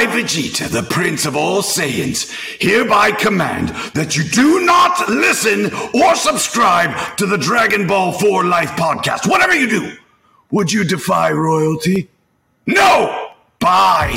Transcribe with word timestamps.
I, 0.00 0.06
Vegeta, 0.06 0.66
the 0.66 0.82
Prince 0.82 1.26
of 1.26 1.36
all 1.36 1.60
Saiyans, 1.60 2.32
hereby 2.58 3.12
command 3.12 3.68
that 3.92 4.16
you 4.16 4.24
do 4.24 4.64
not 4.64 5.10
listen 5.10 5.66
or 5.92 6.14
subscribe 6.14 7.18
to 7.18 7.26
the 7.26 7.36
Dragon 7.36 7.86
Ball 7.86 8.10
4 8.10 8.46
Life 8.46 8.70
podcast. 8.70 9.28
Whatever 9.28 9.54
you 9.54 9.68
do, 9.68 9.92
would 10.50 10.72
you 10.72 10.84
defy 10.84 11.32
royalty? 11.32 12.08
No! 12.66 13.32
Bye! 13.58 14.16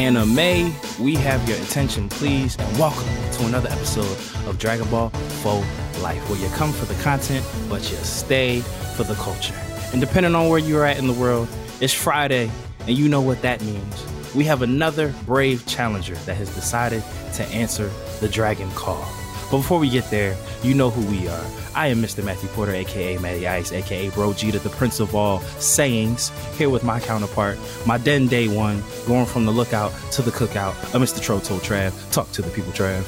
Anime, 0.00 0.38
uh, 0.38 0.72
we 0.98 1.14
have 1.14 1.46
your 1.46 1.58
attention, 1.58 2.08
please, 2.08 2.56
and 2.58 2.78
welcome 2.78 3.06
to 3.32 3.44
another 3.44 3.68
episode 3.68 4.16
of 4.48 4.58
Dragon 4.58 4.88
Ball 4.88 5.10
4 5.10 5.62
Life, 6.00 6.26
where 6.30 6.40
you 6.40 6.48
come 6.56 6.72
for 6.72 6.86
the 6.86 6.94
content, 7.02 7.44
but 7.68 7.82
you 7.90 7.98
stay 7.98 8.60
for 8.96 9.02
the 9.04 9.12
culture. 9.16 9.54
And 9.92 10.00
depending 10.00 10.34
on 10.34 10.48
where 10.48 10.58
you're 10.58 10.86
at 10.86 10.96
in 10.96 11.06
the 11.06 11.12
world, 11.12 11.48
it's 11.82 11.92
Friday, 11.92 12.50
and 12.86 12.96
you 12.96 13.10
know 13.10 13.20
what 13.20 13.42
that 13.42 13.60
means. 13.60 14.34
We 14.34 14.44
have 14.44 14.62
another 14.62 15.12
brave 15.26 15.66
challenger 15.66 16.14
that 16.14 16.34
has 16.34 16.54
decided 16.54 17.04
to 17.34 17.44
answer 17.48 17.90
the 18.20 18.28
Dragon 18.28 18.70
Call. 18.70 19.06
But 19.50 19.58
before 19.58 19.78
we 19.80 19.90
get 19.90 20.08
there, 20.10 20.36
you 20.62 20.74
know 20.74 20.90
who 20.90 21.04
we 21.10 21.26
are. 21.28 21.44
I 21.74 21.88
am 21.88 22.00
Mr. 22.02 22.24
Matthew 22.24 22.48
Porter, 22.50 22.72
aka 22.72 23.18
Matty 23.18 23.46
Ice, 23.46 23.72
aka 23.72 24.10
Bro 24.10 24.34
Jeter, 24.34 24.58
the 24.58 24.68
Prince 24.70 25.00
of 25.00 25.14
all 25.14 25.40
Saiyans, 25.58 26.30
here 26.56 26.70
with 26.70 26.84
my 26.84 27.00
counterpart, 27.00 27.58
my 27.86 27.98
den 27.98 28.26
day 28.28 28.48
one, 28.48 28.82
going 29.06 29.26
from 29.26 29.46
the 29.46 29.52
lookout 29.52 29.92
to 30.12 30.22
the 30.22 30.30
cookout, 30.30 30.72
uh, 30.94 30.98
Mr. 30.98 31.20
Troto 31.20 31.58
Trav. 31.60 32.12
Talk 32.12 32.30
to 32.32 32.42
the 32.42 32.50
people, 32.50 32.72
Trav. 32.72 33.04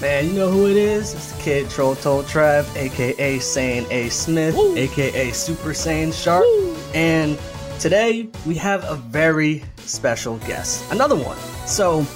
Man, 0.00 0.26
you 0.26 0.32
know 0.34 0.50
who 0.50 0.66
it 0.68 0.76
is? 0.76 1.14
It's 1.14 1.32
the 1.32 1.42
kid 1.42 1.70
Troll 1.70 1.94
Told 1.96 2.26
Trav, 2.26 2.74
aka 2.76 3.38
Saiyan 3.38 3.90
A 3.90 4.10
Smith, 4.10 4.54
Woo. 4.54 4.76
aka 4.76 5.30
Super 5.32 5.70
Saiyan 5.70 6.12
Sharp. 6.12 6.44
And 6.94 7.38
today 7.78 8.28
we 8.44 8.56
have 8.56 8.84
a 8.84 8.96
very 8.96 9.64
special 9.78 10.36
guest. 10.38 10.84
Another 10.92 11.16
one. 11.16 11.38
So, 11.66 12.06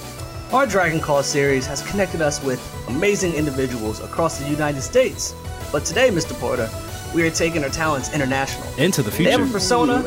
our 0.53 0.67
Dragon 0.67 0.99
Call 0.99 1.23
series 1.23 1.65
has 1.65 1.81
connected 1.89 2.21
us 2.21 2.43
with 2.43 2.59
amazing 2.89 3.33
individuals 3.33 4.01
across 4.01 4.37
the 4.37 4.49
United 4.49 4.81
States. 4.81 5.33
But 5.71 5.85
today, 5.85 6.09
Mr. 6.09 6.33
Porter, 6.33 6.69
we 7.15 7.23
are 7.23 7.31
taking 7.31 7.63
our 7.63 7.69
talents 7.69 8.13
international. 8.13 8.67
Into 8.77 9.01
the 9.01 9.11
future. 9.11 9.31
They 9.31 9.37
have 9.37 9.49
a 9.49 9.53
persona 9.53 10.01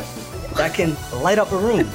that 0.57 0.75
can 0.75 0.97
light 1.23 1.39
up 1.39 1.51
a 1.53 1.57
room, 1.57 1.89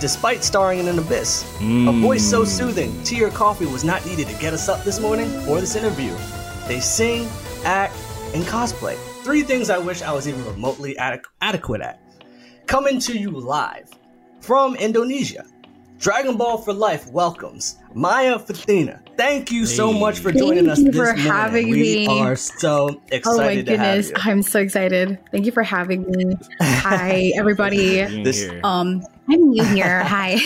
despite 0.00 0.42
starring 0.42 0.78
in 0.78 0.88
an 0.88 0.98
abyss. 0.98 1.44
A 1.60 1.92
voice 2.00 2.24
so 2.24 2.40
hmm. 2.40 2.46
soothing, 2.46 3.02
tea 3.04 3.22
or 3.22 3.30
coffee 3.30 3.66
was 3.66 3.84
not 3.84 4.04
needed 4.06 4.28
to 4.28 4.34
get 4.40 4.54
us 4.54 4.68
up 4.68 4.82
this 4.82 4.98
morning 4.98 5.28
for 5.42 5.60
this 5.60 5.76
interview. 5.76 6.16
They 6.66 6.80
sing, 6.80 7.28
act, 7.64 7.94
and 8.34 8.44
cosplay. 8.44 8.96
Three 9.24 9.42
things 9.42 9.68
I 9.68 9.76
wish 9.76 10.00
I 10.00 10.12
was 10.12 10.26
even 10.26 10.42
remotely 10.46 10.94
adequ- 10.94 11.24
adequate 11.42 11.82
at. 11.82 12.00
Coming 12.66 12.98
to 13.00 13.18
you 13.18 13.30
live 13.30 13.90
from 14.40 14.74
Indonesia. 14.76 15.44
Dragon 16.00 16.38
Ball 16.38 16.56
for 16.56 16.72
Life 16.72 17.10
welcomes 17.12 17.76
Maya 17.92 18.38
Fatheena. 18.38 19.00
Thank 19.18 19.52
you 19.52 19.66
so 19.66 19.92
much 19.92 20.18
for 20.20 20.32
joining 20.32 20.64
Thank 20.64 20.68
us 20.70 20.78
you 20.78 20.84
this 20.86 20.94
for 20.96 21.04
morning. 21.08 21.24
having 21.26 21.68
we 21.68 21.82
me. 21.82 22.06
are 22.08 22.36
so 22.36 23.02
excited 23.12 23.26
Oh 23.26 23.36
my 23.36 23.48
to 23.48 23.56
have 23.56 23.66
goodness, 23.66 24.08
you. 24.08 24.14
I'm 24.18 24.40
so 24.42 24.60
excited. 24.60 25.18
Thank 25.30 25.44
you 25.44 25.52
for 25.52 25.62
having 25.62 26.10
me. 26.10 26.36
Hi, 26.62 27.32
everybody. 27.36 28.00
This- 28.22 28.48
Um, 28.64 29.02
I'm 29.28 29.50
new 29.50 29.62
here. 29.62 30.02
Hi, 30.02 30.38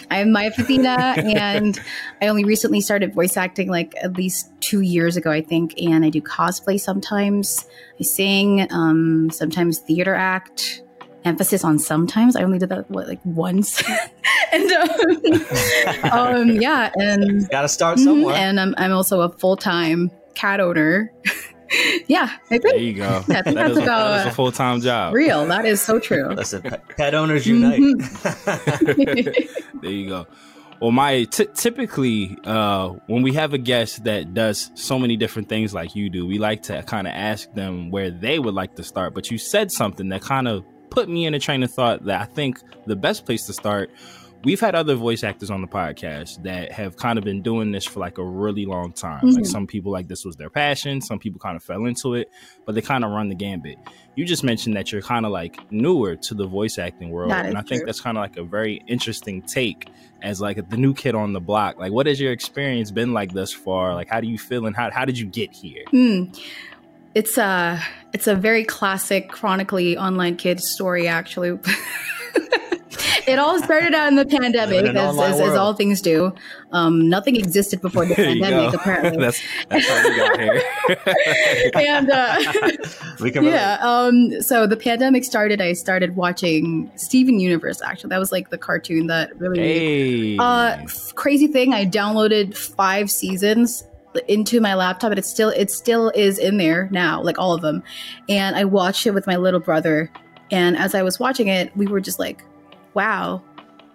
I'm 0.10 0.32
Maya 0.32 0.50
Fatheena, 0.50 1.14
and 1.36 1.78
I 2.22 2.26
only 2.28 2.44
recently 2.44 2.80
started 2.80 3.12
voice 3.14 3.36
acting 3.36 3.68
like 3.68 3.94
at 4.02 4.14
least 4.16 4.50
two 4.60 4.80
years 4.80 5.16
ago, 5.18 5.30
I 5.30 5.42
think. 5.42 5.74
And 5.80 6.04
I 6.06 6.08
do 6.10 6.22
cosplay 6.22 6.80
sometimes. 6.80 7.66
I 8.00 8.02
sing, 8.02 8.66
um, 8.72 9.28
sometimes 9.30 9.78
theater 9.80 10.14
act. 10.14 10.82
Emphasis 11.24 11.64
on 11.64 11.78
sometimes. 11.78 12.34
I 12.36 12.42
only 12.42 12.58
did 12.58 12.70
that 12.70 12.90
what 12.90 13.06
like 13.08 13.20
once, 13.24 13.82
and 14.52 14.70
um, 14.72 16.10
um, 16.12 16.50
yeah, 16.60 16.90
and 16.98 17.48
Gotta 17.50 17.68
start 17.68 17.98
Mhm, 17.98 18.04
somewhere. 18.04 18.34
And 18.36 18.58
I'm, 18.58 18.74
I'm 18.78 18.92
also 18.92 19.20
a 19.20 19.28
full 19.28 19.56
time 19.56 20.10
cat 20.34 20.60
owner. 20.60 21.12
yeah, 22.08 22.30
I 22.50 22.58
there 22.58 22.76
you 22.78 22.94
go. 22.94 23.02
Yeah, 23.28 23.38
I 23.38 23.42
think 23.42 23.44
that 23.44 23.54
that's 23.54 23.70
is 23.72 23.76
a, 23.78 23.82
about- 23.82 24.08
that 24.10 24.26
is 24.26 24.32
a 24.32 24.34
full 24.34 24.50
time 24.52 24.80
job. 24.80 25.12
real. 25.14 25.44
That 25.46 25.66
is 25.66 25.80
so 25.82 25.98
true. 25.98 26.28
Listen, 26.30 26.62
pet, 26.62 26.88
pet 26.96 27.14
owners 27.14 27.46
unite. 27.46 27.80
There 29.82 29.90
you 29.90 30.08
go. 30.08 30.26
Well, 30.80 30.92
my 30.92 31.24
t- 31.24 31.46
typically 31.54 32.38
uh, 32.44 32.88
when 33.06 33.22
we 33.22 33.34
have 33.34 33.52
a 33.52 33.58
guest 33.58 34.04
that 34.04 34.32
does 34.32 34.70
so 34.74 34.98
many 34.98 35.16
different 35.18 35.48
things 35.50 35.74
like 35.74 35.94
you 35.94 36.08
do, 36.08 36.26
we 36.26 36.38
like 36.38 36.62
to 36.64 36.82
kind 36.84 37.06
of 37.06 37.12
ask 37.14 37.52
them 37.52 37.90
where 37.90 38.10
they 38.10 38.38
would 38.38 38.54
like 38.54 38.76
to 38.76 38.82
start. 38.82 39.12
But 39.14 39.30
you 39.30 39.36
said 39.36 39.70
something 39.70 40.08
that 40.08 40.22
kind 40.22 40.48
of 40.48 40.64
put 40.90 41.08
me 41.08 41.26
in 41.26 41.34
a 41.34 41.38
train 41.38 41.62
of 41.62 41.70
thought 41.72 42.04
that 42.06 42.20
I 42.20 42.24
think 42.24 42.60
the 42.86 42.96
best 42.96 43.24
place 43.26 43.46
to 43.46 43.52
start. 43.52 43.90
We've 44.42 44.58
had 44.58 44.74
other 44.74 44.94
voice 44.94 45.22
actors 45.22 45.50
on 45.50 45.60
the 45.60 45.66
podcast 45.66 46.42
that 46.44 46.72
have 46.72 46.96
kind 46.96 47.18
of 47.18 47.24
been 47.26 47.42
doing 47.42 47.72
this 47.72 47.84
for 47.84 48.00
like 48.00 48.16
a 48.16 48.24
really 48.24 48.64
long 48.64 48.92
time. 48.94 49.20
Like 49.22 49.42
Mhm. 49.44 49.46
some 49.46 49.66
people, 49.66 49.92
like 49.92 50.08
this 50.08 50.24
was 50.24 50.36
their 50.36 50.48
passion. 50.48 51.02
Some 51.02 51.18
people 51.18 51.38
kind 51.38 51.56
of 51.56 51.62
fell 51.62 51.84
into 51.84 52.14
it, 52.14 52.30
but 52.64 52.74
they 52.74 52.80
kind 52.80 53.04
of 53.04 53.10
run 53.10 53.28
the 53.28 53.34
gambit. 53.34 53.76
You 54.16 54.24
just 54.24 54.42
mentioned 54.42 54.74
that 54.76 54.92
you're 54.92 55.02
kind 55.02 55.26
of 55.26 55.32
like 55.32 55.58
newer 55.70 56.16
to 56.16 56.34
the 56.34 56.46
voice 56.46 56.78
acting 56.78 57.10
world, 57.10 57.32
and 57.32 57.58
I 57.58 57.60
think 57.60 57.84
that's 57.84 58.00
kind 58.00 58.16
of 58.16 58.22
like 58.22 58.38
a 58.38 58.42
very 58.42 58.82
interesting 58.86 59.42
take 59.42 59.88
as 60.22 60.40
like 60.40 60.70
the 60.70 60.76
new 60.78 60.94
kid 60.94 61.14
on 61.14 61.34
the 61.34 61.40
block. 61.40 61.78
Like, 61.78 61.92
what 61.92 62.06
has 62.06 62.18
your 62.18 62.32
experience 62.32 62.90
been 62.90 63.12
like 63.12 63.32
thus 63.34 63.52
far? 63.52 63.94
Like, 63.94 64.08
how 64.08 64.22
do 64.22 64.26
you 64.26 64.38
feel, 64.38 64.64
and 64.64 64.74
how 64.74 64.90
how 64.90 65.04
did 65.04 65.18
you 65.18 65.26
get 65.26 65.52
here? 65.52 65.84
Hmm. 65.90 66.24
It's 67.14 67.38
a 67.38 67.80
it's 68.12 68.26
a 68.26 68.34
very 68.34 68.64
classic 68.64 69.28
chronically 69.28 69.96
online 69.96 70.36
kid 70.36 70.60
story. 70.60 71.08
Actually, 71.08 71.58
it 73.26 73.38
all 73.38 73.60
started 73.62 73.94
out 73.94 74.08
in 74.08 74.16
the 74.16 74.24
pandemic, 74.24 74.84
in 74.84 74.96
as, 74.96 75.18
as, 75.18 75.40
as 75.40 75.56
all 75.56 75.74
things 75.74 76.00
do. 76.00 76.32
Um, 76.72 77.08
nothing 77.08 77.36
existed 77.36 77.80
before 77.80 78.06
the 78.06 78.14
pandemic, 78.16 78.74
apparently. 78.80 79.20
that's 79.22 79.42
that's 79.68 79.88
how 79.88 80.08
we 80.08 80.16
got 80.16 80.40
here. 80.40 81.70
and 81.74 82.10
uh, 82.10 82.42
we 83.20 83.30
can 83.30 83.44
yeah 83.44 83.78
um 83.80 84.40
so 84.40 84.66
the 84.66 84.76
pandemic 84.76 85.24
started 85.24 85.60
i 85.60 85.72
started 85.72 86.16
watching 86.16 86.90
steven 86.96 87.40
universe 87.40 87.82
actually 87.82 88.08
that 88.08 88.18
was 88.18 88.32
like 88.32 88.50
the 88.50 88.58
cartoon 88.58 89.06
that 89.08 89.36
really 89.38 89.58
hey, 89.58 90.36
uh 90.38 90.78
crazy 91.14 91.46
thing 91.46 91.74
i 91.74 91.84
downloaded 91.84 92.56
five 92.56 93.10
seasons 93.10 93.84
into 94.28 94.60
my 94.60 94.74
laptop 94.74 95.10
and 95.10 95.18
it 95.18 95.24
still 95.24 95.50
it 95.50 95.70
still 95.70 96.10
is 96.10 96.38
in 96.38 96.56
there 96.56 96.88
now 96.90 97.22
like 97.22 97.38
all 97.38 97.52
of 97.54 97.62
them. 97.62 97.82
And 98.28 98.56
i 98.56 98.64
watched 98.64 99.06
it 99.06 99.12
with 99.12 99.26
my 99.26 99.36
little 99.36 99.60
brother 99.60 100.10
and 100.50 100.76
as 100.76 100.94
i 100.94 101.02
was 101.02 101.18
watching 101.20 101.46
it 101.48 101.74
we 101.76 101.86
were 101.86 102.00
just 102.00 102.18
like 102.18 102.42
wow. 102.94 103.42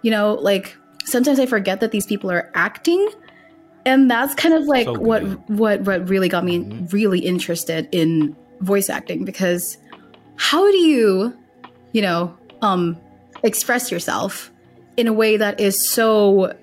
You 0.02 0.10
know 0.10 0.34
like 0.34 0.76
sometimes 1.04 1.38
i 1.40 1.46
forget 1.46 1.80
that 1.80 1.90
these 1.92 2.06
people 2.06 2.30
are 2.30 2.50
acting 2.54 3.08
and 3.84 4.10
that's 4.10 4.34
kind 4.34 4.54
of 4.54 4.64
like 4.64 4.84
So 4.86 4.94
what 4.98 5.22
what 5.50 5.80
what 5.82 6.08
really 6.08 6.28
got 6.28 6.44
me 6.44 6.58
Mhm. 6.60 6.92
really 6.92 7.18
interested 7.20 7.88
in 7.92 8.34
voice 8.60 8.88
acting 8.88 9.24
because 9.24 9.76
how 10.36 10.70
do 10.70 10.76
you 10.78 11.36
you 11.92 12.02
know 12.02 12.34
um 12.62 12.96
express 13.42 13.90
yourself 13.92 14.50
in 14.96 15.06
a 15.06 15.12
way 15.12 15.36
that 15.36 15.60
is 15.60 15.88
so 15.88 16.54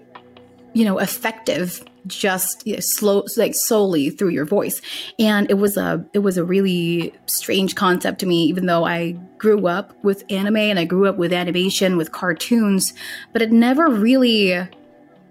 you 0.74 0.86
know 0.86 0.97
effective 0.97 1.84
just 2.08 2.66
you 2.66 2.74
know, 2.74 2.80
slow 2.80 3.25
like 3.38 3.56
solely 3.56 4.09
through 4.09 4.30
your 4.30 4.46
voice. 4.46 4.81
And 5.19 5.50
it 5.50 5.56
was 5.56 5.78
a 5.78 6.06
it 6.14 6.19
was 6.19 6.38
a 6.38 6.44
really 6.44 7.14
strange 7.25 7.75
concept 7.75 8.19
to 8.19 8.25
me 8.25 8.44
even 8.46 8.66
though 8.66 8.86
i 8.86 9.12
grew 9.38 9.68
up 9.68 9.94
with 10.03 10.24
anime 10.30 10.58
and 10.58 10.80
i 10.80 10.86
grew 10.86 11.08
up 11.08 11.18
with 11.18 11.34
animation 11.34 11.97
with 11.97 12.12
cartoons 12.12 12.94
but 13.31 13.42
it 13.42 13.52
never 13.52 13.88
really 13.88 14.50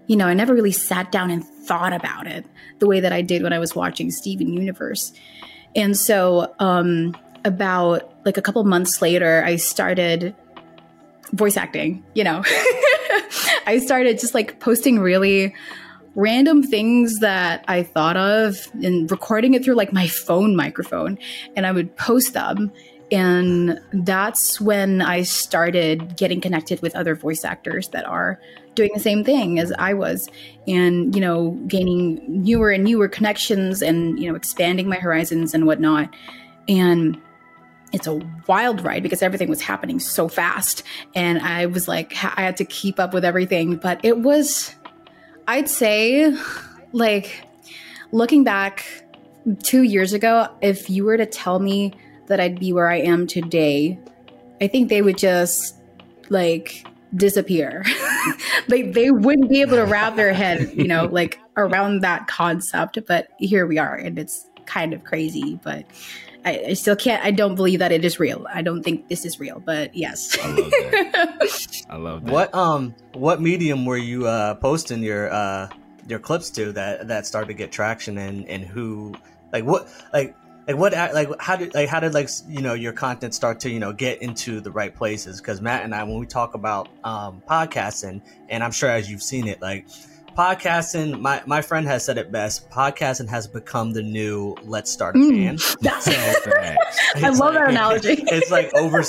you 0.07 0.15
know 0.15 0.27
i 0.27 0.33
never 0.33 0.53
really 0.53 0.71
sat 0.71 1.11
down 1.11 1.31
and 1.31 1.43
thought 1.43 1.93
about 1.93 2.27
it 2.27 2.45
the 2.79 2.87
way 2.87 2.99
that 2.99 3.13
i 3.13 3.21
did 3.21 3.41
when 3.43 3.53
i 3.53 3.59
was 3.59 3.75
watching 3.75 4.11
steven 4.11 4.51
universe. 4.51 5.13
And 5.75 5.97
so 5.97 6.53
um 6.59 7.15
about 7.45 8.13
like 8.25 8.37
a 8.37 8.41
couple 8.41 8.63
months 8.63 9.01
later 9.01 9.43
i 9.45 9.55
started 9.55 10.35
voice 11.33 11.57
acting 11.57 12.03
you 12.13 12.23
know. 12.23 12.43
I 13.65 13.79
started 13.79 14.19
just 14.19 14.33
like 14.33 14.59
posting 14.59 14.99
really 14.99 15.55
random 16.15 16.63
things 16.63 17.19
that 17.19 17.63
I 17.67 17.83
thought 17.83 18.17
of 18.17 18.67
and 18.83 19.09
recording 19.09 19.53
it 19.53 19.63
through 19.63 19.75
like 19.75 19.91
my 19.91 20.07
phone 20.07 20.55
microphone 20.55 21.17
and 21.55 21.65
I 21.65 21.71
would 21.71 21.95
post 21.95 22.33
them. 22.33 22.71
And 23.11 23.79
that's 23.91 24.59
when 24.59 25.01
I 25.01 25.23
started 25.23 26.17
getting 26.17 26.41
connected 26.41 26.81
with 26.81 26.95
other 26.95 27.15
voice 27.15 27.45
actors 27.45 27.89
that 27.89 28.05
are 28.05 28.39
doing 28.75 28.89
the 28.93 28.99
same 28.99 29.23
thing 29.23 29.59
as 29.59 29.71
I 29.77 29.93
was. 29.93 30.29
And 30.67 31.13
you 31.15 31.21
know 31.21 31.51
gaining 31.67 32.23
newer 32.27 32.71
and 32.71 32.83
newer 32.83 33.07
connections 33.07 33.81
and 33.81 34.19
you 34.19 34.29
know 34.29 34.35
expanding 34.35 34.87
my 34.87 34.97
horizons 34.97 35.53
and 35.53 35.65
whatnot. 35.65 36.13
And 36.67 37.19
it's 37.91 38.07
a 38.07 38.19
wild 38.47 38.81
ride 38.83 39.03
because 39.03 39.21
everything 39.21 39.49
was 39.49 39.61
happening 39.61 39.99
so 39.99 40.27
fast. 40.27 40.83
And 41.13 41.39
i 41.39 41.67
was 41.67 41.87
like 41.87 42.13
i 42.23 42.41
had 42.41 42.57
to 42.57 42.65
keep 42.65 42.99
up 42.99 43.13
with 43.13 43.25
everything. 43.25 43.75
But 43.75 44.03
it 44.03 44.19
was 44.19 44.73
i'd 45.47 45.69
say 45.69 46.35
like 46.91 47.45
looking 48.11 48.43
back 48.43 48.85
two 49.61 49.83
years 49.83 50.13
ago 50.13 50.47
if 50.61 50.89
you 50.89 51.03
were 51.03 51.17
to 51.17 51.25
tell 51.25 51.59
me 51.59 51.93
that 52.27 52.39
i'd 52.39 52.59
be 52.59 52.71
where 52.71 52.89
i 52.89 52.97
am 52.97 53.27
today 53.27 53.97
i 54.61 54.67
think 54.67 54.89
they 54.89 55.01
would 55.01 55.17
just 55.17 55.75
like 56.29 56.85
disappear. 57.15 57.85
They, 58.69 58.83
they 58.83 59.11
wouldn't 59.11 59.49
be 59.49 59.59
able 59.59 59.75
to 59.75 59.83
wrap 59.83 60.15
their 60.15 60.31
head 60.31 60.71
you 60.73 60.87
know 60.87 61.05
like 61.05 61.37
around 61.57 61.99
that 61.99 62.27
concept 62.27 62.97
but 63.05 63.27
here 63.37 63.67
we 63.67 63.77
are 63.77 63.95
and 63.95 64.17
it's 64.17 64.47
kind 64.65 64.93
of 64.93 65.03
crazy 65.03 65.59
but 65.61 65.85
I, 66.45 66.63
I, 66.69 66.73
still 66.73 66.95
can't. 66.95 67.23
I 67.23 67.31
don't 67.31 67.55
believe 67.55 67.79
that 67.79 67.91
it 67.91 68.03
is 68.03 68.19
real. 68.19 68.45
I 68.53 68.61
don't 68.61 68.83
think 68.83 69.07
this 69.07 69.25
is 69.25 69.39
real, 69.39 69.59
but 69.59 69.95
yes. 69.95 70.37
I 70.41 70.47
love 70.47 70.71
that. 70.71 71.85
I 71.89 71.95
love 71.97 72.25
that. 72.25 72.31
What 72.31 72.55
um 72.55 72.95
what 73.13 73.41
medium 73.41 73.85
were 73.85 73.97
you 73.97 74.27
uh 74.27 74.55
posting 74.55 75.01
your 75.03 75.31
uh 75.31 75.69
your 76.07 76.19
clips 76.19 76.49
to 76.51 76.71
that 76.73 77.07
that 77.07 77.25
started 77.25 77.47
to 77.47 77.53
get 77.53 77.71
traction 77.71 78.17
and 78.17 78.47
and 78.47 78.63
who 78.65 79.13
like 79.51 79.63
what 79.63 79.87
like 80.11 80.35
like 80.67 80.77
what 80.77 80.93
like 80.93 81.29
how 81.39 81.55
did 81.55 81.73
like 81.73 81.89
how 81.89 81.99
did 81.99 82.13
like 82.13 82.29
you 82.47 82.61
know 82.61 82.73
your 82.73 82.93
content 82.93 83.33
start 83.33 83.59
to 83.61 83.69
you 83.69 83.79
know 83.79 83.93
get 83.93 84.21
into 84.21 84.59
the 84.59 84.71
right 84.71 84.95
places 84.95 85.39
because 85.39 85.61
matt 85.61 85.83
and 85.83 85.93
i 85.93 86.03
when 86.03 86.17
we 86.17 86.25
talk 86.25 86.53
about 86.53 86.89
um 87.03 87.41
podcasting 87.49 88.21
and 88.49 88.63
i'm 88.63 88.71
sure 88.71 88.89
as 88.89 89.09
you've 89.09 89.23
seen 89.23 89.47
it 89.47 89.61
like 89.61 89.87
podcasting 90.35 91.19
my, 91.19 91.41
my 91.45 91.61
friend 91.61 91.87
has 91.87 92.05
said 92.05 92.17
it 92.17 92.31
best 92.31 92.69
podcasting 92.69 93.29
has 93.29 93.47
become 93.47 93.91
the 93.91 94.01
new 94.01 94.55
let's 94.63 94.89
start 94.91 95.15
a 95.15 95.19
mm. 95.19 95.29
band 95.31 95.59
mm. 95.59 96.01
so, 97.15 97.25
i 97.25 97.29
love 97.29 97.39
like, 97.39 97.53
that 97.53 97.69
analogy 97.69 98.13
it's 98.27 98.51
like 98.51 98.73
over 98.73 99.03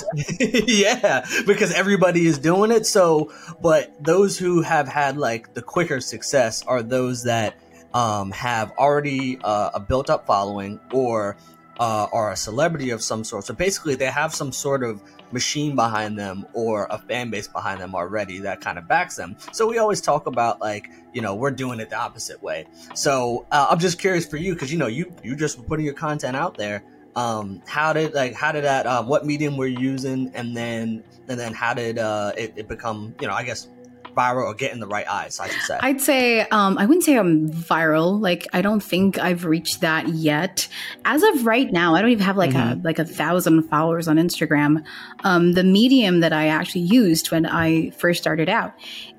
yeah 0.67 1.25
because 1.47 1.73
everybody 1.73 2.27
is 2.27 2.39
doing 2.39 2.71
it 2.71 2.87
so 2.87 3.33
but 3.63 3.93
those 4.03 4.39
who 4.39 4.63
have 4.63 4.87
had 4.87 5.17
like 5.17 5.55
the 5.55 5.63
quicker 5.63 6.01
success 6.01 6.63
are 6.67 6.83
those 6.83 7.25
that 7.25 7.59
um, 7.95 8.33
have 8.33 8.73
already 8.73 9.39
uh, 9.45 9.71
a 9.75 9.81
built 9.81 10.11
up 10.11 10.27
following 10.27 10.81
or 10.93 11.37
uh, 11.79 12.09
are 12.13 12.33
a 12.33 12.37
celebrity 12.37 12.91
of 12.91 13.03
some 13.03 13.25
sort 13.25 13.45
so 13.45 13.55
basically 13.55 13.95
they 13.95 14.07
have 14.07 14.35
some 14.35 14.53
sort 14.53 14.83
of 14.83 15.01
machine 15.33 15.75
behind 15.75 16.19
them 16.19 16.47
or 16.53 16.87
a 16.91 16.99
fan 16.99 17.31
base 17.31 17.49
behind 17.49 17.81
them 17.81 17.95
already 17.95 18.39
that 18.41 18.61
kind 18.61 18.79
of 18.79 18.87
backs 18.87 19.17
them. 19.17 19.37
So 19.53 19.67
we 19.67 19.79
always 19.79 20.01
talk 20.01 20.27
about 20.27 20.61
like, 20.61 20.89
you 21.13 21.21
know, 21.21 21.35
we're 21.35 21.51
doing 21.51 21.81
it 21.81 21.91
the 21.91 21.97
opposite 21.97 22.43
way. 22.43 22.67
So 22.95 23.47
uh, 23.51 23.67
I'm 23.71 23.79
just 23.79 23.99
curious 23.99 24.27
for 24.27 24.37
you 24.37 24.55
because 24.55 24.73
you 24.73 24.79
know 24.79 24.87
you 24.87 25.13
you 25.23 25.37
just 25.37 25.67
putting 25.67 25.85
your 25.85 25.95
content 25.95 26.37
out 26.37 26.57
there. 26.57 26.83
Um, 27.17 27.63
how 27.67 27.93
did 27.93 28.15
like 28.15 28.35
how 28.35 28.53
did 28.53 28.65
that? 28.65 28.87
Um, 28.87 29.07
what 29.07 29.25
medium 29.25 29.57
we're 29.57 29.67
using, 29.67 30.33
and 30.35 30.57
then 30.57 31.05
and 31.29 31.39
then 31.39 31.55
how 31.55 31.73
did 31.75 31.99
uh, 31.99 32.33
it, 32.37 32.55
it 32.57 32.69
become? 32.69 33.15
You 33.21 33.29
know, 33.29 33.35
I 33.35 33.45
guess 33.45 33.69
viral 34.15 34.47
or 34.47 34.55
get 34.55 34.73
in 34.73 34.81
the 34.81 34.87
right 34.87 35.07
eyes, 35.09 35.41
I 35.41 35.49
should 35.49 35.63
say? 35.63 35.79
I'd 35.81 36.01
say 36.01 36.41
um, 36.43 36.79
I 36.79 36.87
wouldn't 36.87 37.05
say 37.05 37.17
I'm 37.17 37.51
viral. 37.51 38.21
Like 38.21 38.47
I 38.53 38.63
don't 38.63 38.83
think 38.83 39.19
I've 39.19 39.45
reached 39.45 39.81
that 39.81 40.09
yet. 40.09 40.69
As 41.05 41.23
of 41.23 41.47
right 41.47 41.71
now, 41.73 41.95
I 41.95 42.01
don't 42.01 42.11
even 42.11 42.25
have 42.25 42.37
like 42.37 42.51
mm-hmm. 42.51 42.81
a 42.81 42.83
like 42.83 42.99
a 42.99 43.05
thousand 43.05 43.63
followers 43.65 44.09
on 44.09 44.17
Instagram. 44.17 44.85
Um, 45.25 45.53
the 45.53 45.65
medium 45.65 46.21
that 46.21 46.33
I 46.33 46.49
actually 46.49 46.83
used 46.83 47.31
when 47.31 47.47
I 47.47 47.91
first 47.91 48.21
started 48.21 48.49
out, 48.49 48.73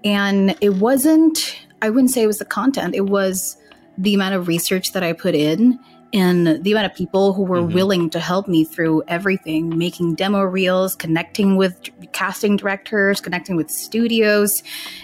and 0.03 0.55
it 0.61 0.75
wasn't. 0.75 1.59
I 1.81 1.89
wouldn't 1.89 2.11
say 2.11 2.23
it 2.23 2.27
was 2.27 2.39
the 2.39 2.45
content. 2.45 2.95
It 2.95 3.07
was 3.07 3.57
the 3.97 4.13
amount 4.13 4.35
of 4.35 4.47
research 4.47 4.93
that 4.93 5.03
I 5.03 5.13
put 5.13 5.35
in 5.35 5.79
and 6.13 6.63
the 6.63 6.71
amount 6.71 6.85
of 6.85 6.95
people 6.95 7.33
who 7.33 7.43
were 7.43 7.61
mm-hmm. 7.61 7.73
willing 7.73 8.09
to 8.09 8.19
help 8.19 8.47
me 8.47 8.63
through 8.63 9.03
everything 9.07 9.77
making 9.77 10.15
demo 10.15 10.41
reels 10.41 10.95
connecting 10.95 11.55
with 11.55 11.89
casting 12.11 12.55
directors 12.55 13.19
connecting 13.19 13.55
with 13.55 13.69
studios 13.69 14.63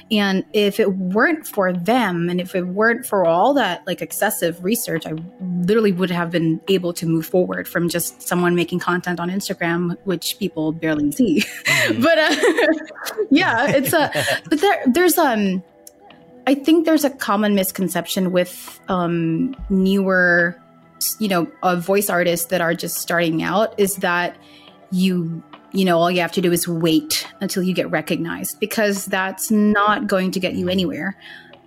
and 0.09 0.45
if 0.53 0.80
it 0.80 0.95
weren't 0.95 1.45
for 1.48 1.74
them 1.74 2.30
and 2.30 2.39
if 2.39 2.56
it 2.56 2.68
weren't 2.68 3.06
for 3.06 3.25
all 3.25 3.53
that 3.53 3.86
like 3.88 4.01
excessive 4.01 4.63
research 4.63 5.06
i 5.06 5.13
literally 5.42 5.92
would 5.92 6.12
have 6.12 6.31
been 6.31 6.62
able 6.68 6.94
to 6.94 7.06
move 7.06 7.25
forward 7.25 7.68
from 7.68 7.89
just 7.89 8.21
someone 8.21 8.56
making 8.56 8.80
content 8.80 9.19
on 9.19 9.30
instagram 9.30 9.97
which 10.06 10.38
people 10.39 10.71
barely 10.71 11.12
see 11.12 11.42
mm-hmm. 11.42 12.01
but 12.04 12.18
uh, 12.18 12.36
yeah 13.30 13.69
it's 13.69 13.94
a 13.94 14.12
but 14.50 14.62
there 14.62 14.83
there's 14.88 15.18
um 15.18 15.63
I 16.47 16.56
think 16.56 16.86
there's 16.86 17.04
a 17.04 17.09
common 17.09 17.54
misconception 17.54 18.31
with 18.31 18.80
um, 18.88 19.56
newer 19.69 20.61
you 21.19 21.27
know, 21.27 21.51
a 21.63 21.75
voice 21.75 22.09
artists 22.09 22.48
that 22.48 22.62
are 22.62 22.74
just 22.74 22.98
starting 22.98 23.44
out 23.44 23.80
is 23.80 23.98
that 23.98 24.38
you 24.92 25.44
you 25.74 25.86
know, 25.86 25.98
all 25.98 26.12
you 26.12 26.19
have 26.19 26.33
to 26.33 26.42
do 26.42 26.51
is 26.51 26.68
wait 26.68 27.27
until 27.39 27.63
you 27.63 27.74
get 27.74 27.89
recognized 27.89 28.59
because 28.59 29.06
that's 29.06 29.50
not 29.51 30.07
going 30.07 30.31
to 30.31 30.39
get 30.39 30.53
you 30.56 30.68
anywhere. 30.68 31.18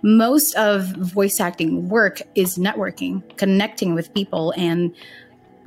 Most 0.03 0.53
of 0.55 0.85
voice 0.97 1.39
acting 1.39 1.89
work 1.89 2.21
is 2.35 2.57
networking, 2.57 3.23
connecting 3.37 3.95
with 3.95 4.13
people, 4.13 4.53
and 4.55 4.93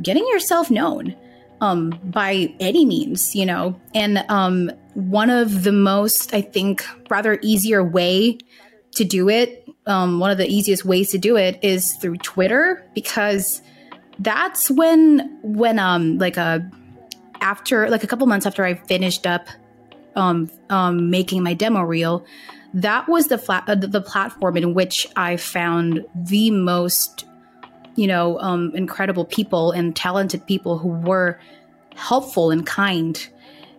getting 0.01 0.25
yourself 0.29 0.71
known 0.71 1.17
um, 1.61 1.91
by 2.05 2.55
any 2.61 2.87
means, 2.87 3.35
you 3.35 3.45
know. 3.45 3.79
And 3.95 4.25
um, 4.29 4.71
one 4.95 5.31
of 5.31 5.65
the 5.65 5.73
most, 5.73 6.33
I 6.33 6.41
think, 6.41 6.85
rather 7.11 7.41
easier 7.43 7.83
way 7.83 8.39
to 8.93 9.05
do 9.05 9.29
it 9.29 9.58
um, 9.89 10.21
one 10.21 10.31
of 10.31 10.39
the 10.39 10.47
easiest 10.47 10.85
ways 10.85 11.11
to 11.11 11.19
do 11.19 11.37
it 11.37 11.59
is 11.63 11.97
through 11.97 12.19
Twitter 12.19 12.85
because 12.95 13.63
that's 14.21 14.71
when 14.71 15.39
when 15.43 15.79
um 15.79 16.19
like 16.19 16.37
a 16.37 16.41
uh, 16.41 16.59
after 17.41 17.89
like 17.89 18.05
a 18.05 18.07
couple 18.07 18.27
months 18.27 18.47
after 18.47 18.65
I 18.65 18.75
finished 18.75 19.27
up 19.27 19.47
um 20.17 20.51
um 20.71 21.11
making 21.11 21.43
my 21.43 21.55
demo 21.55 21.83
reel, 21.83 22.25
that 22.75 23.09
was 23.09 23.29
the 23.29 23.39
flat 23.39 23.65
uh, 23.67 23.75
the 23.75 24.03
platform 24.03 24.57
in 24.57 24.75
which 24.75 25.07
I 25.17 25.37
found 25.37 26.05
the 26.15 26.51
most 26.51 27.25
you 27.97 28.07
know 28.07 28.39
um 28.41 28.73
incredible 28.75 29.25
people 29.25 29.73
and 29.73 29.97
talented 29.97 30.47
people 30.47 30.79
who 30.79 30.89
were 30.89 31.41
helpful 31.97 32.51
and 32.51 32.67
kind 32.67 33.29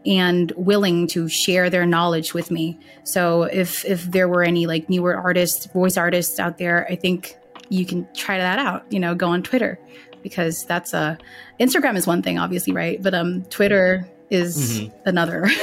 and 0.05 0.51
willing 0.55 1.07
to 1.07 1.27
share 1.27 1.69
their 1.69 1.85
knowledge 1.85 2.33
with 2.33 2.51
me. 2.51 2.79
So 3.03 3.43
if 3.43 3.85
if 3.85 4.03
there 4.05 4.27
were 4.27 4.43
any 4.43 4.65
like 4.65 4.89
newer 4.89 5.15
artists, 5.15 5.65
voice 5.67 5.97
artists 5.97 6.39
out 6.39 6.57
there, 6.57 6.87
I 6.89 6.95
think 6.95 7.35
you 7.69 7.85
can 7.85 8.07
try 8.13 8.37
that 8.37 8.59
out. 8.59 8.91
You 8.91 8.99
know, 8.99 9.15
go 9.15 9.27
on 9.27 9.43
Twitter 9.43 9.79
because 10.23 10.65
that's 10.65 10.93
a 10.93 11.17
Instagram 11.59 11.95
is 11.95 12.07
one 12.07 12.21
thing, 12.21 12.37
obviously, 12.37 12.73
right? 12.73 13.01
But 13.01 13.13
um, 13.13 13.43
Twitter 13.45 14.09
is 14.29 14.81
mm-hmm. 14.81 15.09
another. 15.09 15.49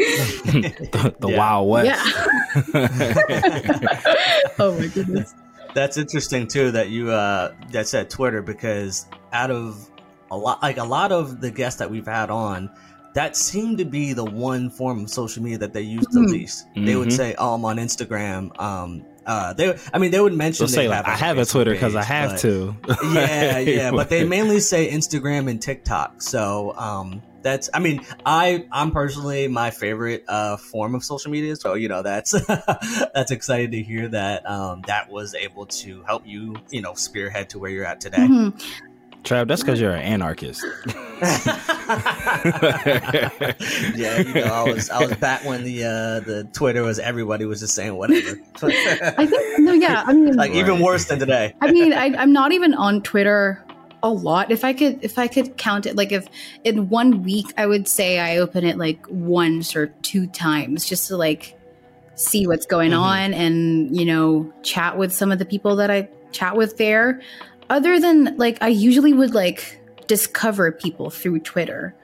the, 0.00 1.14
the 1.18 1.28
yeah. 1.28 1.36
Wild 1.36 1.68
West. 1.68 1.86
Yeah. 1.86 2.88
oh 4.58 4.78
my 4.78 4.86
goodness. 4.86 5.34
That's 5.74 5.98
interesting 5.98 6.48
too 6.48 6.70
that 6.70 6.88
you 6.88 7.10
uh 7.10 7.52
that 7.70 7.86
said 7.86 8.08
Twitter 8.08 8.40
because 8.40 9.06
out 9.32 9.50
of 9.50 9.89
a 10.30 10.36
lot 10.36 10.62
like 10.62 10.76
a 10.76 10.84
lot 10.84 11.12
of 11.12 11.40
the 11.40 11.50
guests 11.50 11.78
that 11.78 11.90
we've 11.90 12.06
had 12.06 12.30
on 12.30 12.70
that 13.14 13.36
seemed 13.36 13.78
to 13.78 13.84
be 13.84 14.12
the 14.12 14.24
one 14.24 14.70
form 14.70 15.04
of 15.04 15.10
social 15.10 15.42
media 15.42 15.58
that 15.58 15.72
they 15.72 15.82
used 15.82 16.08
mm-hmm. 16.10 16.26
the 16.26 16.32
least. 16.32 16.66
Mm-hmm. 16.68 16.84
They 16.84 16.96
would 16.96 17.08
mm-hmm. 17.08 17.16
say, 17.16 17.34
"Oh, 17.38 17.54
I'm 17.54 17.64
on 17.64 17.76
Instagram." 17.76 18.58
Um, 18.60 19.04
uh, 19.26 19.52
they, 19.52 19.78
I 19.92 19.98
mean, 19.98 20.10
they 20.10 20.20
would 20.20 20.32
mention 20.32 20.66
they 20.66 20.72
say 20.72 20.88
like, 20.88 21.06
"I 21.06 21.16
have 21.16 21.38
a 21.38 21.44
Twitter 21.44 21.72
because 21.72 21.96
I 21.96 22.02
have 22.02 22.40
to." 22.40 22.76
yeah, 23.12 23.58
yeah, 23.58 23.90
but 23.90 24.08
they 24.08 24.24
mainly 24.24 24.60
say 24.60 24.90
Instagram 24.90 25.50
and 25.50 25.60
TikTok. 25.60 26.22
So, 26.22 26.74
um, 26.76 27.22
that's, 27.42 27.70
I 27.72 27.78
mean, 27.78 28.04
I, 28.26 28.66
I'm 28.70 28.90
personally 28.90 29.48
my 29.48 29.70
favorite 29.70 30.24
uh, 30.28 30.56
form 30.56 30.94
of 30.94 31.04
social 31.04 31.30
media. 31.30 31.56
So, 31.56 31.74
you 31.74 31.88
know, 31.88 32.02
that's 32.02 32.32
that's 33.14 33.30
exciting 33.30 33.70
to 33.72 33.82
hear 33.82 34.08
that 34.08 34.48
um, 34.48 34.82
that 34.86 35.10
was 35.10 35.34
able 35.34 35.66
to 35.66 36.02
help 36.02 36.26
you, 36.26 36.56
you 36.70 36.82
know, 36.82 36.94
spearhead 36.94 37.50
to 37.50 37.58
where 37.58 37.70
you're 37.70 37.86
at 37.86 38.00
today. 38.00 38.18
Mm-hmm. 38.18 38.89
Trav, 39.22 39.48
that's 39.48 39.62
because 39.62 39.80
you're 39.80 39.94
an 39.94 40.02
anarchist. 40.02 40.64
yeah, 43.94 44.20
you 44.20 44.34
know, 44.34 44.44
I 44.44 44.62
was 44.66 44.88
I 44.88 45.04
was 45.04 45.14
back 45.16 45.44
when 45.44 45.62
the 45.64 45.84
uh, 45.84 46.20
the 46.20 46.48
Twitter 46.52 46.82
was 46.82 46.98
everybody 46.98 47.44
was 47.44 47.60
just 47.60 47.74
saying 47.74 47.94
whatever. 47.94 48.40
I 48.62 49.26
think 49.26 49.58
no, 49.58 49.72
yeah, 49.72 50.04
I 50.06 50.12
mean, 50.14 50.36
like 50.36 50.50
right. 50.50 50.58
even 50.58 50.80
worse 50.80 51.06
than 51.06 51.18
today. 51.18 51.54
I 51.60 51.70
mean, 51.70 51.92
I, 51.92 52.14
I'm 52.16 52.32
not 52.32 52.52
even 52.52 52.72
on 52.72 53.02
Twitter 53.02 53.62
a 54.02 54.08
lot. 54.08 54.50
If 54.50 54.64
I 54.64 54.72
could, 54.72 55.04
if 55.04 55.18
I 55.18 55.28
could 55.28 55.58
count 55.58 55.84
it, 55.84 55.96
like 55.96 56.12
if 56.12 56.26
in 56.64 56.88
one 56.88 57.22
week, 57.22 57.52
I 57.58 57.66
would 57.66 57.86
say 57.86 58.18
I 58.18 58.38
open 58.38 58.64
it 58.64 58.78
like 58.78 59.04
once 59.10 59.76
or 59.76 59.88
two 60.02 60.26
times 60.26 60.86
just 60.86 61.08
to 61.08 61.16
like 61.18 61.56
see 62.14 62.46
what's 62.46 62.66
going 62.66 62.92
mm-hmm. 62.92 63.00
on 63.00 63.34
and 63.34 63.96
you 63.96 64.04
know 64.04 64.52
chat 64.62 64.96
with 64.96 65.12
some 65.12 65.32
of 65.32 65.38
the 65.38 65.44
people 65.44 65.76
that 65.76 65.90
I 65.90 66.08
chat 66.32 66.56
with 66.56 66.76
there 66.76 67.20
other 67.70 67.98
than 67.98 68.36
like 68.36 68.58
I 68.60 68.68
usually 68.68 69.12
would 69.12 69.34
like 69.34 69.80
discover 70.06 70.72
people 70.72 71.08
through 71.08 71.40
Twitter, 71.40 71.94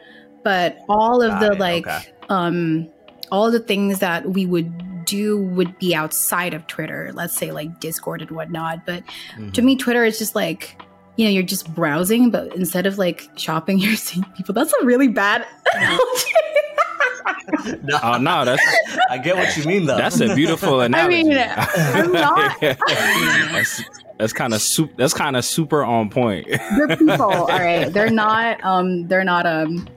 but 0.44 0.78
all 0.88 1.20
of 1.20 1.32
Got 1.32 1.40
the 1.40 1.52
it. 1.52 1.58
like 1.58 1.86
okay. 1.86 2.12
um 2.30 2.88
all 3.30 3.50
the 3.50 3.60
things 3.60 3.98
that 3.98 4.30
we 4.30 4.46
would 4.46 5.04
do 5.04 5.38
would 5.38 5.76
be 5.78 5.94
outside 5.94 6.54
of 6.54 6.66
Twitter, 6.68 7.10
let's 7.14 7.36
say 7.36 7.50
like 7.52 7.80
Discord 7.80 8.22
and 8.22 8.30
whatnot. 8.30 8.86
But 8.86 9.04
mm-hmm. 9.34 9.50
to 9.50 9.62
me, 9.62 9.76
Twitter 9.76 10.04
is 10.04 10.18
just 10.18 10.34
like 10.34 10.80
you 11.16 11.24
know, 11.24 11.30
you're 11.30 11.42
just 11.42 11.74
browsing, 11.74 12.30
but 12.30 12.54
instead 12.54 12.86
of 12.86 12.98
like 12.98 13.28
shopping, 13.36 13.78
you're 13.80 13.96
seeing 13.96 14.24
people. 14.36 14.54
That's 14.54 14.72
a 14.80 14.84
really 14.84 15.08
bad 15.08 15.46
analogy. 15.74 16.32
no, 17.82 17.98
Oh 18.02 18.18
no, 18.18 18.44
that's 18.44 18.62
I 19.10 19.18
get 19.18 19.36
what 19.36 19.56
you 19.56 19.64
mean 19.64 19.86
though. 19.86 19.96
that's 19.96 20.20
a 20.20 20.34
beautiful 20.34 20.80
I 20.94 21.08
mean, 21.08 21.36
I'm 21.36 22.12
not. 22.12 22.56
that's 24.18 24.32
that's 24.32 24.32
kind 24.32 24.54
of 24.54 24.60
super. 24.62 24.92
That's 24.96 25.14
kind 25.14 25.36
of 25.36 25.44
super 25.44 25.84
on 25.84 26.10
point. 26.10 26.46
They're 26.48 26.88
people, 26.96 27.22
all 27.22 27.46
right. 27.46 27.92
They're 27.92 28.10
not. 28.10 28.62
Um, 28.64 29.06
they're 29.08 29.24
not. 29.24 29.46
Um, 29.46 29.88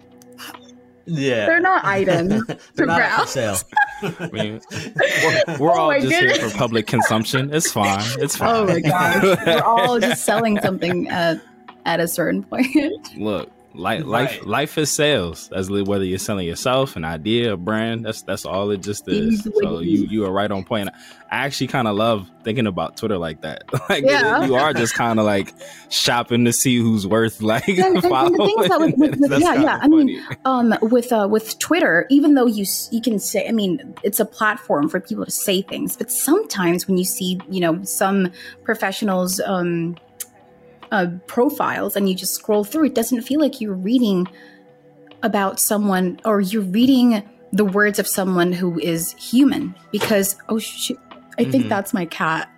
yeah. 1.12 1.48
they're 1.48 1.60
not 1.60 1.84
items 1.86 2.46
They're 2.76 2.86
not 2.86 3.02
up 3.02 3.22
for 3.22 3.28
sale. 3.28 3.56
I 4.04 4.30
mean, 4.32 4.62
we're, 4.72 5.58
we're 5.58 5.72
Oh 5.72 5.80
all 5.80 5.94
just 5.94 6.08
goodness. 6.08 6.38
here 6.38 6.50
for 6.50 6.58
public 6.58 6.86
consumption. 6.88 7.52
It's 7.54 7.72
fine. 7.72 8.04
It's 8.20 8.36
fine. 8.36 8.50
Oh 8.56 8.66
my 8.66 8.80
gosh, 8.80 9.24
we're 9.46 9.62
all 9.64 10.00
just 10.02 10.24
selling 10.24 10.60
something 10.62 11.08
at 11.10 11.42
at 11.86 12.00
a 12.00 12.08
certain 12.08 12.44
point. 12.44 13.18
Look, 13.18 13.50
life, 13.74 14.00
Right. 14.00 14.08
life, 14.08 14.46
life 14.46 14.78
is 14.78 14.92
sales. 14.92 15.48
That's 15.50 15.70
whether 15.70 16.04
you're 16.04 16.18
selling 16.18 16.48
yourself, 16.48 16.96
an 16.96 17.06
idea, 17.06 17.54
a 17.54 17.58
brand. 17.58 18.06
That's 18.06 18.22
that's 18.24 18.46
all 18.46 18.72
it 18.72 18.82
just 18.82 19.08
is. 19.08 19.48
So 19.62 19.80
you 19.80 20.06
you 20.06 20.26
are 20.26 20.32
right 20.32 20.50
on 20.52 20.64
point. 20.64 20.90
I 21.32 21.46
actually 21.46 21.68
kind 21.68 21.88
of 21.88 21.96
love 21.96 22.28
thinking 22.44 22.66
about 22.66 22.98
Twitter 22.98 23.18
like 23.20 23.42
that. 23.42 23.64
like 23.90 24.04
Yeah. 24.04 24.46
you 24.46 24.56
are 24.56 24.74
just 24.74 24.96
kind 24.96 25.20
of 25.20 25.26
like 25.26 25.54
shopping 25.90 26.46
to 26.46 26.54
see 26.54 26.78
who's 26.78 27.06
worth 27.06 27.42
like 27.54 27.68
And- 27.68 27.80
and- 27.80 27.96
and 27.96 28.04
the 28.04 28.10
following. 28.10 28.68
that 28.70 28.80
with- 28.98 29.20
with- 29.20 29.32
yeah, 29.40 29.54
yeah, 29.54 29.80
I 29.82 29.88
mean, 29.88 30.20
um 30.46 30.74
with 30.82 31.12
uh 31.12 31.28
with 31.30 31.60
twitter 31.60 32.06
even 32.10 32.34
though 32.34 32.46
you 32.48 32.66
you 32.92 33.02
can 33.02 33.20
say 33.20 33.48
i 33.48 33.52
mean 33.52 33.94
it's 34.04 34.20
a 34.20 34.26
platform 34.26 34.90
for 34.90 35.00
people 35.00 35.26
to 35.26 35.32
say 35.32 35.62
things 35.62 35.96
but 35.98 36.12
sometimes 36.12 36.88
when 36.88 36.98
you 36.98 37.04
see 37.06 37.40
you 37.50 37.60
know 37.60 37.84
some 37.84 38.32
professionals 38.64 39.40
um 39.42 39.96
uh 40.92 41.08
profiles 41.28 41.96
and 41.96 42.10
you 42.10 42.16
just 42.16 42.34
scroll 42.34 42.64
through 42.64 42.86
it 42.86 42.96
doesn't 42.96 43.22
feel 43.22 43.40
like 43.40 43.62
you're 43.62 43.74
reading 43.74 44.28
about 45.24 45.60
someone 45.60 46.20
or 46.26 46.42
you're 46.42 46.62
reading 46.62 47.24
the 47.52 47.66
words 47.66 48.00
of 48.00 48.08
someone 48.08 48.52
who 48.54 48.80
is 48.80 49.14
human 49.14 49.76
because 49.92 50.36
oh 50.50 50.60
shit 50.60 50.98
i 51.38 51.44
think 51.44 51.66
Mhm. 51.66 51.70
that's 51.70 51.94
my 51.94 52.06
cat 52.06 52.50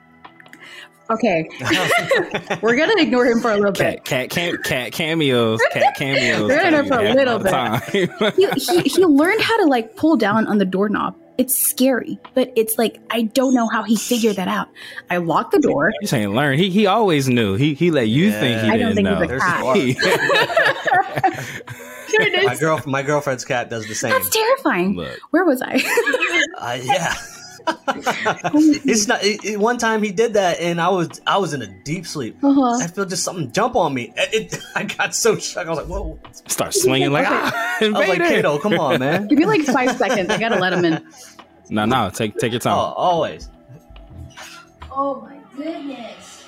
okay 1.09 1.47
we're 2.61 2.75
gonna 2.77 3.01
ignore 3.01 3.25
him 3.25 3.39
for 3.41 3.51
a 3.51 3.55
little 3.57 3.71
bit 3.71 4.03
cat, 4.05 4.29
cat, 4.29 4.29
cat, 4.29 4.63
cat 4.63 4.91
cameos, 4.93 5.59
cat 5.71 5.93
cameos. 5.97 6.41
We're 6.49 6.61
it 6.61 6.87
for 6.87 6.99
a 6.99 7.13
little 7.13 7.39
time. 7.39 7.81
he, 7.91 8.07
he, 8.57 8.81
he 8.83 9.05
learned 9.05 9.41
how 9.41 9.57
to 9.57 9.65
like 9.65 9.95
pull 9.97 10.15
down 10.15 10.47
on 10.47 10.57
the 10.57 10.65
doorknob. 10.65 11.15
It's 11.37 11.57
scary, 11.57 12.19
but 12.35 12.51
it's 12.55 12.77
like 12.77 12.99
I 13.09 13.23
don't 13.23 13.53
know 13.53 13.67
how 13.67 13.83
he 13.83 13.95
figured 13.95 14.35
that 14.35 14.47
out. 14.47 14.67
I 15.09 15.17
locked 15.17 15.51
the 15.53 15.59
door. 15.59 15.91
You 16.01 16.07
saying 16.07 16.29
learn? 16.35 16.57
He 16.57 16.69
he 16.69 16.85
always 16.85 17.27
knew. 17.29 17.55
He 17.55 17.73
he 17.73 17.89
let 17.89 18.07
you 18.09 18.25
Yeah. 18.29 18.39
think 18.39 18.61
he 18.61 18.69
I 18.69 18.77
don't 18.77 18.95
didn't 18.95 19.15
think 19.17 19.29
he's 19.29 19.29
know. 19.29 19.71
a 19.71 21.35
cat. 21.35 22.43
my 22.45 22.55
girl, 22.55 22.81
my 22.85 23.01
girlfriend's 23.01 23.45
cat 23.45 23.69
does 23.69 23.87
the 23.87 23.95
same. 23.95 24.11
That's 24.11 24.29
terrifying. 24.29 24.95
Look, 24.95 25.17
Where 25.31 25.45
was 25.45 25.61
I? 25.61 25.81
Uh, 26.57 26.79
yeah. 26.83 27.15
it's 27.67 29.07
not. 29.07 29.23
It, 29.23 29.43
it- 29.43 29.59
one 29.59 29.77
time 29.77 30.01
he 30.03 30.11
did 30.11 30.33
that, 30.33 30.59
and 30.59 30.79
I 30.81 30.89
was 30.89 31.21
I 31.27 31.37
was 31.37 31.53
in 31.53 31.61
a 31.61 31.67
deep 31.83 32.05
sleep. 32.05 32.37
uh-huh. 32.43 32.79
I 32.81 32.87
feel 32.87 33.05
just 33.05 33.23
something 33.23 33.51
jump 33.51 33.75
on 33.75 33.93
me. 33.93 34.13
It, 34.15 34.53
it- 34.53 34.61
I 34.75 34.83
got 34.83 35.13
so 35.15 35.37
shocked. 35.37 35.67
I 35.67 35.69
was 35.69 35.79
like, 35.79 35.87
"Whoa!" 35.87 36.19
start 36.47 36.73
swinging 36.73 37.11
like 37.11 37.27
ah, 37.29 37.77
I 37.81 37.87
was 37.87 37.93
like, 37.93 38.09
invader. 38.19 38.27
"Kiddo, 38.35 38.59
come 38.59 38.73
on, 38.79 38.99
man!" 38.99 39.27
Give 39.27 39.37
me 39.39 39.45
like 39.45 39.61
five 39.63 39.95
seconds. 39.97 40.29
I 40.29 40.37
gotta 40.37 40.57
let 40.59 40.73
him 40.73 40.85
in. 40.85 41.05
No, 41.69 41.85
no, 41.85 42.09
take 42.09 42.37
take 42.37 42.51
your 42.51 42.59
Oh, 42.61 42.69
time. 42.69 42.93
always. 42.97 43.49
Oh 44.91 45.21
my 45.21 45.37
goodness. 45.55 46.45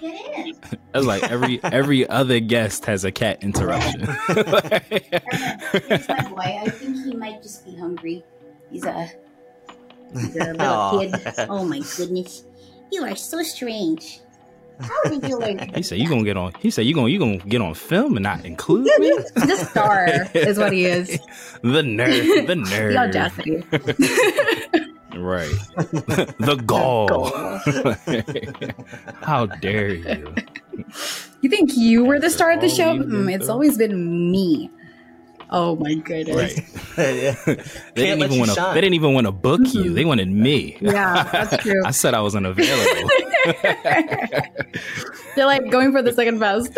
Get 0.00 0.46
in. 0.46 0.54
That's 0.92 1.06
like 1.06 1.24
every 1.24 1.62
every 1.64 2.08
other 2.08 2.40
guest 2.40 2.84
has 2.86 3.04
a 3.04 3.10
cat 3.12 3.42
interruption. 3.42 4.00
Here's 4.28 6.08
my 6.08 6.28
boy. 6.28 6.58
I 6.62 6.68
think 6.70 7.04
he 7.04 7.14
might 7.16 7.42
just 7.42 7.64
be 7.64 7.76
hungry. 7.76 8.24
He's 8.70 8.84
a, 8.84 9.10
he's 10.14 10.36
a 10.40 10.52
little 10.52 11.00
kid. 11.00 11.14
Oh 11.48 11.64
my 11.64 11.80
goodness. 11.96 12.44
You 12.90 13.02
are 13.04 13.16
so 13.16 13.42
strange. 13.42 14.20
How 14.80 14.94
are 15.06 15.12
you 15.12 15.20
doing? 15.20 15.58
he 15.74 15.82
said 15.82 15.98
you 15.98 16.08
gonna 16.08 16.22
get 16.22 16.36
on. 16.36 16.52
He 16.60 16.70
said 16.70 16.86
you 16.86 16.94
gonna 16.94 17.08
you 17.08 17.18
gonna 17.18 17.38
get 17.38 17.60
on 17.60 17.74
film 17.74 18.16
and 18.16 18.22
not 18.22 18.44
include 18.44 18.84
me. 18.98 19.10
The 19.34 19.56
star 19.70 20.06
is 20.34 20.56
what 20.58 20.72
he 20.72 20.84
is. 20.86 21.18
The 21.62 21.82
nerd, 21.82 22.46
the 22.46 22.54
nerd, 22.54 22.92
The 22.92 22.98
audacity. 22.98 23.56
right? 25.18 25.50
the 26.38 26.54
gall. 26.64 27.08
How 29.22 29.46
dare 29.46 29.88
you? 29.94 30.34
You 31.40 31.50
think 31.50 31.76
you 31.76 32.04
were 32.04 32.20
the 32.20 32.30
star 32.30 32.52
of 32.52 32.60
the 32.60 32.68
show? 32.68 32.96
Mm, 32.96 33.34
it's 33.34 33.48
always 33.48 33.76
been 33.76 34.30
me. 34.30 34.70
Oh 35.50 35.76
my 35.76 35.94
goodness. 35.94 36.60
Right? 36.96 36.96
yeah. 36.98 37.34
They 37.94 38.04
didn't 38.04 38.22
even 38.22 38.38
want 38.38 38.50
to. 38.52 38.70
They 38.74 38.80
didn't 38.80 38.94
even 38.94 39.14
want 39.14 39.26
to 39.26 39.32
book 39.32 39.60
you. 39.60 39.84
Mm-hmm. 39.84 39.94
They 39.94 40.04
wanted 40.04 40.28
me. 40.28 40.76
Yeah, 40.80 41.24
that's 41.24 41.62
true. 41.62 41.82
I 41.84 41.90
said 41.90 42.14
I 42.14 42.20
was 42.20 42.36
unavailable. 42.36 43.08
They're 45.34 45.46
like 45.46 45.70
going 45.70 45.92
for 45.92 46.02
the 46.02 46.12
second 46.12 46.38
best. 46.38 46.76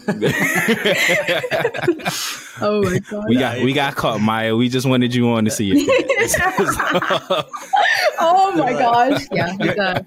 oh 2.60 2.82
my 2.82 2.98
god. 2.98 3.24
we 3.28 3.36
got 3.36 3.60
we 3.60 3.72
got 3.72 3.96
caught, 3.96 4.20
Maya. 4.20 4.56
We 4.56 4.68
just 4.68 4.86
wanted 4.86 5.14
you 5.14 5.28
on 5.30 5.44
to 5.44 5.50
see 5.50 5.72
it. 5.74 5.88
oh 8.18 8.52
my 8.56 8.72
gosh. 8.72 9.26
Yeah. 9.32 9.56
he's, 9.60 9.78
uh, 9.78 10.02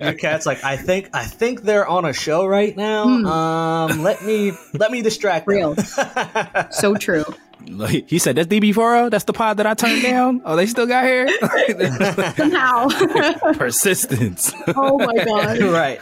Your 0.00 0.14
cat's 0.14 0.46
like, 0.46 0.62
I 0.64 0.76
think 0.76 1.10
I 1.12 1.24
think 1.24 1.62
they're 1.62 1.86
on 1.86 2.04
a 2.04 2.12
show 2.12 2.46
right 2.46 2.76
now. 2.76 3.04
Hmm. 3.04 3.26
Um, 3.26 4.02
let 4.02 4.24
me 4.24 4.52
let 4.74 4.90
me 4.90 5.02
distract 5.02 5.46
them. 5.46 5.56
Real. 5.56 5.76
so 6.70 6.94
true. 6.94 7.24
Like, 7.66 8.08
he 8.10 8.18
said, 8.18 8.36
"That's 8.36 8.48
DB4L. 8.48 9.10
That's 9.10 9.24
the 9.24 9.32
pod 9.32 9.56
that 9.56 9.66
I 9.66 9.74
turned 9.74 10.02
down. 10.02 10.42
Oh, 10.44 10.54
they 10.56 10.66
still 10.66 10.86
got 10.86 11.04
here. 11.04 11.28
Somehow. 12.36 12.88
Persistence. 13.54 14.52
oh 14.76 14.98
my 14.98 15.24
god. 15.24 15.58
right. 15.62 15.98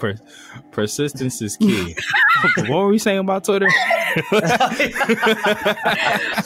Per- 0.00 0.18
persistence 0.72 1.40
is 1.40 1.56
key. 1.56 1.94
what 2.56 2.68
were 2.70 2.88
we 2.88 2.98
saying 2.98 3.18
about 3.18 3.44
Twitter? 3.44 3.68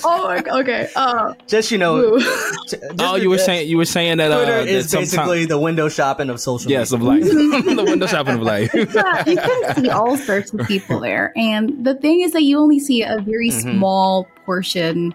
Oh 0.04 0.24
my 0.28 0.40
god. 0.42 0.60
Okay. 0.60 0.88
Uh, 0.94 1.34
Just 1.46 1.70
you 1.70 1.78
know. 1.78 2.18
just 2.18 2.74
oh, 3.00 3.16
you 3.16 3.30
were 3.30 3.38
saying 3.38 3.68
you 3.68 3.76
were 3.76 3.84
saying 3.84 4.18
that 4.18 4.30
uh, 4.30 4.36
Twitter 4.36 4.64
that 4.64 4.68
is 4.68 4.90
sometime- 4.90 5.04
basically 5.04 5.46
the 5.46 5.58
window 5.58 5.88
shopping 5.88 6.30
of 6.30 6.40
social 6.40 6.70
yes 6.70 6.92
media. 6.92 7.08
of 7.08 7.24
life, 7.24 7.76
the 7.76 7.84
window 7.84 8.06
shopping 8.06 8.34
of 8.36 8.42
life. 8.42 8.70
yeah, 8.74 9.24
you 9.26 9.36
can 9.36 9.74
see 9.76 9.88
all 9.90 10.16
sorts 10.16 10.52
of 10.52 10.66
people 10.66 11.00
there. 11.00 11.32
And 11.36 11.84
the 11.84 11.94
thing 11.94 12.20
is 12.20 12.32
that 12.32 12.42
you 12.42 12.58
only 12.58 12.78
see 12.80 13.02
a 13.02 13.18
very 13.20 13.50
Mhm. 13.50 13.62
small 13.76 14.15
portion 14.24 15.14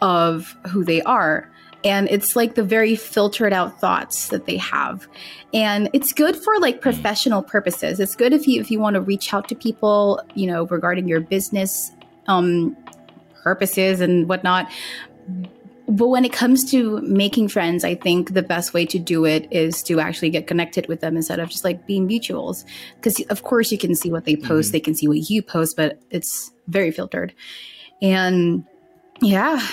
of 0.00 0.56
who 0.68 0.84
they 0.84 1.02
are. 1.02 1.48
And 1.84 2.08
it's 2.10 2.36
like 2.36 2.54
the 2.54 2.62
very 2.62 2.94
filtered 2.94 3.52
out 3.52 3.80
thoughts 3.80 4.28
that 4.28 4.46
they 4.46 4.56
have. 4.58 5.08
And 5.52 5.90
it's 5.92 6.12
good 6.12 6.36
for 6.36 6.58
like 6.60 6.80
professional 6.80 7.42
purposes. 7.42 7.98
It's 7.98 8.14
good 8.14 8.32
if 8.32 8.46
you 8.46 8.60
if 8.60 8.70
you 8.70 8.78
want 8.78 8.94
to 8.94 9.00
reach 9.00 9.34
out 9.34 9.48
to 9.48 9.56
people, 9.56 10.20
you 10.34 10.46
know, 10.46 10.66
regarding 10.66 11.08
your 11.08 11.20
business 11.20 11.90
um 12.28 12.76
purposes 13.42 14.00
and 14.00 14.28
whatnot. 14.28 14.70
But 15.88 16.08
when 16.08 16.24
it 16.24 16.32
comes 16.32 16.70
to 16.70 17.00
making 17.02 17.48
friends, 17.48 17.84
I 17.84 17.96
think 17.96 18.32
the 18.32 18.42
best 18.42 18.72
way 18.72 18.86
to 18.86 19.00
do 19.00 19.24
it 19.24 19.48
is 19.50 19.82
to 19.84 19.98
actually 19.98 20.30
get 20.30 20.46
connected 20.46 20.86
with 20.86 21.00
them 21.00 21.16
instead 21.16 21.40
of 21.40 21.50
just 21.50 21.64
like 21.64 21.86
being 21.86 22.08
mutuals. 22.08 22.64
Because 22.94 23.20
of 23.28 23.42
course 23.42 23.72
you 23.72 23.78
can 23.78 23.96
see 23.96 24.10
what 24.10 24.24
they 24.24 24.36
post, 24.36 24.68
Mhm. 24.68 24.72
they 24.72 24.80
can 24.80 24.94
see 24.94 25.08
what 25.08 25.28
you 25.28 25.42
post, 25.42 25.76
but 25.76 25.98
it's 26.10 26.52
very 26.68 26.92
filtered. 26.92 27.34
And 28.02 28.64
yeah, 29.20 29.64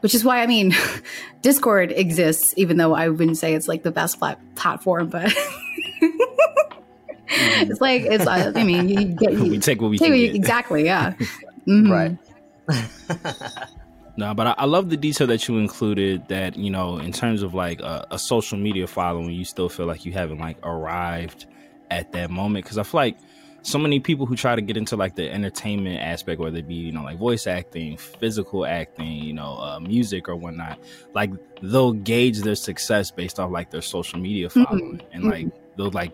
which 0.00 0.14
is 0.14 0.24
why 0.24 0.42
I 0.42 0.46
mean, 0.46 0.74
Discord 1.42 1.92
exists, 1.92 2.52
even 2.56 2.76
though 2.76 2.94
I 2.94 3.08
wouldn't 3.08 3.38
say 3.38 3.54
it's 3.54 3.68
like 3.68 3.82
the 3.84 3.92
best 3.92 4.18
plat- 4.18 4.40
platform, 4.56 5.08
but 5.08 5.32
it's 7.28 7.80
like 7.80 8.02
it's. 8.02 8.26
I 8.26 8.48
I 8.50 8.64
mean, 8.64 8.88
you 8.88 9.04
get 9.04 9.32
we 9.38 9.58
take 9.58 9.80
what 9.80 9.90
we 9.90 9.98
take 9.98 10.06
can 10.06 10.12
what 10.12 10.18
you- 10.20 10.26
get. 10.28 10.36
exactly, 10.36 10.84
yeah. 10.84 11.14
Mhm. 11.66 11.90
Right. 11.90 12.16
No, 14.18 14.32
but 14.32 14.46
I, 14.46 14.54
I 14.58 14.64
love 14.64 14.88
the 14.88 14.96
detail 14.96 15.26
that 15.26 15.46
you 15.46 15.58
included. 15.58 16.26
That 16.28 16.56
you 16.56 16.70
know, 16.70 16.96
in 16.98 17.12
terms 17.12 17.42
of 17.42 17.52
like 17.54 17.80
a, 17.80 18.06
a 18.10 18.18
social 18.18 18.56
media 18.58 18.86
following, 18.86 19.30
you 19.30 19.44
still 19.44 19.68
feel 19.68 19.86
like 19.86 20.04
you 20.06 20.12
haven't 20.12 20.38
like 20.38 20.56
arrived 20.64 21.46
at 21.90 22.12
that 22.12 22.30
moment. 22.30 22.64
Because 22.64 22.78
I 22.78 22.82
feel 22.82 22.98
like 23.00 23.18
so 23.66 23.78
many 23.78 23.98
people 23.98 24.26
who 24.26 24.36
try 24.36 24.54
to 24.54 24.62
get 24.62 24.76
into 24.76 24.96
like 24.96 25.16
the 25.16 25.30
entertainment 25.30 26.00
aspect, 26.00 26.40
whether 26.40 26.58
it 26.58 26.68
be 26.68 26.74
you 26.74 26.92
know 26.92 27.02
like 27.02 27.18
voice 27.18 27.46
acting, 27.46 27.96
physical 27.96 28.64
acting, 28.64 29.12
you 29.24 29.32
know, 29.32 29.56
uh, 29.58 29.80
music 29.80 30.28
or 30.28 30.36
whatnot, 30.36 30.78
like 31.14 31.30
they'll 31.62 31.92
gauge 31.92 32.38
their 32.40 32.54
success 32.54 33.10
based 33.10 33.40
off 33.40 33.50
like 33.50 33.70
their 33.70 33.82
social 33.82 34.18
media 34.20 34.48
Mhm. 34.48 34.64
following, 34.64 35.02
and 35.12 35.24
like 35.24 35.46
they'll 35.76 35.90
like 35.90 36.12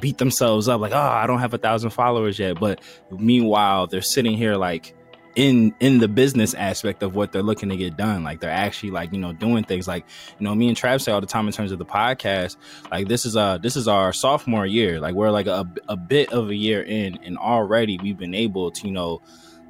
beat 0.00 0.18
themselves 0.18 0.68
up 0.68 0.80
like, 0.80 0.92
oh, 0.92 0.96
I 0.98 1.26
don't 1.26 1.40
have 1.40 1.54
a 1.54 1.58
thousand 1.58 1.90
followers 1.90 2.38
yet, 2.38 2.58
but 2.60 2.80
meanwhile 3.10 3.86
they're 3.86 4.00
sitting 4.02 4.36
here 4.36 4.56
like 4.56 4.94
in 5.36 5.74
in 5.80 5.98
the 5.98 6.08
business 6.08 6.54
aspect 6.54 7.02
of 7.02 7.14
what 7.14 7.32
they're 7.32 7.42
looking 7.42 7.68
to 7.70 7.76
get 7.76 7.96
done. 7.96 8.24
Like 8.24 8.40
they're 8.40 8.50
actually 8.50 8.90
like 8.90 9.12
you 9.12 9.18
know 9.18 9.32
doing 9.32 9.64
things. 9.64 9.88
Like 9.88 10.04
you 10.38 10.44
know 10.44 10.54
me 10.54 10.68
and 10.68 10.76
Trav 10.76 11.00
say 11.00 11.12
all 11.12 11.20
the 11.20 11.26
time 11.26 11.46
in 11.46 11.52
terms 11.52 11.72
of 11.72 11.78
the 11.78 11.86
podcast 11.86 12.56
like 12.90 13.08
this 13.08 13.26
is 13.26 13.36
uh 13.36 13.58
this 13.58 13.76
is 13.76 13.88
our 13.88 14.12
sophomore 14.12 14.66
year. 14.66 15.00
Like 15.00 15.14
we're 15.14 15.30
like 15.30 15.46
a, 15.46 15.68
a 15.88 15.96
bit 15.96 16.32
of 16.32 16.50
a 16.50 16.54
year 16.54 16.82
in 16.82 17.18
and 17.24 17.38
already 17.38 17.98
we've 18.02 18.18
been 18.18 18.34
able 18.34 18.70
to 18.70 18.86
you 18.86 18.92
know 18.92 19.20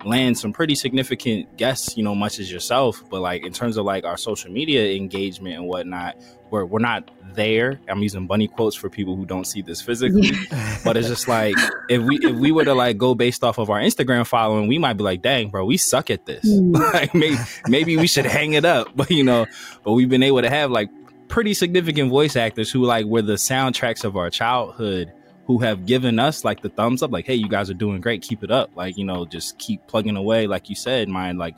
land 0.05 0.39
some 0.39 0.53
pretty 0.53 0.75
significant 0.75 1.57
guests, 1.57 1.97
you 1.97 2.03
know, 2.03 2.15
much 2.15 2.39
as 2.39 2.51
yourself. 2.51 3.03
But 3.11 3.21
like 3.21 3.45
in 3.45 3.53
terms 3.53 3.77
of 3.77 3.85
like 3.85 4.05
our 4.05 4.17
social 4.17 4.51
media 4.51 4.95
engagement 4.95 5.57
and 5.57 5.67
whatnot, 5.67 6.17
we're 6.51 6.65
we're 6.65 6.79
not 6.79 7.11
there. 7.35 7.81
I'm 7.89 8.03
using 8.03 8.27
bunny 8.27 8.49
quotes 8.49 8.77
for 8.77 8.89
people 8.89 9.17
who 9.17 9.27
don't 9.27 9.47
see 9.47 9.63
this 9.63 9.81
physically. 9.81 10.31
but 10.85 10.97
it's 10.97 11.09
just 11.09 11.29
like 11.29 11.55
if 11.89 12.03
we 12.03 12.19
if 12.23 12.37
we 12.37 12.53
were 12.53 12.65
to 12.65 12.75
like 12.75 12.99
go 12.99 13.15
based 13.15 13.43
off 13.45 13.59
of 13.59 13.71
our 13.71 13.81
Instagram 13.81 14.27
following, 14.27 14.69
we 14.69 14.79
might 14.79 14.95
be 14.95 15.05
like, 15.05 15.23
dang, 15.23 15.51
bro, 15.51 15.65
we 15.65 15.77
suck 15.77 16.11
at 16.11 16.27
this. 16.27 16.45
Mm. 16.45 16.75
like 16.95 17.15
maybe 17.15 17.37
maybe 17.67 17.97
we 17.97 18.07
should 18.07 18.27
hang 18.27 18.55
it 18.55 18.65
up. 18.65 18.89
But 18.97 19.11
you 19.11 19.25
know, 19.25 19.47
but 19.83 19.93
we've 19.93 20.09
been 20.09 20.23
able 20.23 20.41
to 20.43 20.49
have 20.49 20.71
like 20.71 20.89
pretty 21.29 21.53
significant 21.53 22.11
voice 22.11 22.37
actors 22.37 22.71
who 22.71 22.85
like 22.85 23.07
were 23.07 23.23
the 23.23 23.35
soundtracks 23.35 24.05
of 24.05 24.17
our 24.17 24.31
childhood 24.31 25.13
who 25.47 25.59
have 25.59 25.85
given 25.85 26.19
us 26.19 26.45
like 26.45 26.63
the 26.63 26.71
thumbs 26.71 27.03
up, 27.03 27.13
like, 27.13 27.27
hey, 27.27 27.35
you 27.35 27.49
guys 27.49 27.69
are 27.69 27.75
doing 27.75 28.01
great, 28.01 28.23
keep 28.23 28.43
it 28.43 28.51
up. 28.51 28.71
Like, 28.75 28.97
you 28.97 29.05
know, 29.05 29.27
just 29.27 29.59
keep 29.59 29.87
plugging 29.87 30.17
away, 30.17 30.47
like 30.47 30.71
you 30.71 30.75
said, 30.75 31.09
mind 31.09 31.39
like 31.39 31.55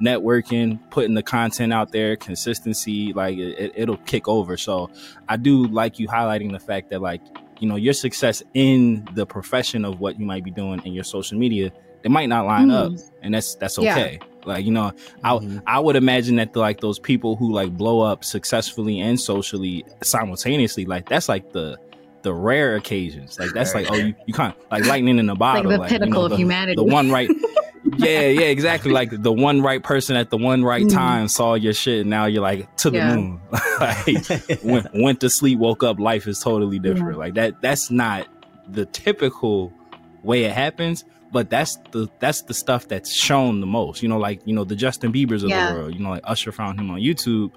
networking, 0.00 0.78
putting 0.90 1.14
the 1.14 1.22
content 1.22 1.72
out 1.72 1.92
there, 1.92 2.16
consistency, 2.16 3.12
like 3.12 3.36
it, 3.36 3.72
it'll 3.74 3.98
kick 3.98 4.26
over. 4.26 4.56
So 4.56 4.90
I 5.28 5.36
do 5.36 5.66
like 5.66 5.98
you 5.98 6.08
highlighting 6.08 6.52
the 6.52 6.58
fact 6.58 6.90
that 6.90 7.02
like, 7.02 7.20
you 7.58 7.68
know, 7.68 7.76
your 7.76 7.94
success 7.94 8.42
in 8.54 9.06
the 9.14 9.26
profession 9.26 9.84
of 9.84 10.00
what 10.00 10.18
you 10.18 10.26
might 10.26 10.44
be 10.44 10.50
doing 10.50 10.82
in 10.84 10.92
your 10.92 11.04
social 11.04 11.38
media, 11.38 11.72
it 12.02 12.10
might 12.10 12.28
not 12.28 12.46
line 12.46 12.68
mm. 12.68 12.74
up. 12.74 12.98
And 13.22 13.34
that's 13.34 13.54
that's 13.56 13.78
okay. 13.78 14.18
Yeah. 14.20 14.26
Like, 14.46 14.64
you 14.64 14.70
know, 14.70 14.92
mm-hmm. 15.24 15.58
I 15.66 15.76
I 15.76 15.78
would 15.78 15.96
imagine 15.96 16.36
that 16.36 16.52
the, 16.52 16.60
like 16.60 16.80
those 16.80 16.98
people 16.98 17.36
who 17.36 17.52
like 17.52 17.76
blow 17.76 18.00
up 18.00 18.24
successfully 18.24 19.00
and 19.00 19.20
socially 19.20 19.84
simultaneously, 20.02 20.84
like 20.84 21.08
that's 21.08 21.28
like 21.28 21.52
the 21.52 21.78
the 22.26 22.34
rare 22.34 22.74
occasions. 22.74 23.38
Like 23.38 23.52
that's 23.52 23.72
like 23.72 23.88
oh 23.88 23.94
you, 23.94 24.12
you 24.26 24.34
can't 24.34 24.56
like 24.68 24.84
lightning 24.84 25.20
in 25.20 25.30
a 25.30 25.36
bottle. 25.36 25.70
Like 25.70 25.76
the 25.76 25.78
like, 25.78 25.88
pinnacle 25.90 26.24
you 26.24 26.28
know, 26.28 26.34
of 26.34 26.38
humanity. 26.40 26.74
The 26.74 26.82
one 26.82 27.08
right. 27.08 27.30
yeah, 27.98 28.22
yeah, 28.22 28.46
exactly. 28.46 28.90
Like 28.90 29.10
the 29.12 29.32
one 29.32 29.62
right 29.62 29.80
person 29.80 30.16
at 30.16 30.30
the 30.30 30.36
one 30.36 30.64
right 30.64 30.84
mm. 30.84 30.92
time 30.92 31.28
saw 31.28 31.54
your 31.54 31.72
shit, 31.72 32.00
and 32.00 32.10
now 32.10 32.26
you're 32.26 32.42
like 32.42 32.74
to 32.78 32.90
the 32.90 32.96
yeah. 32.96 33.14
moon. 33.14 33.40
like 33.80 34.64
went, 34.64 34.88
went 34.94 35.20
to 35.20 35.30
sleep, 35.30 35.60
woke 35.60 35.84
up. 35.84 36.00
Life 36.00 36.26
is 36.26 36.40
totally 36.40 36.80
different. 36.80 37.12
Yeah. 37.12 37.18
Like 37.18 37.34
that. 37.34 37.62
That's 37.62 37.92
not 37.92 38.26
the 38.66 38.86
typical 38.86 39.72
way 40.24 40.42
it 40.42 40.52
happens 40.52 41.04
but 41.30 41.48
that's 41.50 41.76
the 41.92 42.08
that's 42.18 42.42
the 42.42 42.54
stuff 42.54 42.88
that's 42.88 43.12
shown 43.12 43.60
the 43.60 43.66
most 43.66 44.02
you 44.02 44.08
know 44.08 44.18
like 44.18 44.40
you 44.44 44.52
know 44.52 44.64
the 44.64 44.74
justin 44.74 45.12
biebers 45.12 45.44
of 45.44 45.50
yeah. 45.50 45.70
the 45.70 45.78
world 45.78 45.94
you 45.94 46.00
know 46.00 46.10
like 46.10 46.22
usher 46.24 46.50
found 46.50 46.80
him 46.80 46.90
on 46.90 46.98
youtube 46.98 47.52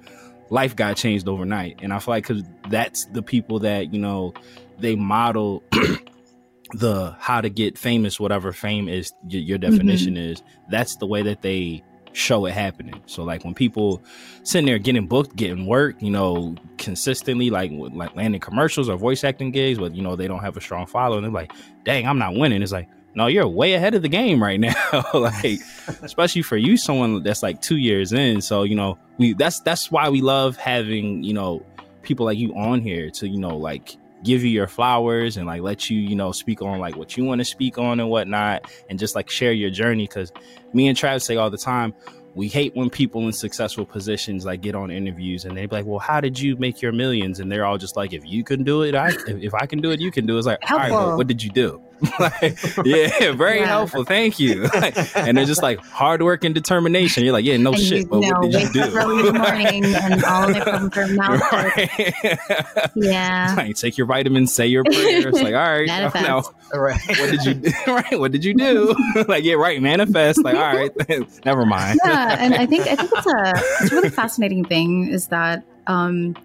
life 0.49 0.75
got 0.75 0.97
changed 0.97 1.27
overnight. 1.27 1.79
And 1.81 1.93
I 1.93 1.99
feel 1.99 2.13
like 2.13 2.27
because 2.27 2.43
that's 2.69 3.05
the 3.05 3.21
people 3.21 3.59
that 3.59 3.93
you 3.93 3.99
know 3.99 4.33
they 4.79 4.95
model 4.95 5.63
the 6.73 7.15
how 7.19 7.41
to 7.41 7.49
get 7.49 7.77
famous, 7.77 8.19
whatever 8.19 8.51
fame 8.51 8.87
is 8.87 9.11
your, 9.27 9.41
your 9.41 9.57
definition 9.57 10.15
mm-hmm. 10.15 10.31
is. 10.31 10.43
That's 10.69 10.95
the 10.97 11.07
way 11.07 11.21
that 11.23 11.41
they 11.41 11.83
show 12.13 12.45
it 12.45 12.53
happening. 12.53 13.01
So 13.05 13.23
like 13.23 13.43
when 13.43 13.53
people 13.53 14.03
sitting 14.43 14.65
there 14.65 14.79
getting 14.79 15.07
booked, 15.07 15.35
getting 15.35 15.65
work, 15.65 16.01
you 16.01 16.11
know, 16.11 16.55
consistently, 16.77 17.49
like 17.49 17.71
like 17.73 18.15
landing 18.15 18.41
commercials 18.41 18.89
or 18.89 18.97
voice 18.97 19.23
acting 19.23 19.51
gigs, 19.51 19.79
but 19.79 19.95
you 19.95 20.01
know 20.01 20.15
they 20.15 20.27
don't 20.27 20.39
have 20.39 20.57
a 20.57 20.61
strong 20.61 20.85
following. 20.85 21.23
They're 21.23 21.31
like, 21.31 21.51
dang, 21.83 22.07
I'm 22.07 22.19
not 22.19 22.35
winning. 22.35 22.61
It's 22.61 22.71
like 22.71 22.89
no, 23.15 23.27
you're 23.27 23.47
way 23.47 23.73
ahead 23.73 23.95
of 23.95 24.01
the 24.01 24.09
game 24.09 24.41
right 24.41 24.59
now. 24.59 24.73
like, 25.13 25.59
especially 26.01 26.41
for 26.41 26.57
you, 26.57 26.77
someone 26.77 27.23
that's 27.23 27.43
like 27.43 27.61
two 27.61 27.77
years 27.77 28.13
in. 28.13 28.41
So, 28.41 28.63
you 28.63 28.75
know, 28.75 28.97
we 29.17 29.33
that's 29.33 29.59
that's 29.61 29.91
why 29.91 30.09
we 30.09 30.21
love 30.21 30.57
having, 30.57 31.23
you 31.23 31.33
know, 31.33 31.65
people 32.01 32.25
like 32.25 32.37
you 32.37 32.53
on 32.55 32.81
here 32.81 33.09
to, 33.11 33.27
you 33.27 33.39
know, 33.39 33.57
like 33.57 33.97
give 34.23 34.43
you 34.43 34.49
your 34.49 34.67
flowers 34.67 35.37
and 35.37 35.47
like 35.47 35.61
let 35.61 35.89
you, 35.89 35.99
you 35.99 36.15
know, 36.15 36.31
speak 36.31 36.61
on 36.61 36.79
like 36.79 36.95
what 36.95 37.17
you 37.17 37.23
want 37.23 37.39
to 37.39 37.45
speak 37.45 37.77
on 37.77 37.99
and 37.99 38.09
whatnot, 38.09 38.69
and 38.89 38.99
just 38.99 39.15
like 39.15 39.29
share 39.29 39.53
your 39.53 39.69
journey. 39.69 40.07
Cause 40.07 40.31
me 40.73 40.87
and 40.87 40.97
Travis 40.97 41.25
say 41.25 41.35
all 41.35 41.49
the 41.49 41.57
time, 41.57 41.93
we 42.35 42.47
hate 42.47 42.75
when 42.75 42.89
people 42.89 43.25
in 43.25 43.33
successful 43.33 43.85
positions 43.85 44.45
like 44.45 44.61
get 44.61 44.75
on 44.75 44.91
interviews 44.91 45.45
and 45.45 45.57
they 45.57 45.65
be 45.65 45.77
like, 45.77 45.85
"Well, 45.85 45.99
how 45.99 46.21
did 46.21 46.39
you 46.39 46.55
make 46.57 46.81
your 46.81 46.91
millions? 46.91 47.39
And 47.39 47.51
they're 47.51 47.65
all 47.65 47.77
just 47.77 47.97
like, 47.97 48.13
"If 48.13 48.23
you 48.23 48.43
can 48.43 48.63
do 48.63 48.83
it, 48.83 48.93
I 48.93 49.13
if 49.27 49.53
I 49.55 49.65
can 49.65 49.81
do 49.81 49.91
it, 49.91 49.99
you 49.99 50.11
can 50.11 50.27
do 50.27 50.35
it." 50.35 50.39
It's 50.39 50.47
like, 50.47 50.71
"All 50.71 50.77
right, 50.77 50.91
well, 50.91 51.17
what 51.17 51.27
did 51.27 51.41
you 51.41 51.49
do?" 51.49 51.81
like, 52.19 52.57
yeah, 52.85 53.31
very 53.33 53.59
yeah. 53.59 53.65
helpful. 53.65 54.03
Thank 54.05 54.39
you. 54.39 54.69
and 55.15 55.37
they're 55.37 55.45
just 55.45 55.61
like 55.61 55.79
hard 55.79 56.21
work 56.21 56.43
and 56.43 56.55
determination. 56.55 57.23
You're 57.23 57.33
like, 57.33 57.45
yeah, 57.45 57.57
no 57.57 57.73
and 57.73 57.81
shit. 57.81 57.99
You, 57.99 58.07
but 58.07 58.19
no, 58.19 58.39
what 58.39 58.51
did 58.51 58.61
you 58.61 58.69
do? 58.69 58.97
Early 58.97 59.19
in 59.19 59.33
the 59.33 59.39
morning 59.39 59.85
and 59.85 60.23
all 60.23 60.49
of 60.49 60.55
it 60.55 60.63
from 60.63 60.89
from 60.89 61.15
mouth. 61.15 61.41
Right. 61.51 62.89
Yeah. 62.95 63.53
Like, 63.57 63.75
take 63.75 63.97
your 63.97 64.07
vitamins, 64.07 64.53
say 64.53 64.67
your 64.67 64.83
prayers. 64.83 65.33
like, 65.33 65.53
all 65.53 65.71
right, 65.71 65.87
manifest. 65.87 66.25
now, 66.25 66.43
right. 66.73 66.99
What 67.07 67.31
did 67.31 67.43
you 67.43 67.53
do? 67.55 67.71
right? 67.87 68.19
What 68.19 68.31
did 68.31 68.43
you 68.43 68.53
do? 68.53 68.95
like, 69.27 69.43
yeah, 69.43 69.55
right. 69.55 69.81
Manifest. 69.81 70.43
Like, 70.43 70.55
all 70.55 70.75
right, 70.75 71.45
never 71.45 71.65
mind. 71.65 71.99
Yeah, 72.05 72.37
and 72.39 72.53
I 72.55 72.65
think 72.65 72.87
I 72.87 72.95
think 72.95 73.11
it's 73.13 73.27
a 73.27 73.53
it's 73.83 73.91
a 73.91 73.95
really 73.95 74.09
fascinating 74.09 74.63
thing 74.65 75.09
is 75.09 75.27
that 75.27 75.63
um, 75.87 76.35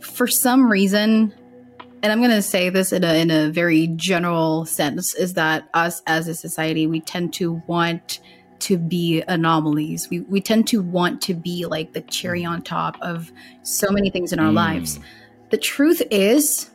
for 0.00 0.26
some 0.26 0.70
reason 0.70 1.32
and 2.02 2.12
I'm 2.12 2.18
going 2.18 2.30
to 2.30 2.42
say 2.42 2.68
this 2.68 2.92
in 2.92 3.04
a, 3.04 3.14
in 3.20 3.30
a 3.30 3.50
very 3.50 3.88
general 3.88 4.66
sense, 4.66 5.14
is 5.14 5.34
that 5.34 5.68
us 5.74 6.02
as 6.06 6.28
a 6.28 6.34
society, 6.34 6.86
we 6.86 7.00
tend 7.00 7.32
to 7.34 7.62
want 7.66 8.20
to 8.60 8.78
be 8.78 9.22
anomalies. 9.28 10.08
We, 10.08 10.20
we 10.20 10.40
tend 10.40 10.66
to 10.68 10.82
want 10.82 11.22
to 11.22 11.34
be 11.34 11.66
like 11.66 11.92
the 11.92 12.00
cherry 12.00 12.44
on 12.44 12.62
top 12.62 12.96
of 13.02 13.32
so 13.62 13.90
many 13.90 14.10
things 14.10 14.32
in 14.32 14.38
our 14.38 14.50
mm. 14.50 14.54
lives. 14.54 14.98
The 15.50 15.58
truth 15.58 16.02
is, 16.10 16.70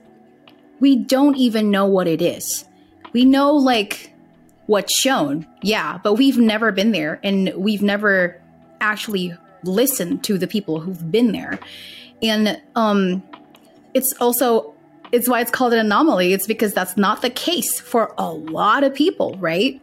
we 0.80 0.96
don't 0.96 1.38
even 1.38 1.72
know 1.72 1.86
what 1.86 2.08
it 2.08 2.22
is. 2.22 2.66
We 3.14 3.26
know 3.26 3.54
like 3.54 4.14
what's 4.66 4.94
shown, 4.94 5.48
yeah, 5.62 6.00
but 6.04 6.14
we've 6.16 6.38
never 6.38 6.72
been 6.72 6.92
there 6.92 7.20
and 7.24 7.54
we've 7.56 7.82
never 7.82 8.42
actually 8.80 9.36
listened 9.64 10.24
to 10.24 10.38
the 10.38 10.48
people 10.48 10.80
who've 10.80 11.12
been 11.12 11.32
there. 11.32 11.60
And 12.22 12.62
um, 12.76 13.22
it's 13.94 14.14
also 14.14 14.71
it's 15.12 15.28
why 15.28 15.42
it's 15.42 15.52
called 15.52 15.74
an 15.74 15.80
anomaly. 15.80 16.34
It's 16.34 16.48
because 16.48 16.74
that's 16.74 16.98
not 16.98 17.22
the 17.22 17.30
case 17.30 17.80
for 17.80 18.14
a 18.18 18.32
lot 18.32 18.84
of 18.84 18.94
people, 18.94 19.36
right? 19.40 19.82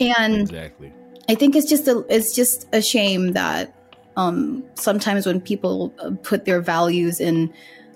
And 0.00 0.42
exactly. 0.42 0.92
I 1.28 1.34
think 1.34 1.56
it's 1.56 1.68
just 1.68 1.88
a 1.88 2.04
it's 2.08 2.34
just 2.34 2.68
a 2.72 2.80
shame 2.80 3.32
that 3.32 3.74
um, 4.16 4.64
sometimes 4.74 5.26
when 5.26 5.40
people 5.40 5.92
uh, 5.98 6.12
put 6.22 6.44
their 6.44 6.60
values 6.60 7.20
in, 7.20 7.52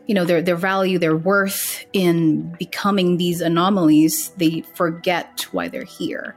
you 0.06 0.14
know, 0.14 0.24
their 0.24 0.42
their 0.42 0.56
value, 0.56 0.98
their 0.98 1.16
worth 1.16 1.84
in 1.92 2.52
becoming 2.58 3.16
these 3.16 3.40
anomalies, 3.40 4.30
they 4.30 4.62
forget 4.74 5.46
why 5.52 5.68
they're 5.68 5.84
here. 5.84 6.36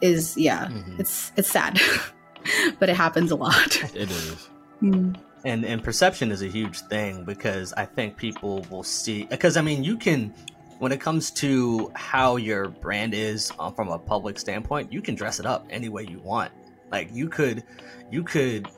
Is 0.00 0.36
yeah, 0.36 0.68
mm-hmm. 0.68 1.00
it's 1.00 1.32
it's 1.36 1.50
sad, 1.50 1.80
but 2.78 2.88
it 2.88 2.96
happens 2.96 3.30
a 3.30 3.36
lot. 3.36 3.76
It 3.94 4.10
is. 4.10 4.48
Mm 4.80 5.16
and 5.44 5.64
and 5.64 5.82
perception 5.82 6.30
is 6.30 6.42
a 6.42 6.48
huge 6.48 6.80
thing 6.82 7.24
because 7.24 7.72
I 7.74 7.84
think 7.84 8.16
people 8.16 8.64
will 8.70 8.82
see 8.82 9.24
because 9.24 9.56
I 9.56 9.62
mean 9.62 9.84
you 9.84 9.96
can 9.96 10.34
when 10.78 10.92
it 10.92 11.00
comes 11.00 11.30
to 11.32 11.90
how 11.94 12.36
your 12.36 12.68
brand 12.68 13.14
is 13.14 13.52
uh, 13.58 13.70
from 13.70 13.88
a 13.88 13.98
public 13.98 14.38
standpoint 14.38 14.92
you 14.92 15.00
can 15.00 15.14
dress 15.14 15.40
it 15.40 15.46
up 15.46 15.66
any 15.70 15.88
way 15.88 16.04
you 16.04 16.18
want 16.20 16.52
like 16.90 17.10
you 17.12 17.28
could 17.28 17.64
you 18.10 18.22
could 18.22 18.68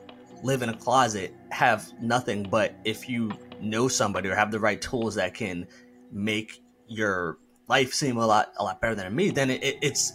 live 0.43 0.61
in 0.61 0.69
a 0.69 0.77
closet 0.77 1.33
have 1.49 1.91
nothing 2.01 2.43
but 2.43 2.73
if 2.83 3.07
you 3.07 3.31
know 3.59 3.87
somebody 3.87 4.29
or 4.29 4.35
have 4.35 4.51
the 4.51 4.59
right 4.59 4.81
tools 4.81 5.15
that 5.15 5.33
can 5.33 5.67
make 6.11 6.63
your 6.87 7.37
life 7.67 7.93
seem 7.93 8.17
a 8.17 8.25
lot 8.25 8.51
a 8.57 8.63
lot 8.63 8.81
better 8.81 8.95
than 8.95 9.13
me 9.15 9.29
then 9.29 9.49
it, 9.49 9.63
it, 9.63 9.77
it's 9.81 10.13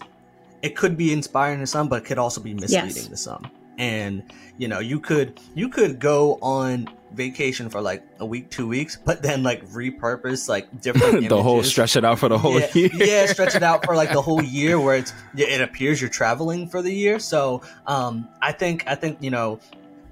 it 0.63 0.77
could 0.77 0.97
be 0.97 1.13
inspiring 1.13 1.61
to 1.61 1.67
some 1.67 1.89
but 1.89 2.03
it 2.03 2.05
could 2.05 2.19
also 2.19 2.41
be 2.41 2.55
misleading 2.55 2.89
yes. 2.89 3.09
to 3.09 3.17
some 3.17 3.51
and 3.79 4.23
you 4.59 4.69
know 4.69 4.79
you 4.79 5.01
could 5.01 5.39
you 5.55 5.69
could 5.69 5.99
go 5.99 6.39
on 6.43 6.89
vacation 7.13 7.71
for 7.71 7.81
like 7.81 8.03
a 8.19 8.27
week 8.27 8.51
two 8.51 8.67
weeks 8.67 8.99
but 9.05 9.23
then 9.23 9.43
like 9.43 9.67
repurpose 9.69 10.49
like 10.49 10.81
different 10.83 11.29
the 11.29 11.43
whole 11.43 11.63
stretch 11.63 11.97
it 11.97 12.05
out 12.05 12.19
for 12.19 12.29
the 12.29 12.39
whole 12.39 12.59
yeah, 12.59 12.69
year. 12.75 12.91
yeah 12.95 13.27
stretch 13.27 13.55
it 13.55 13.63
out 13.63 13.85
for 13.85 13.95
like 13.95 14.13
the 14.13 14.21
whole 14.21 14.43
year 14.43 14.79
where 14.79 14.97
it's 14.97 15.13
it 15.37 15.61
appears 15.61 16.01
you're 16.01 16.11
traveling 16.11 16.69
for 16.69 16.83
the 16.83 16.93
year. 16.93 17.19
So 17.19 17.63
um 17.87 18.29
i 18.43 18.53
think 18.53 18.85
i 18.87 18.95
think 18.95 19.23
you 19.23 19.31
know 19.31 19.61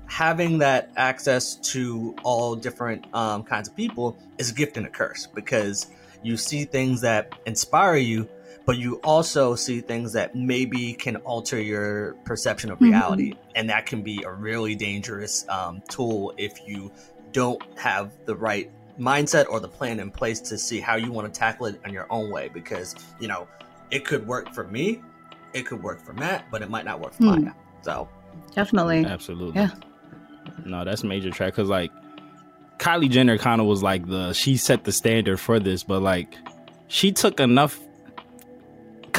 having 0.07 0.59
that 0.59 0.91
access 0.97 1.57
to 1.57 2.15
all 2.23 2.55
different 2.55 3.07
um, 3.15 3.43
kinds 3.43 3.69
of 3.69 3.75
people 3.75 4.17
is 4.39 4.51
a 4.51 4.55
gift 4.55 4.77
and 4.77 4.87
a 4.87 4.89
curse 4.91 5.27
because 5.27 5.89
you 6.23 6.37
see 6.37 6.65
things 6.65 7.01
that 7.01 7.33
inspire 7.47 7.97
you 7.97 8.29
but 8.65 8.79
you 8.79 8.97
also 9.05 9.55
see 9.55 9.81
things 9.81 10.13
that 10.13 10.35
maybe 10.35 10.95
can 10.95 11.17
alter 11.17 11.61
your 11.61 12.15
perception 12.25 12.71
of 12.71 12.81
reality. 12.81 13.33
Mm-hmm. 13.33 13.51
And 13.57 13.71
that 13.71 13.87
can 13.87 14.03
be 14.03 14.23
a 14.23 14.33
really 14.33 14.75
dangerous 14.75 15.47
um, 15.49 15.83
tool 15.89 16.33
if 16.39 16.67
you 16.67 16.91
don't 17.33 17.63
have 17.79 18.13
the 18.25 18.35
right 18.35 18.71
mindset 18.99 19.47
or 19.49 19.61
the 19.61 19.69
plan 19.69 20.01
in 20.01 20.11
place 20.11 20.41
to 20.41 20.57
see 20.57 20.81
how 20.81 20.97
you 20.97 21.13
want 21.13 21.33
to 21.33 21.39
tackle 21.39 21.67
it 21.67 21.81
in 21.85 21.93
your 21.93 22.07
own 22.11 22.31
way. 22.31 22.49
Because, 22.49 22.95
you 23.21 23.29
know, 23.29 23.47
it 23.91 24.05
could 24.05 24.27
work 24.27 24.53
for 24.55 24.65
me 24.65 25.01
it 25.55 25.65
could 25.67 25.83
work 25.83 26.01
for 26.01 26.13
Matt, 26.13 26.45
but 26.51 26.61
it 26.61 26.69
might 26.69 26.85
not 26.85 27.01
work 27.01 27.15
for 27.15 27.23
Hmm. 27.23 27.45
Maya. 27.45 27.53
So 27.83 28.09
Definitely. 28.55 29.07
Absolutely. 29.07 29.61
Yeah. 29.61 29.71
No, 30.65 30.85
that's 30.85 31.03
major 31.05 31.31
track 31.31 31.55
because 31.55 31.69
like 31.69 31.91
Kylie 32.79 33.09
Jenner 33.09 33.39
kind 33.39 33.61
of 33.61 33.67
was 33.67 33.83
like 33.83 34.07
the 34.07 34.33
she 34.33 34.57
set 34.57 34.85
the 34.85 34.93
standard 34.93 35.39
for 35.39 35.59
this, 35.59 35.83
but 35.85 36.03
like 36.03 36.37
she 36.89 37.13
took 37.13 37.41
enough 37.41 37.81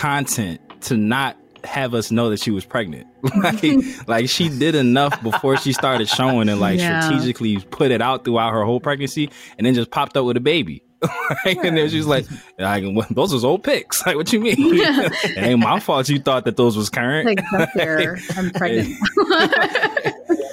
content 0.05 0.61
to 0.81 0.95
not 0.95 1.35
have 1.63 1.95
us 1.95 2.11
know 2.11 2.29
that 2.29 2.39
she 2.39 2.51
was 2.51 2.63
pregnant. 2.63 3.07
like, 3.43 3.63
like 4.07 4.29
she 4.29 4.49
did 4.49 4.75
enough 4.75 5.21
before 5.23 5.57
she 5.57 5.73
started 5.73 6.07
showing 6.07 6.47
and 6.47 6.59
like 6.59 6.79
Yeah. 6.79 7.01
strategically 7.01 7.57
put 7.57 7.89
it 7.89 8.01
out 8.03 8.23
throughout 8.23 8.51
her 8.53 8.63
whole 8.63 8.79
pregnancy, 8.79 9.31
and 9.57 9.65
then 9.65 9.73
just 9.73 9.89
popped 9.89 10.15
up 10.15 10.25
with 10.25 10.37
a 10.37 10.41
baby. 10.41 10.83
Like, 11.45 11.63
and 11.63 11.75
then 11.77 11.89
she's 11.89 12.05
like, 12.05 12.25
like 12.59 12.83
"What- 12.83 13.09
those 13.09 13.33
was 13.33 13.43
old 13.43 13.63
pics. 13.63 14.05
Like, 14.05 14.15
what 14.15 14.31
you 14.31 14.39
mean? 14.39 14.55
it 14.59 15.37
ain't 15.37 15.59
my 15.59 15.79
fault 15.79 16.07
you 16.09 16.19
thought 16.19 16.45
that 16.45 16.55
those 16.55 16.77
was 16.77 16.89
current. 16.89 17.25
Like. 17.27 17.43
I'm 18.37 18.49
pregnant. 18.51 18.97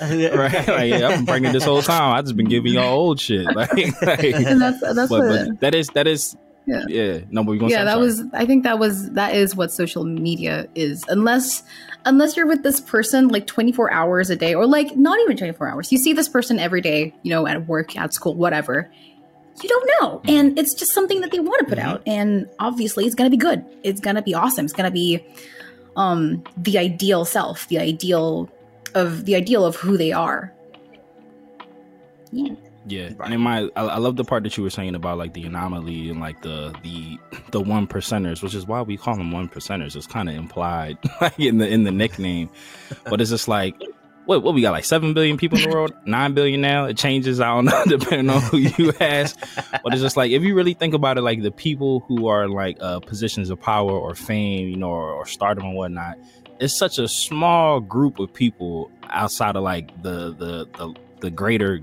right? 0.00 0.68
Like, 0.68 0.90
yeah, 0.90 1.08
I've 1.08 1.16
been 1.18 1.26
pregnant 1.26 1.52
this 1.54 1.64
whole 1.64 1.82
time. 1.82 2.14
I 2.16 2.22
just 2.22 2.36
been 2.36 2.48
giving 2.48 2.72
y'all 2.74 2.92
old 2.98 3.20
shit. 3.20 3.44
Like, 3.46 3.72
like 4.02 4.02
that's 4.02 4.80
that's 4.80 5.08
but, 5.08 5.20
but 5.20 5.60
that 5.60 5.74
is 5.74 5.88
that 5.88 6.06
is 6.06 6.36
Yeah. 6.66 6.84
yeah. 6.88 7.18
No, 7.30 7.42
but 7.42 7.54
yeah, 7.68 7.84
that 7.84 7.98
was. 7.98 8.22
I 8.32 8.46
think 8.46 8.62
that 8.62 8.78
was 8.78 9.10
that 9.12 9.34
is 9.34 9.56
what 9.56 9.72
social 9.72 10.04
media 10.04 10.68
is. 10.76 11.04
Unless 11.08 11.64
unless 12.04 12.36
you're 12.36 12.46
with 12.46 12.62
this 12.62 12.80
person 12.80 13.28
like 13.28 13.46
24 13.48 13.92
hours 13.92 14.30
a 14.30 14.36
day, 14.36 14.54
or 14.54 14.66
like 14.66 14.96
not 14.96 15.18
even 15.20 15.36
24 15.36 15.68
hours. 15.68 15.90
You 15.90 15.98
see 15.98 16.12
this 16.12 16.28
person 16.28 16.58
every 16.60 16.80
day. 16.80 17.12
You 17.22 17.30
know, 17.30 17.46
at 17.48 17.66
work, 17.66 17.96
at 17.96 18.14
school, 18.14 18.34
whatever. 18.34 18.90
You 19.62 19.68
don't 19.68 19.90
know, 20.00 20.08
Mm-hmm. 20.18 20.30
and 20.30 20.58
it's 20.58 20.72
just 20.74 20.92
something 20.92 21.20
that 21.20 21.30
they 21.30 21.38
want 21.40 21.60
to 21.60 21.66
put 21.66 21.78
out, 21.78 22.02
and 22.06 22.48
obviously, 22.58 23.06
it's 23.06 23.14
gonna 23.14 23.28
be 23.30 23.36
good. 23.36 23.64
It's 23.82 24.00
gonna 24.00 24.22
be 24.22 24.34
awesome. 24.34 24.64
It's 24.64 24.72
gonna 24.74 24.90
be 24.90 25.24
um 25.96 26.42
the 26.56 26.78
ideal 26.78 27.24
self, 27.24 27.68
the 27.68 27.78
ideal 27.78 28.48
of 28.94 29.24
the 29.24 29.34
ideal 29.34 29.64
of 29.66 29.76
who 29.76 29.96
they 29.96 30.12
are. 30.12 30.52
Yeah. 32.30 32.54
Yeah, 32.86 33.10
Right. 33.16 33.26
and 33.26 33.34
in 33.34 33.40
my, 33.40 33.68
I, 33.76 33.82
I 33.84 33.96
love 33.98 34.16
the 34.16 34.24
part 34.24 34.42
that 34.42 34.56
you 34.56 34.62
were 34.64 34.70
saying 34.70 34.94
about 34.94 35.16
like 35.18 35.34
the 35.34 35.44
anomaly 35.44 36.10
and 36.10 36.18
like 36.20 36.42
the 36.42 36.74
the 36.82 37.18
the 37.52 37.60
one 37.60 37.86
percenters, 37.86 38.42
which 38.42 38.54
is 38.54 38.66
why 38.66 38.82
we 38.82 38.96
call 38.96 39.16
them 39.16 39.30
one 39.30 39.48
percenters. 39.48 39.94
It's 39.94 40.06
kind 40.06 40.28
of 40.28 40.34
implied 40.34 40.98
like 41.20 41.38
in 41.38 41.58
the 41.58 41.68
in 41.68 41.84
the 41.84 41.92
nickname, 41.92 42.50
but 43.04 43.20
it's 43.20 43.30
just 43.30 43.46
like 43.46 43.74
what 44.24 44.42
what 44.42 44.54
we 44.54 44.62
got 44.62 44.70
like 44.72 44.84
seven 44.84 45.14
billion 45.14 45.36
people 45.36 45.58
in 45.58 45.68
the 45.68 45.74
world, 45.74 45.92
nine 46.06 46.34
billion 46.34 46.60
now. 46.60 46.84
It 46.86 46.96
changes, 46.96 47.40
I 47.40 47.48
don't 47.54 47.64
know, 47.66 47.84
depending 47.86 48.30
on 48.30 48.40
who 48.42 48.58
you 48.58 48.92
ask. 49.00 49.38
But 49.84 49.92
it's 49.92 50.02
just 50.02 50.16
like 50.16 50.30
if 50.32 50.42
you 50.42 50.54
really 50.54 50.74
think 50.74 50.94
about 50.94 51.18
it, 51.18 51.22
like 51.22 51.42
the 51.42 51.52
people 51.52 52.00
who 52.08 52.26
are 52.26 52.48
like 52.48 52.78
uh, 52.80 52.98
positions 53.00 53.50
of 53.50 53.60
power 53.60 53.92
or 53.92 54.14
fame, 54.16 54.68
you 54.68 54.76
know, 54.76 54.90
or, 54.90 55.12
or 55.12 55.26
stardom 55.26 55.64
and 55.66 55.76
whatnot, 55.76 56.18
it's 56.58 56.76
such 56.76 56.98
a 56.98 57.06
small 57.06 57.80
group 57.80 58.18
of 58.18 58.32
people 58.34 58.90
outside 59.04 59.54
of 59.56 59.62
like 59.62 59.90
the 60.02 60.32
the 60.34 60.68
the, 60.78 60.94
the 61.20 61.30
greater 61.30 61.80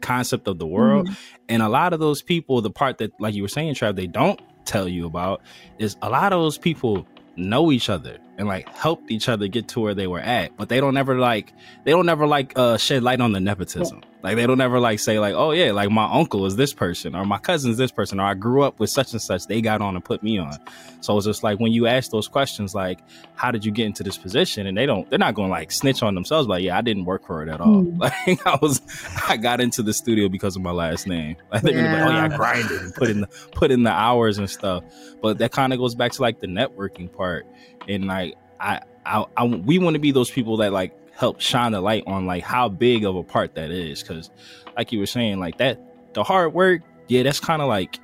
concept 0.00 0.48
of 0.48 0.58
the 0.58 0.66
world. 0.66 1.08
And 1.48 1.62
a 1.62 1.68
lot 1.68 1.92
of 1.92 2.00
those 2.00 2.22
people, 2.22 2.60
the 2.60 2.70
part 2.70 2.98
that, 2.98 3.12
like 3.20 3.34
you 3.34 3.42
were 3.42 3.48
saying, 3.48 3.74
Trav, 3.74 3.96
they 3.96 4.06
don't 4.06 4.40
tell 4.64 4.88
you 4.88 5.06
about 5.06 5.42
is 5.78 5.96
a 6.02 6.10
lot 6.10 6.32
of 6.32 6.40
those 6.40 6.58
people 6.58 7.06
know 7.36 7.70
each 7.70 7.88
other 7.88 8.18
and 8.38 8.48
like 8.48 8.68
helped 8.74 9.10
each 9.10 9.28
other 9.28 9.46
get 9.46 9.68
to 9.68 9.80
where 9.80 9.94
they 9.94 10.06
were 10.06 10.20
at. 10.20 10.56
But 10.56 10.68
they 10.68 10.80
don't 10.80 10.96
ever 10.96 11.18
like 11.18 11.52
they 11.84 11.92
don't 11.92 12.08
ever 12.08 12.26
like 12.26 12.52
uh 12.56 12.76
shed 12.76 13.02
light 13.02 13.20
on 13.20 13.32
the 13.32 13.40
nepotism. 13.40 14.02
Like 14.22 14.36
they 14.36 14.46
don't 14.46 14.60
ever 14.60 14.80
like 14.80 14.98
say 14.98 15.18
like, 15.20 15.34
oh 15.34 15.52
yeah, 15.52 15.70
like 15.72 15.90
my 15.90 16.10
uncle 16.10 16.46
is 16.46 16.56
this 16.56 16.72
person 16.72 17.14
or 17.14 17.24
my 17.24 17.38
cousin 17.38 17.70
is 17.70 17.76
this 17.76 17.92
person 17.92 18.18
or 18.18 18.24
I 18.24 18.34
grew 18.34 18.62
up 18.62 18.80
with 18.80 18.90
such 18.90 19.12
and 19.12 19.22
such. 19.22 19.46
They 19.46 19.60
got 19.60 19.80
on 19.80 19.94
and 19.94 20.04
put 20.04 20.22
me 20.22 20.38
on. 20.38 20.56
So 21.00 21.16
it's 21.16 21.26
just 21.26 21.44
like 21.44 21.60
when 21.60 21.70
you 21.72 21.86
ask 21.86 22.10
those 22.10 22.26
questions 22.26 22.74
like, 22.74 22.98
how 23.36 23.50
did 23.52 23.64
you 23.64 23.70
get 23.70 23.86
into 23.86 24.02
this 24.02 24.18
position? 24.18 24.66
And 24.66 24.76
they 24.76 24.84
don't 24.86 25.08
they're 25.10 25.18
not 25.18 25.34
gonna 25.34 25.50
like 25.52 25.70
snitch 25.70 26.02
on 26.02 26.14
themselves 26.16 26.48
like, 26.48 26.64
yeah, 26.64 26.76
I 26.76 26.80
didn't 26.80 27.04
work 27.04 27.24
for 27.26 27.42
it 27.42 27.48
at 27.48 27.60
all. 27.60 27.82
Hmm. 27.82 27.98
Like 28.00 28.46
I 28.46 28.58
was 28.60 28.80
I 29.28 29.36
got 29.36 29.60
into 29.60 29.82
the 29.82 29.92
studio 29.92 30.28
because 30.28 30.56
of 30.56 30.62
my 30.62 30.72
last 30.72 31.06
name. 31.06 31.36
Like 31.52 31.62
they're 31.62 31.74
gonna 31.74 31.88
be 31.88 31.94
like, 31.94 32.08
oh 32.08 32.10
yeah, 32.10 32.24
I 32.24 32.28
Yeah. 32.28 32.36
grinded 32.36 32.80
and 32.82 32.94
put 32.94 33.10
in 33.10 33.20
the 33.20 33.26
put 33.52 33.70
in 33.70 33.82
the 33.84 33.92
hours 33.92 34.38
and 34.38 34.50
stuff. 34.50 34.82
But 35.22 35.38
that 35.38 35.52
kind 35.52 35.72
of 35.72 35.78
goes 35.78 35.94
back 35.94 36.12
to 36.12 36.22
like 36.22 36.40
the 36.40 36.46
networking 36.48 37.12
part. 37.12 37.46
And 37.86 38.06
like 38.06 38.34
I 38.58 38.80
I, 39.04 39.24
I 39.36 39.44
we 39.44 39.78
want 39.78 39.94
to 39.94 40.00
be 40.00 40.10
those 40.10 40.30
people 40.30 40.56
that 40.56 40.72
like 40.72 40.96
help 41.16 41.40
shine 41.40 41.72
the 41.72 41.80
light 41.80 42.04
on 42.06 42.26
like 42.26 42.44
how 42.44 42.68
big 42.68 43.04
of 43.04 43.16
a 43.16 43.22
part 43.22 43.54
that 43.54 43.70
is. 43.70 44.02
Cause 44.02 44.30
like 44.76 44.92
you 44.92 44.98
were 44.98 45.06
saying, 45.06 45.38
like 45.38 45.58
that 45.58 45.80
the 46.12 46.22
hard 46.22 46.52
work, 46.52 46.82
yeah, 47.08 47.22
that's 47.22 47.40
kind 47.40 47.62
of 47.62 47.68
like 47.68 47.98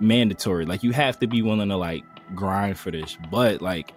mandatory. 0.00 0.66
Like 0.66 0.82
you 0.82 0.92
have 0.92 1.18
to 1.20 1.26
be 1.26 1.42
willing 1.42 1.68
to 1.68 1.76
like 1.76 2.02
grind 2.34 2.78
for 2.78 2.90
this. 2.90 3.16
But 3.30 3.62
like 3.62 3.92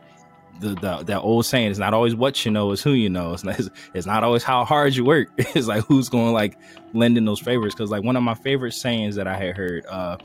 the, 0.60 0.76
the 0.76 1.04
that 1.06 1.20
old 1.22 1.46
saying 1.46 1.72
is 1.72 1.80
not 1.80 1.94
always 1.94 2.16
what 2.16 2.46
you 2.46 2.52
know, 2.52 2.72
is 2.72 2.82
who 2.82 2.92
you 2.92 3.10
know. 3.10 3.34
It's 3.34 3.44
not 3.44 3.60
it's, 3.60 3.70
it's 3.94 4.06
not 4.06 4.24
always 4.24 4.44
how 4.44 4.64
hard 4.66 4.96
you 4.96 5.04
work. 5.04 5.30
It's 5.38 5.68
like 5.68 5.84
who's 5.86 6.10
going 6.10 6.34
like 6.34 6.58
lend 6.94 7.18
in 7.18 7.26
those 7.26 7.40
favors. 7.40 7.74
Cause 7.74 7.90
like 7.90 8.04
one 8.04 8.16
of 8.16 8.24
my 8.24 8.36
favorite 8.36 8.74
sayings 8.74 9.16
that 9.16 9.28
I 9.28 9.36
had 9.36 9.58
heard 9.58 9.86
uh 9.88 10.18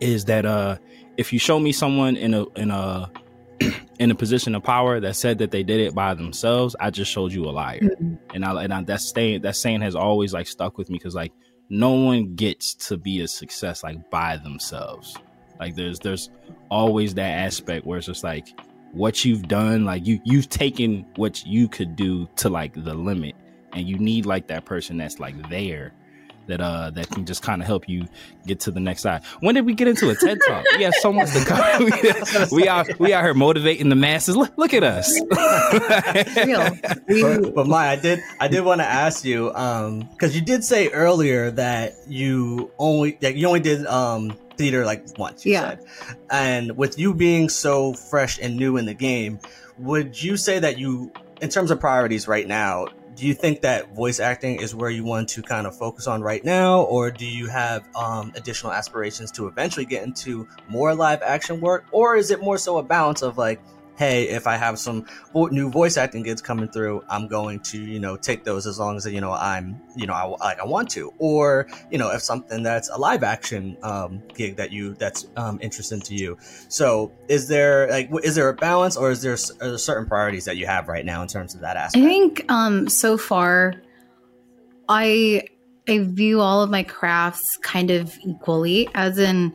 is 0.00 0.24
that 0.24 0.46
uh 0.46 0.76
if 1.16 1.32
you 1.32 1.38
show 1.38 1.58
me 1.58 1.72
someone 1.72 2.16
in 2.16 2.34
a 2.34 2.46
in 2.56 2.70
a 2.70 3.10
in 3.98 4.10
a 4.10 4.14
position 4.14 4.54
of 4.54 4.62
power 4.62 5.00
that 5.00 5.16
said 5.16 5.38
that 5.38 5.50
they 5.50 5.62
did 5.62 5.80
it 5.80 5.94
by 5.94 6.14
themselves, 6.14 6.76
I 6.78 6.90
just 6.90 7.10
showed 7.10 7.32
you 7.32 7.44
a 7.44 7.50
liar. 7.50 7.80
Mhm. 7.80 8.18
And 8.34 8.44
I 8.44 8.64
and 8.64 8.72
I, 8.74 8.82
that 8.82 9.00
saying 9.00 9.42
that 9.42 9.56
saying 9.56 9.80
has 9.80 9.94
always 9.94 10.32
like 10.32 10.46
stuck 10.46 10.78
with 10.78 10.90
me 10.90 10.98
because 10.98 11.14
like 11.14 11.32
no 11.68 11.92
one 11.92 12.34
gets 12.34 12.74
to 12.74 12.96
be 12.96 13.20
a 13.20 13.28
success 13.28 13.82
like 13.82 14.10
by 14.10 14.36
themselves. 14.36 15.16
Like 15.58 15.74
there's 15.74 15.98
there's 15.98 16.30
always 16.70 17.14
that 17.14 17.30
aspect 17.30 17.86
where 17.86 17.98
it's 17.98 18.06
just 18.06 18.24
like 18.24 18.48
what 18.92 19.24
you've 19.24 19.48
done, 19.48 19.84
like 19.84 20.06
you 20.06 20.20
you've 20.24 20.48
taken 20.48 21.06
what 21.16 21.44
you 21.44 21.68
could 21.68 21.96
do 21.96 22.28
to 22.36 22.48
like 22.48 22.74
the 22.74 22.94
limit, 22.94 23.34
and 23.72 23.88
you 23.88 23.98
need 23.98 24.26
like 24.26 24.46
that 24.48 24.64
person 24.64 24.96
that's 24.96 25.18
like 25.18 25.48
there. 25.48 25.92
That 26.46 26.60
uh 26.60 26.90
that 26.90 27.10
can 27.10 27.24
just 27.26 27.42
kind 27.42 27.60
of 27.60 27.66
help 27.66 27.88
you 27.88 28.06
get 28.46 28.60
to 28.60 28.70
the 28.70 28.78
next 28.80 29.02
side. 29.02 29.22
When 29.40 29.54
did 29.56 29.66
we 29.66 29.74
get 29.74 29.88
into 29.88 30.10
a 30.10 30.14
TED 30.14 30.38
talk? 30.46 30.64
We 30.78 30.84
have 30.84 30.94
so 30.94 31.12
much 31.12 31.32
to 31.32 31.44
cover. 31.44 32.46
we 32.54 32.68
are 32.68 32.84
we 33.00 33.12
are 33.12 33.22
here 33.24 33.34
motivating 33.34 33.88
the 33.88 33.96
masses. 33.96 34.36
Look, 34.36 34.52
look 34.56 34.72
at 34.72 34.84
us. 34.84 35.12
But, 37.08 37.54
but 37.54 37.66
Maya, 37.66 37.90
I 37.92 37.96
did 37.96 38.20
I 38.40 38.48
did 38.48 38.64
want 38.64 38.80
to 38.80 38.86
ask 38.86 39.24
you 39.24 39.52
um 39.54 40.00
because 40.00 40.34
you 40.34 40.42
did 40.42 40.64
say 40.64 40.88
earlier 40.88 41.50
that 41.52 41.94
you 42.06 42.70
only 42.78 43.18
that 43.20 43.36
you 43.36 43.46
only 43.46 43.60
did 43.60 43.86
um 43.86 44.36
theater 44.56 44.84
like 44.84 45.04
once 45.18 45.44
you 45.44 45.52
Yeah. 45.52 45.76
said 45.76 45.80
and 46.30 46.76
with 46.76 46.98
you 46.98 47.12
being 47.14 47.48
so 47.48 47.92
fresh 47.92 48.38
and 48.40 48.56
new 48.56 48.76
in 48.76 48.86
the 48.86 48.94
game 48.94 49.38
would 49.78 50.20
you 50.22 50.36
say 50.36 50.58
that 50.58 50.78
you 50.78 51.12
in 51.42 51.50
terms 51.50 51.70
of 51.70 51.78
priorities 51.78 52.26
right 52.26 52.46
now 52.48 52.86
do 53.16 53.26
you 53.26 53.32
think 53.32 53.62
that 53.62 53.94
voice 53.94 54.20
acting 54.20 54.60
is 54.60 54.74
where 54.74 54.90
you 54.90 55.02
want 55.02 55.28
to 55.30 55.42
kind 55.42 55.66
of 55.66 55.76
focus 55.76 56.06
on 56.06 56.20
right 56.22 56.44
now? 56.44 56.82
Or 56.82 57.10
do 57.10 57.24
you 57.24 57.46
have 57.46 57.88
um, 57.96 58.30
additional 58.36 58.72
aspirations 58.72 59.32
to 59.32 59.46
eventually 59.46 59.86
get 59.86 60.04
into 60.04 60.46
more 60.68 60.94
live 60.94 61.22
action 61.22 61.60
work? 61.60 61.86
Or 61.92 62.16
is 62.16 62.30
it 62.30 62.40
more 62.40 62.58
so 62.58 62.76
a 62.76 62.82
balance 62.82 63.22
of 63.22 63.38
like 63.38 63.60
hey 63.96 64.28
if 64.28 64.46
i 64.46 64.56
have 64.56 64.78
some 64.78 65.04
new 65.34 65.70
voice 65.70 65.96
acting 65.96 66.22
gigs 66.22 66.42
coming 66.42 66.68
through 66.68 67.02
i'm 67.08 67.26
going 67.28 67.60
to 67.60 67.78
you 67.78 67.98
know 67.98 68.16
take 68.16 68.44
those 68.44 68.66
as 68.66 68.78
long 68.78 68.96
as 68.96 69.06
you 69.06 69.20
know 69.20 69.32
i'm 69.32 69.80
you 69.94 70.06
know 70.06 70.12
I, 70.12 70.24
like 70.24 70.60
i 70.60 70.64
want 70.64 70.90
to 70.90 71.12
or 71.18 71.66
you 71.90 71.98
know 71.98 72.10
if 72.10 72.22
something 72.22 72.62
that's 72.62 72.88
a 72.90 72.96
live 72.96 73.22
action 73.22 73.76
um, 73.82 74.22
gig 74.34 74.56
that 74.56 74.72
you 74.72 74.94
that's 74.94 75.26
um, 75.36 75.58
interesting 75.60 76.00
to 76.02 76.14
you 76.14 76.36
so 76.68 77.12
is 77.28 77.48
there 77.48 77.88
like 77.90 78.10
is 78.22 78.34
there 78.34 78.48
a 78.48 78.54
balance 78.54 78.96
or 78.96 79.10
is 79.10 79.22
there, 79.22 79.34
are 79.60 79.68
there 79.70 79.78
certain 79.78 80.06
priorities 80.06 80.44
that 80.44 80.56
you 80.56 80.66
have 80.66 80.88
right 80.88 81.04
now 81.04 81.22
in 81.22 81.28
terms 81.28 81.54
of 81.54 81.60
that 81.60 81.76
aspect? 81.76 82.04
I 82.04 82.08
think 82.08 82.50
um 82.50 82.88
so 82.88 83.16
far 83.16 83.74
I 84.88 85.44
I 85.88 85.98
view 86.00 86.40
all 86.40 86.62
of 86.62 86.70
my 86.70 86.82
crafts 86.82 87.56
kind 87.58 87.90
of 87.90 88.16
equally 88.24 88.88
as 88.94 89.18
in 89.18 89.52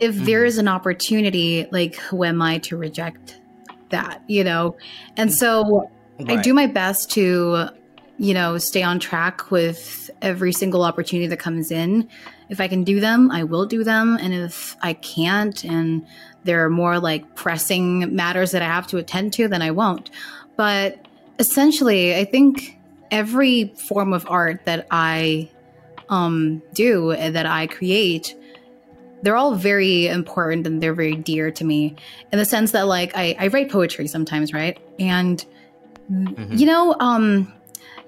if 0.00 0.16
Mhm. 0.16 0.26
there 0.26 0.44
is 0.44 0.58
an 0.58 0.68
opportunity 0.68 1.66
like 1.70 1.94
who 1.96 2.24
am 2.24 2.42
I 2.42 2.58
to 2.58 2.76
reject 2.76 3.38
that, 3.94 4.22
you 4.26 4.44
know? 4.44 4.76
And 5.16 5.32
so 5.32 5.90
I 6.28 6.36
do 6.42 6.52
my 6.52 6.66
best 6.66 7.10
to 7.12 7.68
you 8.16 8.32
know 8.32 8.58
stay 8.58 8.82
on 8.82 9.00
track 9.00 9.50
with 9.50 10.10
every 10.22 10.52
single 10.52 10.82
opportunity 10.84 11.26
that 11.28 11.38
comes 11.38 11.70
in. 11.70 12.08
If 12.48 12.60
I 12.60 12.68
can 12.68 12.84
do 12.84 13.00
them, 13.00 13.30
I 13.30 13.44
will 13.44 13.66
do 13.66 13.82
them 13.84 14.18
and 14.20 14.34
if 14.34 14.76
I 14.82 14.92
can't 14.92 15.64
and 15.64 16.06
there 16.44 16.64
are 16.64 16.70
more 16.70 17.00
like 17.00 17.34
pressing 17.34 18.14
matters 18.14 18.50
that 18.52 18.62
I 18.62 18.66
have 18.66 18.86
to 18.88 18.98
attend 18.98 19.32
to, 19.34 19.48
then 19.48 19.62
I 19.62 19.70
won't. 19.70 20.10
But 20.56 21.06
essentially, 21.38 22.14
I 22.14 22.24
think 22.24 22.78
every 23.10 23.74
form 23.88 24.12
of 24.12 24.26
art 24.28 24.66
that 24.66 24.86
I 24.90 25.50
um, 26.10 26.62
do 26.74 27.16
that 27.16 27.46
I 27.46 27.66
create, 27.66 28.36
they're 29.24 29.36
all 29.36 29.54
very 29.54 30.06
important 30.06 30.66
and 30.66 30.82
they're 30.82 30.94
very 30.94 31.16
dear 31.16 31.50
to 31.50 31.64
me 31.64 31.96
in 32.30 32.38
the 32.38 32.44
sense 32.44 32.72
that, 32.72 32.86
like, 32.86 33.16
I, 33.16 33.34
I 33.38 33.46
write 33.48 33.70
poetry 33.70 34.06
sometimes, 34.06 34.52
right? 34.52 34.78
And 34.98 35.44
Mhm. 36.10 36.58
you 36.58 36.66
know, 36.66 36.94
um, 37.00 37.52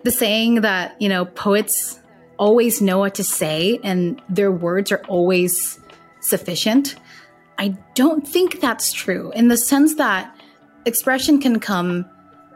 the 0.02 0.10
saying 0.10 0.60
that 0.60 0.94
you 1.00 1.08
know 1.08 1.24
poets 1.24 1.98
always 2.36 2.82
know 2.82 2.98
what 2.98 3.14
to 3.14 3.24
say 3.24 3.80
and 3.82 4.20
their 4.28 4.52
words 4.52 4.92
are 4.92 5.02
always 5.08 5.80
sufficient. 6.20 6.96
I 7.58 7.74
don't 7.94 8.28
think 8.28 8.60
that's 8.60 8.92
true 8.92 9.32
in 9.34 9.48
the 9.48 9.56
sense 9.56 9.94
that 9.94 10.36
expression 10.84 11.40
can 11.40 11.58
come 11.58 12.04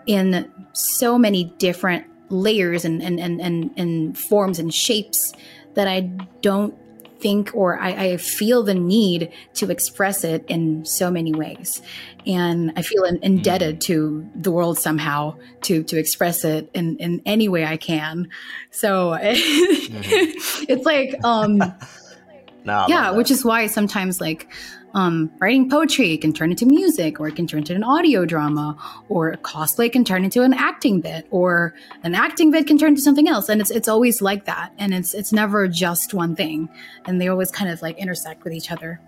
in 0.07 0.53
so 0.75 1.17
many 1.17 1.45
different 1.57 2.05
layers 2.29 2.85
and 2.85 3.03
and, 3.03 3.19
and, 3.19 3.41
and, 3.41 3.71
and 3.77 4.19
forms 4.19 4.59
and 4.59 4.73
shapes 4.75 5.33
that 5.75 5.89
I 5.89 6.01
don't 6.43 6.75
think 7.21 7.51
or 7.55 7.79
I, 7.79 7.91
I, 7.91 8.17
feel 8.17 8.63
the 8.63 8.75
need 8.75 9.33
to 9.55 9.71
express 9.71 10.25
it 10.25 10.45
in 10.49 10.85
so 10.85 11.11
many 11.11 11.33
ways 11.33 11.83
and 12.27 12.73
i 12.77 12.83
feel 12.83 13.05
in, 13.05 13.19
indebted 13.23 13.77
mm. 13.77 13.81
to 13.81 14.31
the 14.35 14.51
world 14.51 14.79
somehow 14.79 15.37
to 15.63 15.83
to 15.85 15.99
express 15.99 16.45
it 16.45 16.71
in 16.75 16.97
in 16.97 17.23
any 17.27 17.49
way 17.49 17.65
i 17.65 17.77
can 17.77 18.29
so 18.71 19.11
mm-hmm. 19.11 20.65
it's 20.69 20.87
like 20.87 21.15
um 21.25 21.59
no, 22.65 22.87
yeah 22.89 23.11
which 23.11 23.31
is 23.31 23.45
why 23.45 23.67
sometimes 23.67 24.21
like 24.21 24.49
um, 24.95 25.31
writing 25.39 25.71
poetry 25.71 26.15
it 26.15 26.21
can 26.21 26.33
turn 26.33 26.51
into 26.51 26.67
music 26.67 27.21
or 27.21 27.29
it 27.29 27.37
can 27.37 27.47
turn 27.47 27.59
into 27.59 27.75
an 27.75 27.85
audio 27.85 28.25
drama 28.25 28.77
or 29.09 29.35
cosplay 29.37 29.91
can 29.91 30.05
turn 30.05 30.25
into 30.25 30.43
an 30.43 30.53
acting 30.53 31.01
bit 31.01 31.27
or 31.31 31.75
an 32.03 32.15
acting 32.15 32.51
bit 32.51 32.67
can 32.67 32.79
turn 32.79 32.91
into 32.91 33.03
something 33.03 33.29
else 33.29 33.49
and 33.49 33.61
it's 33.61 33.71
it's 33.71 33.89
always 33.89 34.21
like 34.21 34.45
that 34.47 34.73
and 34.79 34.93
it's 34.93 35.15
it's 35.15 35.33
never 35.33 35.69
just 35.69 36.15
one 36.15 36.35
thing 36.35 36.69
and 37.07 37.21
they 37.21 37.29
always 37.29 37.51
kind 37.51 37.71
of 37.71 37.81
like 37.83 37.99
intersect 37.99 38.45
with 38.45 38.53
each 38.53 38.71
other. 38.71 39.01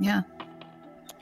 Yeah. 0.00 0.22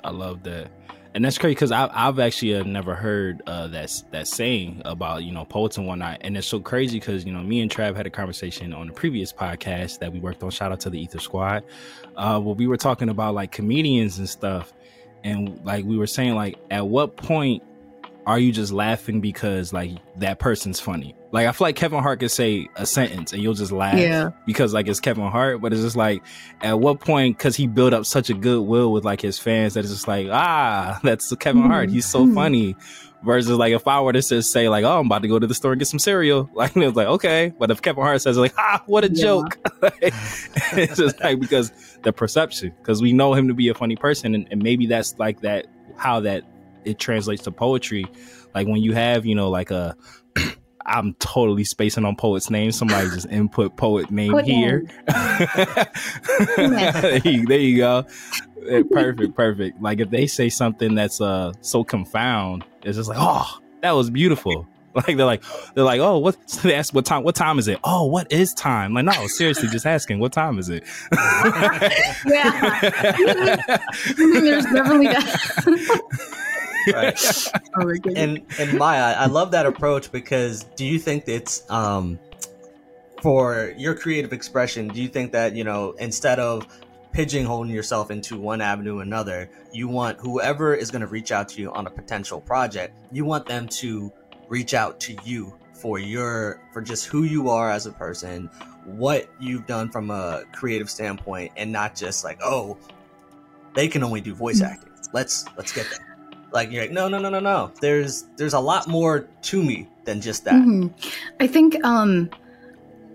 I 0.03 0.11
love 0.11 0.42
that 0.44 0.70
and 1.14 1.25
that's 1.25 1.38
crazy 1.38 1.55
because 1.55 1.73
I've 1.73 2.18
actually 2.18 2.55
uh, 2.55 2.62
never 2.62 2.94
heard 2.94 3.42
uh, 3.46 3.66
that 3.68 4.03
that 4.12 4.29
saying 4.29 4.83
about 4.85 5.25
you 5.25 5.33
know 5.33 5.44
poets 5.44 5.77
and 5.77 5.87
whatnot, 5.87 6.18
and 6.20 6.37
it's 6.37 6.46
so 6.46 6.61
crazy 6.61 7.01
because 7.01 7.25
you 7.25 7.33
know 7.33 7.42
me 7.42 7.61
and 7.61 7.70
Trav 7.70 7.96
had 7.96 8.07
a 8.07 8.11
conversation 8.11 8.73
on 8.73 8.87
the 8.87 8.92
previous 8.92 9.33
podcast 9.33 9.99
that 9.99 10.12
we 10.12 10.20
worked 10.20 10.42
on. 10.42 10.51
Shout 10.51 10.70
out 10.70 10.81
to 10.81 10.90
the 10.90 11.01
Ether 11.01 11.18
Squad. 11.18 11.64
Uh, 12.16 12.40
where 12.40 12.55
we 12.55 12.66
were 12.66 12.77
talking 12.77 13.09
about 13.09 13.35
like 13.35 13.51
comedians 13.51 14.18
and 14.18 14.29
stuff, 14.29 14.73
and 15.25 15.61
like 15.64 15.85
we 15.85 15.96
were 15.99 16.07
saying 16.07 16.37
like 16.37 16.59
at 16.70 16.87
what 16.87 17.16
point 17.16 17.62
are 18.26 18.38
you 18.38 18.52
just 18.52 18.72
laughing 18.72 19.20
because 19.20 19.72
like 19.72 19.92
that 20.16 20.38
person's 20.38 20.80
funny? 20.80 21.14
Like 21.33 21.46
I 21.46 21.52
feel 21.52 21.66
like 21.66 21.76
Kevin 21.76 22.02
Hart 22.02 22.20
could 22.20 22.30
say 22.30 22.68
a 22.76 22.87
sentence 22.87 23.33
and 23.33 23.42
you'll 23.42 23.54
just 23.54 23.72
laugh 23.72 23.98
yeah. 23.98 24.30
because 24.46 24.74
like 24.74 24.88
it's 24.88 25.00
Kevin 25.00 25.30
Hart, 25.30 25.61
but 25.61 25.72
it's 25.72 25.83
just 25.83 25.96
like 25.96 26.22
at 26.61 26.78
what 26.78 27.00
point 27.00 27.38
because 27.38 27.56
he 27.56 27.66
built 27.66 27.92
up 27.92 28.04
such 28.04 28.30
a 28.30 28.35
goodwill 28.35 28.92
with 28.92 29.04
like 29.04 29.20
his 29.20 29.38
fans 29.38 29.74
that 29.74 29.80
it's 29.80 29.92
just 29.92 30.09
like 30.09 30.28
ah 30.30 30.98
that's 31.04 31.35
Kevin 31.37 31.62
mm-hmm. 31.62 31.70
Hart, 31.70 31.90
he's 31.90 32.06
so 32.06 32.24
mm-hmm. 32.24 32.35
funny. 32.35 32.76
Versus 33.22 33.59
like 33.59 33.74
if 33.74 33.87
I 33.87 34.00
were 34.00 34.14
to 34.14 34.22
just 34.22 34.50
say 34.50 34.70
like 34.70 34.83
oh 34.83 34.98
I'm 34.98 35.04
about 35.04 35.20
to 35.20 35.28
go 35.28 35.38
to 35.38 35.46
the 35.46 35.52
store 35.52 35.72
and 35.72 35.78
get 35.78 35.88
some 35.88 35.98
cereal, 35.98 36.48
like 36.54 36.74
it's 36.74 36.96
like 36.96 37.06
okay, 37.06 37.52
but 37.59 37.70
if 37.70 37.83
Kevin 37.83 38.02
Hart 38.02 38.22
says 38.22 38.38
like 38.38 38.54
ah 38.56 38.83
what 38.87 39.04
a 39.04 39.11
yeah. 39.12 39.22
joke, 39.22 39.59
it's 40.00 40.96
just 40.96 41.20
like 41.20 41.38
because 41.38 41.70
the 42.02 42.14
perception 42.14 42.72
because 42.78 43.02
we 43.02 43.12
know 43.12 43.35
him 43.35 43.48
to 43.48 43.54
be 43.54 43.68
a 43.68 43.74
funny 43.74 43.94
person 43.94 44.35
and, 44.35 44.48
and 44.50 44.62
maybe 44.62 44.87
that's 44.87 45.18
like 45.18 45.42
that 45.42 45.66
how 45.96 46.20
that 46.20 46.44
it 46.85 46.99
translates 46.99 47.43
to 47.45 47.53
poetry. 47.53 48.07
Like 48.55 48.66
when 48.66 48.83
you 48.83 48.93
have, 48.95 49.27
you 49.27 49.35
know, 49.35 49.51
like 49.51 49.71
a 49.71 49.97
I'm 50.87 51.14
totally 51.14 51.64
spacing 51.64 52.05
on 52.05 52.16
poet's 52.16 52.51
name. 52.51 52.73
Somebody 52.73 53.11
just 53.11 53.29
input 53.29 53.77
poet 53.77 54.11
name 54.11 54.33
Put 54.33 54.45
here. 54.45 54.85
there, 56.57 57.19
you, 57.25 57.47
there, 57.47 57.59
you, 57.59 57.77
go. 57.77 58.07
Perfect, 58.90 59.35
perfect. 59.37 59.81
Like 59.81 60.01
if 60.01 60.11
they 60.11 60.27
say 60.27 60.49
something 60.49 60.95
that's 60.95 61.21
uh 61.21 61.53
so 61.61 61.85
confound, 61.85 62.64
it's 62.83 62.97
just 62.97 63.09
like, 63.09 63.19
oh, 63.21 63.59
that 63.83 63.93
was 63.93 64.11
beautiful. 64.11 64.66
Like 64.93 65.16
they're 65.16 65.25
like 65.25 65.45
they're 65.75 65.85
like, 65.85 66.01
oh, 66.01 66.19
what? 66.19 66.51
So 66.51 66.62
they 66.69 66.75
ask 66.75 66.93
what 66.93 67.07
time? 67.07 67.23
What 67.23 67.37
time 67.37 67.61
is 67.61 67.69
it? 67.69 67.79
Oh, 67.85 68.07
what 68.07 68.33
is 68.33 68.53
time? 68.53 68.93
Like, 68.93 69.05
no, 69.05 69.29
seriously, 69.29 69.69
just 69.69 69.87
asking, 69.87 70.19
what 70.19 70.33
time 70.33 70.59
is 70.59 70.69
it? 70.69 70.83
yeah, 72.27 72.81
there's 74.16 74.64
definitely 74.64 75.07
that 75.07 76.50
right. 76.93 77.49
oh 77.77 77.93
and 78.16 78.45
and 78.59 78.79
Maya, 78.79 79.14
I 79.16 79.27
love 79.27 79.51
that 79.53 79.66
approach 79.66 80.11
because 80.11 80.64
do 80.77 80.85
you 80.85 80.99
think 80.99 81.25
it's 81.27 81.69
um 81.71 82.19
for 83.23 83.75
your 83.77 83.95
creative 83.95 84.33
expression, 84.33 84.88
do 84.88 85.03
you 85.03 85.09
think 85.09 85.33
that, 85.33 85.55
you 85.55 85.64
know, 85.64 85.93
instead 85.93 86.38
of 86.38 86.66
pigeonholing 87.14 87.73
yourself 87.73 88.11
into 88.11 88.38
one 88.38 88.61
avenue 88.61 88.99
or 88.99 89.03
another, 89.03 89.51
you 89.73 89.88
want 89.88 90.19
whoever 90.19 90.75
is 90.75 90.90
going 90.90 91.01
to 91.01 91.07
reach 91.07 91.33
out 91.33 91.49
to 91.51 91.61
you 91.61 91.73
on 91.73 91.87
a 91.87 91.90
potential 91.90 92.40
project, 92.40 92.97
you 93.12 93.25
want 93.25 93.47
them 93.47 93.69
to 93.69 94.12
reach 94.49 94.75
out 94.75 95.01
to 95.01 95.16
you 95.25 95.55
for 95.73 95.99
your 95.99 96.61
for 96.73 96.83
just 96.83 97.07
who 97.07 97.25
you 97.25 97.49
are 97.49 97.71
as 97.71 97.87
a 97.87 97.93
person, 97.93 98.47
what 98.85 99.29
you've 99.40 99.66
done 99.66 99.90
from 99.90 100.11
a 100.11 100.45
creative 100.53 100.90
standpoint 100.90 101.53
and 101.57 101.71
not 101.71 101.95
just 101.95 102.25
like, 102.25 102.38
oh, 102.43 102.77
they 103.75 103.88
can 103.88 104.03
only 104.03 104.21
do 104.21 104.35
voice 104.35 104.61
mm. 104.61 104.66
acting. 104.66 104.93
Let's 105.12 105.45
let's 105.57 105.73
get 105.73 105.87
there. 105.90 106.10
Like 106.53 106.71
you're 106.71 106.83
like, 106.83 106.93
no, 106.93 107.09
no, 107.09 107.19
no, 107.19 107.29
no, 107.29 107.41
no. 107.41 107.73
There's 107.81 108.25
there's 108.37 108.55
a 108.55 108.61
lot 108.61 108.89
more 108.89 109.29
to 109.43 109.63
me 109.63 109.89
than 110.05 110.21
just 110.21 110.45
that. 110.45 110.55
Mm-hmm. 110.55 110.89
I 111.39 111.47
think 111.47 111.83
um 111.85 112.31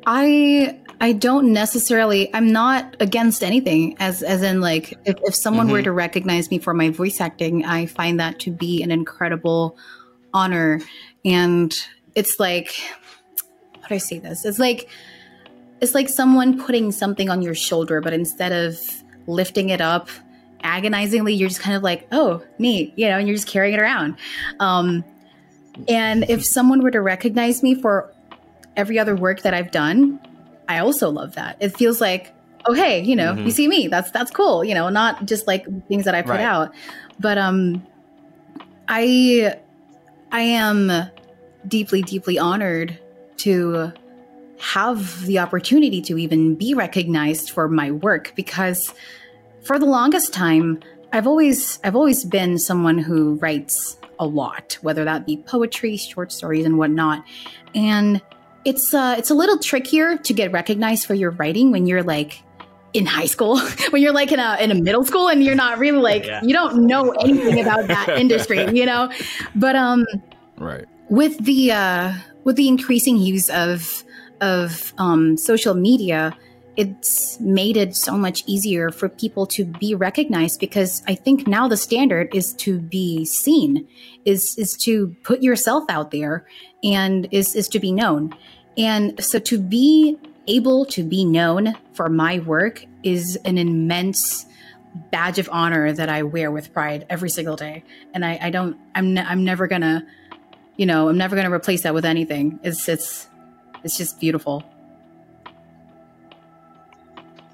I 0.05 0.79
I 1.01 1.11
don't 1.11 1.51
necessarily 1.51 2.33
I'm 2.33 2.51
not 2.51 2.95
against 2.99 3.43
anything 3.43 3.97
as 3.99 4.23
as 4.23 4.41
in 4.41 4.61
like 4.61 4.97
if, 5.05 5.15
if 5.23 5.35
someone 5.35 5.67
mm-hmm. 5.67 5.73
were 5.73 5.83
to 5.83 5.91
recognize 5.91 6.49
me 6.49 6.59
for 6.59 6.73
my 6.73 6.89
voice 6.89 7.19
acting, 7.19 7.65
I 7.65 7.85
find 7.85 8.19
that 8.19 8.39
to 8.41 8.51
be 8.51 8.81
an 8.83 8.91
incredible 8.91 9.77
honor. 10.33 10.81
And 11.23 11.77
it's 12.15 12.39
like 12.39 12.75
how 13.81 13.89
do 13.89 13.95
I 13.95 13.99
say 13.99 14.19
this? 14.19 14.45
It's 14.45 14.59
like 14.59 14.89
it's 15.81 15.93
like 15.93 16.09
someone 16.09 16.59
putting 16.59 16.91
something 16.91 17.29
on 17.29 17.41
your 17.41 17.55
shoulder, 17.55 17.99
but 18.01 18.13
instead 18.13 18.51
of 18.51 18.79
lifting 19.27 19.69
it 19.69 19.81
up 19.81 20.09
agonizingly, 20.65 21.33
you're 21.33 21.49
just 21.49 21.61
kind 21.61 21.77
of 21.77 21.83
like, 21.83 22.07
oh, 22.11 22.43
neat, 22.59 22.93
you 22.97 23.07
know, 23.07 23.17
and 23.17 23.27
you're 23.27 23.35
just 23.35 23.47
carrying 23.47 23.75
it 23.75 23.79
around. 23.79 24.17
Um, 24.59 25.05
and 25.87 26.29
if 26.29 26.43
someone 26.43 26.81
were 26.81 26.91
to 26.91 27.01
recognize 27.01 27.61
me 27.61 27.75
for 27.75 28.13
every 28.75 28.99
other 28.99 29.15
work 29.15 29.41
that 29.43 29.53
I've 29.53 29.71
done, 29.71 30.19
I 30.67 30.79
also 30.79 31.09
love 31.09 31.35
that. 31.35 31.57
It 31.59 31.77
feels 31.77 32.01
like, 32.01 32.33
oh, 32.65 32.73
hey, 32.73 33.01
you 33.01 33.15
know, 33.15 33.33
mm-hmm. 33.33 33.45
you 33.45 33.51
see 33.51 33.67
me. 33.67 33.87
That's 33.87 34.11
that's 34.11 34.31
cool. 34.31 34.63
You 34.63 34.73
know, 34.73 34.89
not 34.89 35.25
just 35.25 35.47
like 35.47 35.65
things 35.87 36.05
that 36.05 36.15
I 36.15 36.21
put 36.21 36.31
right. 36.31 36.41
out, 36.41 36.73
but 37.19 37.37
um, 37.37 37.85
I 38.87 39.57
I 40.31 40.41
am 40.41 41.09
deeply, 41.67 42.01
deeply 42.01 42.39
honored 42.39 42.99
to 43.37 43.91
have 44.59 45.25
the 45.25 45.39
opportunity 45.39 46.01
to 46.01 46.17
even 46.17 46.55
be 46.55 46.73
recognized 46.73 47.49
for 47.49 47.67
my 47.67 47.91
work 47.91 48.33
because 48.35 48.93
for 49.65 49.79
the 49.79 49.85
longest 49.85 50.33
time, 50.33 50.79
I've 51.11 51.27
always 51.27 51.79
I've 51.83 51.95
always 51.95 52.23
been 52.23 52.57
someone 52.57 52.97
who 52.97 53.35
writes 53.35 53.97
a 54.19 54.25
lot, 54.25 54.77
whether 54.81 55.03
that 55.03 55.25
be 55.25 55.37
poetry, 55.37 55.97
short 55.97 56.31
stories, 56.31 56.65
and 56.65 56.77
whatnot. 56.77 57.23
And 57.73 58.21
it's 58.63 58.93
uh, 58.93 59.15
it's 59.17 59.29
a 59.29 59.35
little 59.35 59.57
trickier 59.57 60.17
to 60.17 60.33
get 60.33 60.51
recognized 60.51 61.05
for 61.05 61.13
your 61.13 61.31
writing 61.31 61.71
when 61.71 61.85
you're 61.85 62.03
like 62.03 62.43
in 62.93 63.05
high 63.05 63.25
school, 63.25 63.59
when 63.89 64.01
you're 64.01 64.13
like 64.13 64.31
in 64.31 64.39
a 64.39 64.57
in 64.59 64.71
a 64.71 64.75
middle 64.75 65.03
school, 65.03 65.27
and 65.27 65.43
you're 65.43 65.55
not 65.55 65.79
really 65.79 65.99
like 65.99 66.25
yeah. 66.25 66.41
you 66.43 66.53
don't 66.53 66.85
know 66.85 67.11
anything 67.11 67.59
about 67.59 67.87
that 67.87 68.09
industry, 68.17 68.69
you 68.71 68.85
know. 68.85 69.11
But 69.55 69.75
um, 69.75 70.05
right 70.57 70.85
with 71.09 71.43
the 71.43 71.71
uh, 71.71 72.13
with 72.43 72.55
the 72.55 72.67
increasing 72.67 73.17
use 73.17 73.49
of 73.49 74.03
of 74.41 74.93
um, 74.97 75.37
social 75.37 75.73
media 75.73 76.35
it's 76.77 77.39
made 77.39 77.77
it 77.77 77.95
so 77.95 78.17
much 78.17 78.43
easier 78.45 78.89
for 78.89 79.07
people 79.07 79.45
to 79.47 79.65
be 79.65 79.95
recognized 79.95 80.59
because 80.59 81.03
I 81.07 81.15
think 81.15 81.47
now 81.47 81.67
the 81.67 81.77
standard 81.77 82.35
is 82.35 82.53
to 82.53 82.79
be 82.79 83.25
seen, 83.25 83.87
is 84.25 84.57
is 84.57 84.75
to 84.83 85.15
put 85.23 85.41
yourself 85.41 85.85
out 85.89 86.11
there 86.11 86.45
and 86.83 87.27
is 87.31 87.55
is 87.55 87.67
to 87.69 87.79
be 87.79 87.91
known. 87.91 88.35
And 88.77 89.23
so 89.23 89.39
to 89.39 89.57
be 89.57 90.17
able 90.47 90.85
to 90.85 91.03
be 91.03 91.25
known 91.25 91.75
for 91.93 92.09
my 92.09 92.39
work 92.39 92.85
is 93.03 93.37
an 93.45 93.57
immense 93.57 94.45
badge 95.11 95.39
of 95.39 95.49
honor 95.51 95.91
that 95.91 96.09
I 96.09 96.23
wear 96.23 96.51
with 96.51 96.73
pride 96.73 97.05
every 97.09 97.29
single 97.29 97.55
day. 97.55 97.83
And 98.13 98.25
I, 98.25 98.39
I 98.41 98.49
don't 98.49 98.77
I'm 98.93 99.17
I'm 99.17 99.43
never 99.43 99.67
gonna 99.67 100.05
you 100.77 100.85
know, 100.85 101.07
I'm 101.07 101.17
never 101.17 101.35
gonna 101.35 101.53
replace 101.53 101.83
that 101.83 101.93
with 101.93 102.05
anything. 102.05 102.59
It's 102.63 102.87
it's 102.89 103.27
it's 103.83 103.97
just 103.97 104.19
beautiful. 104.19 104.63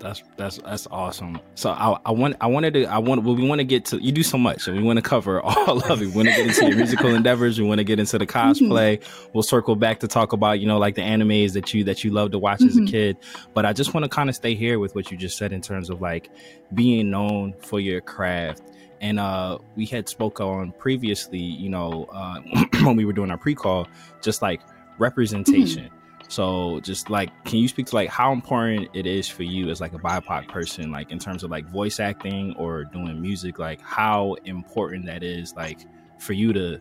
That's 0.01 0.23
that's 0.35 0.57
that's 0.57 0.87
awesome. 0.89 1.39
So 1.53 1.69
I, 1.69 1.97
I 2.05 2.11
want 2.11 2.35
I 2.41 2.47
wanted 2.47 2.73
to 2.73 2.85
I 2.85 2.97
want 2.97 3.23
well, 3.23 3.35
we 3.35 3.47
want 3.47 3.59
to 3.59 3.63
get 3.63 3.85
to 3.85 4.03
you 4.03 4.11
do 4.11 4.23
so 4.23 4.37
much 4.37 4.61
so 4.61 4.73
we 4.73 4.81
want 4.81 4.97
to 4.97 5.03
cover 5.03 5.41
all 5.43 5.79
of 5.91 6.01
it. 6.01 6.07
We 6.07 6.11
want 6.11 6.27
to 6.27 6.35
get 6.35 6.47
into 6.47 6.67
your 6.67 6.75
musical 6.75 7.13
endeavors. 7.13 7.59
We 7.59 7.67
want 7.67 7.77
to 7.77 7.83
get 7.83 7.99
into 7.99 8.17
the 8.17 8.25
cosplay. 8.25 8.97
Mm-hmm. 8.97 9.29
We'll 9.33 9.43
circle 9.43 9.75
back 9.75 9.99
to 9.99 10.07
talk 10.07 10.33
about 10.33 10.59
you 10.59 10.67
know 10.67 10.79
like 10.79 10.95
the 10.95 11.01
animes 11.01 11.53
that 11.53 11.73
you 11.73 11.83
that 11.83 12.03
you 12.03 12.09
love 12.11 12.31
to 12.31 12.39
watch 12.39 12.59
mm-hmm. 12.59 12.69
as 12.69 12.77
a 12.77 12.79
mm-hmm. 12.79 12.87
kid. 12.87 13.17
But 13.53 13.65
I 13.65 13.73
just 13.73 13.93
want 13.93 14.03
to 14.03 14.09
kind 14.09 14.27
of 14.27 14.35
stay 14.35 14.55
here 14.55 14.79
with 14.79 14.95
what 14.95 15.11
you 15.11 15.17
just 15.17 15.37
said 15.37 15.53
in 15.53 15.61
terms 15.61 15.89
of 15.91 16.01
like 16.01 16.29
being 16.73 17.11
known 17.11 17.53
for 17.59 17.79
your 17.79 18.01
craft. 18.01 18.63
And 19.01 19.19
uh, 19.19 19.57
we 19.75 19.85
had 19.85 20.07
spoke 20.07 20.39
on 20.39 20.73
previously, 20.73 21.39
you 21.39 21.69
know, 21.69 22.07
uh, 22.11 22.39
when 22.83 22.95
we 22.95 23.05
were 23.05 23.13
doing 23.13 23.31
our 23.31 23.37
pre-call, 23.37 23.87
just 24.21 24.41
like 24.41 24.61
representation. 24.99 25.85
Mm-hmm 25.85 25.97
so 26.31 26.79
just 26.79 27.09
like, 27.09 27.29
can 27.43 27.59
you 27.59 27.67
speak 27.67 27.87
to 27.87 27.95
like 27.95 28.07
how 28.07 28.31
important 28.31 28.87
it 28.93 29.05
is 29.05 29.27
for 29.27 29.43
you 29.43 29.69
as 29.69 29.81
like 29.81 29.91
a 29.91 29.99
BIPOC 29.99 30.47
person, 30.47 30.89
like 30.89 31.11
in 31.11 31.19
terms 31.19 31.43
of 31.43 31.51
like 31.51 31.65
voice 31.65 31.99
acting 31.99 32.55
or 32.55 32.85
doing 32.85 33.21
music, 33.21 33.59
like 33.59 33.81
how 33.81 34.35
important 34.45 35.05
that 35.07 35.23
is 35.23 35.53
like 35.57 35.79
for 36.19 36.31
you 36.31 36.53
to 36.53 36.79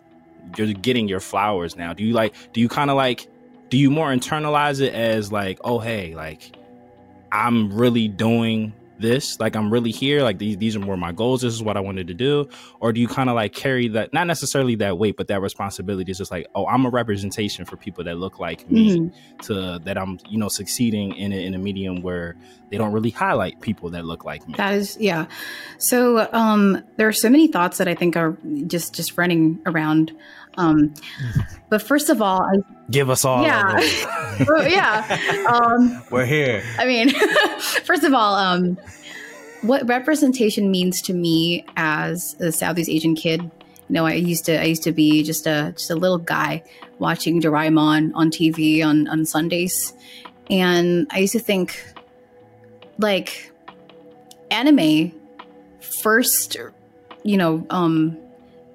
you're 0.57 0.73
getting 0.73 1.09
your 1.09 1.19
flowers 1.19 1.75
now? 1.75 1.93
Do 1.93 2.05
you 2.05 2.15
like 2.15 2.33
do 2.53 2.61
you 2.61 2.69
kind 2.69 2.91
of 2.91 2.97
like 2.97 3.27
do 3.71 3.77
you 3.77 3.91
more 3.91 4.11
internalize 4.13 4.81
it 4.81 4.95
as 4.95 5.33
like, 5.33 5.59
oh 5.65 5.81
hey, 5.81 6.15
like 6.15 6.55
I'm 7.33 7.73
really 7.73 8.07
doing 8.07 8.73
this 9.01 9.39
like 9.41 9.57
i'm 9.57 9.73
really 9.73 9.91
here 9.91 10.23
like 10.23 10.39
these 10.39 10.57
these 10.59 10.77
are 10.77 10.81
more 10.81 10.97
my 10.97 11.13
goals 11.13 11.43
this 11.43 11.53
is 11.53 11.63
what 11.63 11.77
i 11.77 11.81
wanted 11.81 12.07
to 12.07 12.15
do? 12.15 12.49
Or 12.81 12.93
do 12.93 13.01
you 13.01 13.09
kind 13.09 13.29
of 13.29 13.35
like 13.35 13.53
carry 13.53 13.89
that 13.89 14.13
not 14.13 14.27
necessarily 14.27 14.75
that 14.77 14.99
weight 14.99 15.17
but 15.17 15.29
that 15.29 15.41
responsibility 15.41 16.11
is 16.11 16.19
just 16.19 16.31
like 16.31 16.47
oh 16.55 16.67
i'm 16.67 16.87
a 16.87 16.91
representation 16.91 17.65
for 17.65 17.77
people 17.77 18.05
that 18.05 18.17
look 18.17 18.39
like 18.39 18.71
me 18.71 18.99
mm-hmm. 18.99 19.39
to 19.41 19.79
that 19.85 19.99
i'm 19.99 20.19
you 20.29 20.39
know 20.39 20.49
succeeding 20.49 21.15
in 21.17 21.33
a, 21.33 21.45
in 21.45 21.55
a 21.55 21.59
medium 21.59 22.03
where 22.03 22.37
they 22.71 22.79
don't 22.79 22.93
really 22.93 23.11
highlight 23.11 23.61
people 23.61 23.91
that 23.91 24.05
look 24.05 24.25
like 24.25 24.47
me. 24.47 24.55
That 24.57 24.75
is 24.75 24.97
yeah. 24.99 25.27
So 25.79 26.29
um 26.33 26.83
there 26.97 27.09
are 27.09 27.13
so 27.13 27.29
many 27.29 27.49
thoughts 27.49 27.79
that 27.79 27.89
i 27.89 27.95
think 27.95 28.17
are 28.17 28.37
just 28.67 28.95
just 28.95 29.19
running 29.19 29.61
around 29.67 30.13
um 30.61 30.95
but 31.69 31.83
first 31.83 32.11
of 32.11 32.21
all 32.21 32.43
I, 32.43 32.57
give 32.91 33.11
us 33.11 33.25
all 33.25 33.43
yeah. 33.43 33.79
yeah. 34.67 35.47
Um 35.49 36.03
we're 36.11 36.27
here. 36.27 36.63
I 36.79 36.87
mean 36.87 37.11
first 37.85 38.05
of 38.05 38.13
all 38.15 38.35
um 38.35 38.79
what 39.63 39.87
representation 39.89 40.71
means 40.71 41.03
to 41.03 41.13
me 41.13 41.65
as 41.77 42.35
a 42.41 42.51
Southeast 42.53 42.89
Asian 42.89 43.15
kid. 43.15 43.43
You 43.43 43.51
know, 43.95 44.07
I 44.07 44.15
used 44.15 44.45
to 44.47 44.61
I 44.61 44.65
used 44.65 44.83
to 44.85 44.93
be 44.93 45.23
just 45.23 45.47
a 45.47 45.73
just 45.77 45.91
a 45.91 45.97
little 45.97 46.19
guy 46.19 46.63
watching 46.99 47.41
Doraemon 47.41 48.13
on 48.15 48.31
TV 48.31 48.85
on 48.85 49.09
on 49.09 49.27
Sundays, 49.27 49.93
and 50.49 51.07
I 51.11 51.19
used 51.19 51.33
to 51.33 51.41
think 51.41 51.83
like 52.99 53.53
anime 54.51 55.13
first, 56.03 56.57
you 57.25 57.37
know, 57.37 57.67
um, 57.71 58.17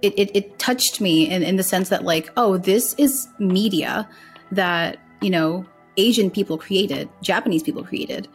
it, 0.01 0.13
it, 0.17 0.35
it 0.35 0.59
touched 0.59 1.01
me 1.01 1.29
in, 1.29 1.43
in 1.43 1.55
the 1.55 1.63
sense 1.63 1.89
that 1.89 2.03
like, 2.03 2.29
oh, 2.37 2.57
this 2.57 2.93
is 2.95 3.27
media 3.39 4.07
that 4.51 4.97
you 5.21 5.29
know 5.29 5.65
Asian 5.97 6.29
people 6.29 6.57
created, 6.57 7.09
Japanese 7.21 7.63
people 7.63 7.83
created, 7.83 8.27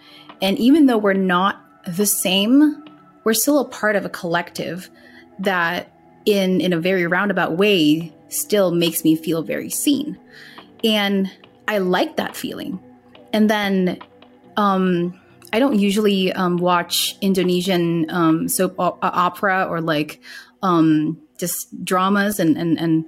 and 0.43 0.59
even 0.59 0.87
though 0.87 0.99
we're 0.99 1.13
not 1.13 1.65
the 1.87 2.07
same, 2.07 2.85
we're 3.25 3.35
still 3.35 3.59
a 3.59 3.69
part 3.69 3.97
of 3.97 4.05
a 4.05 4.09
collective 4.09 4.91
that 5.39 5.93
in 6.27 6.61
in 6.61 6.73
a 6.73 6.81
very 6.81 7.07
roundabout 7.07 7.57
way 7.57 8.13
still 8.29 8.71
makes 8.71 9.05
me 9.05 9.17
feel 9.17 9.43
very 9.43 9.71
seen. 9.71 10.19
And 10.85 11.31
I 11.69 11.79
like 11.79 12.17
that 12.17 12.37
feeling. 12.37 12.79
And 13.33 13.49
then 13.49 13.99
um 14.57 15.21
I 15.53 15.59
don't 15.59 15.79
usually 15.79 16.33
um, 16.33 16.59
watch 16.59 17.17
Indonesian 17.21 18.09
um, 18.11 18.49
soap 18.49 18.77
opera 18.79 19.67
or 19.69 19.81
like 19.81 20.21
um, 20.63 21.21
just 21.41 21.85
dramas 21.85 22.39
and, 22.39 22.57
and, 22.57 22.79
and 22.79 23.05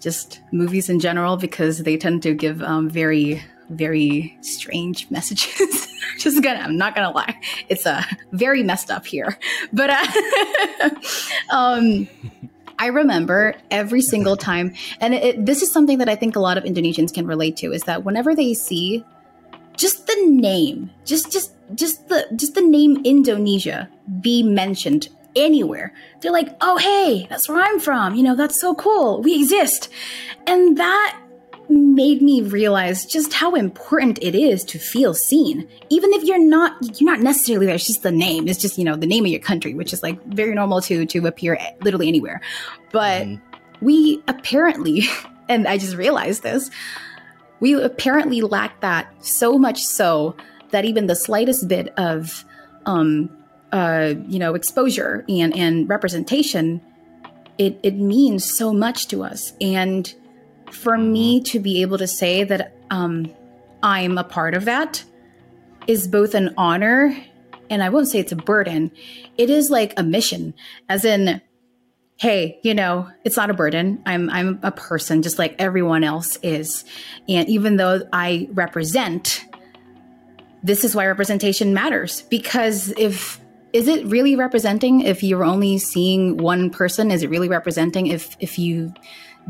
just 0.00 0.40
movies 0.52 0.88
in 0.88 1.00
general 1.00 1.36
because 1.36 1.78
they 1.78 1.96
tend 1.96 2.22
to 2.24 2.34
give 2.34 2.62
um, 2.62 2.88
very 2.88 3.42
very 3.70 4.36
strange 4.40 5.10
messages. 5.10 5.88
Just 6.18 6.42
gonna, 6.42 6.60
I'm 6.60 6.76
not 6.76 6.94
gonna 6.94 7.10
lie, 7.10 7.38
it's 7.68 7.86
uh, 7.86 8.02
very 8.32 8.62
messed 8.62 8.90
up 8.90 9.06
here. 9.06 9.38
But 9.72 9.90
uh, 9.90 10.90
um, 11.52 12.08
I 12.78 12.86
remember 12.86 13.54
every 13.70 14.00
single 14.00 14.36
time, 14.50 14.74
and 15.00 15.14
it, 15.14 15.44
this 15.44 15.62
is 15.62 15.70
something 15.70 15.98
that 15.98 16.08
I 16.08 16.16
think 16.16 16.36
a 16.36 16.40
lot 16.40 16.58
of 16.58 16.64
Indonesians 16.64 17.12
can 17.12 17.26
relate 17.26 17.56
to, 17.58 17.72
is 17.72 17.82
that 17.82 18.04
whenever 18.04 18.34
they 18.34 18.54
see 18.54 19.04
just 19.76 20.06
the 20.06 20.16
name, 20.26 20.90
just 21.04 21.30
just 21.30 21.52
just 21.74 22.08
the 22.08 22.26
just 22.34 22.54
the 22.54 22.62
name 22.62 23.00
Indonesia 23.04 23.88
be 24.20 24.42
mentioned 24.42 25.08
anywhere, 25.38 25.94
they're 26.20 26.32
like, 26.32 26.56
"Oh, 26.60 26.76
hey, 26.76 27.26
that's 27.30 27.48
where 27.48 27.62
I'm 27.62 27.80
from. 27.80 28.14
You 28.14 28.22
know, 28.22 28.36
that's 28.36 28.60
so 28.60 28.74
cool. 28.74 29.22
We 29.22 29.36
exist," 29.36 29.88
and 30.46 30.76
that 30.78 31.20
made 31.68 32.22
me 32.22 32.40
realize 32.40 33.04
just 33.04 33.32
how 33.34 33.54
important 33.54 34.18
it 34.22 34.34
is 34.34 34.64
to 34.64 34.78
feel 34.78 35.12
seen 35.12 35.68
even 35.90 36.12
if 36.14 36.24
you're 36.24 36.42
not 36.42 36.72
you're 36.98 37.10
not 37.10 37.20
necessarily 37.20 37.66
there 37.66 37.74
it's 37.74 37.86
just 37.86 38.02
the 38.02 38.10
name 38.10 38.48
it's 38.48 38.58
just 38.58 38.78
you 38.78 38.84
know 38.84 38.96
the 38.96 39.06
name 39.06 39.24
of 39.24 39.30
your 39.30 39.40
country 39.40 39.74
which 39.74 39.92
is 39.92 40.02
like 40.02 40.22
very 40.26 40.54
normal 40.54 40.80
to 40.80 41.04
to 41.04 41.26
appear 41.26 41.58
literally 41.82 42.08
anywhere 42.08 42.40
but 42.90 43.26
mm. 43.26 43.40
we 43.82 44.22
apparently 44.28 45.02
and 45.48 45.68
i 45.68 45.76
just 45.76 45.94
realized 45.96 46.42
this 46.42 46.70
we 47.60 47.74
apparently 47.74 48.40
lack 48.40 48.80
that 48.80 49.12
so 49.22 49.58
much 49.58 49.84
so 49.84 50.34
that 50.70 50.84
even 50.86 51.06
the 51.06 51.16
slightest 51.16 51.68
bit 51.68 51.92
of 51.98 52.46
um 52.86 53.28
uh 53.72 54.14
you 54.26 54.38
know 54.38 54.54
exposure 54.54 55.24
and 55.28 55.56
and 55.56 55.88
representation 55.88 56.80
it 57.58 57.78
it 57.82 57.96
means 57.96 58.44
so 58.44 58.72
much 58.72 59.08
to 59.08 59.22
us 59.22 59.52
and 59.60 60.14
for 60.72 60.96
me 60.96 61.42
to 61.42 61.58
be 61.58 61.82
able 61.82 61.98
to 61.98 62.06
say 62.06 62.44
that 62.44 62.74
um, 62.90 63.32
I'm 63.82 64.18
a 64.18 64.24
part 64.24 64.54
of 64.54 64.64
that 64.66 65.04
is 65.86 66.08
both 66.08 66.34
an 66.34 66.54
honor 66.56 67.16
and 67.70 67.82
I 67.82 67.90
won't 67.90 68.08
say 68.08 68.18
it's 68.18 68.32
a 68.32 68.36
burden. 68.36 68.90
It 69.36 69.50
is 69.50 69.70
like 69.70 69.92
a 69.98 70.02
mission, 70.02 70.54
as 70.88 71.04
in, 71.04 71.42
hey, 72.16 72.60
you 72.62 72.74
know, 72.74 73.10
it's 73.24 73.36
not 73.36 73.50
a 73.50 73.54
burden. 73.54 74.02
I'm 74.06 74.30
I'm 74.30 74.58
a 74.62 74.72
person 74.72 75.22
just 75.22 75.38
like 75.38 75.54
everyone 75.58 76.02
else 76.02 76.38
is, 76.42 76.84
and 77.28 77.46
even 77.48 77.76
though 77.76 78.00
I 78.10 78.48
represent, 78.52 79.44
this 80.62 80.82
is 80.82 80.96
why 80.96 81.06
representation 81.06 81.74
matters 81.74 82.22
because 82.22 82.88
if 82.96 83.38
is 83.72 83.86
it 83.86 84.06
really 84.06 84.34
representing 84.34 85.02
if 85.02 85.22
you're 85.22 85.44
only 85.44 85.78
seeing 85.78 86.36
one 86.38 86.70
person 86.70 87.10
is 87.10 87.22
it 87.22 87.30
really 87.30 87.48
representing 87.48 88.06
if 88.06 88.36
if 88.40 88.58
you 88.58 88.92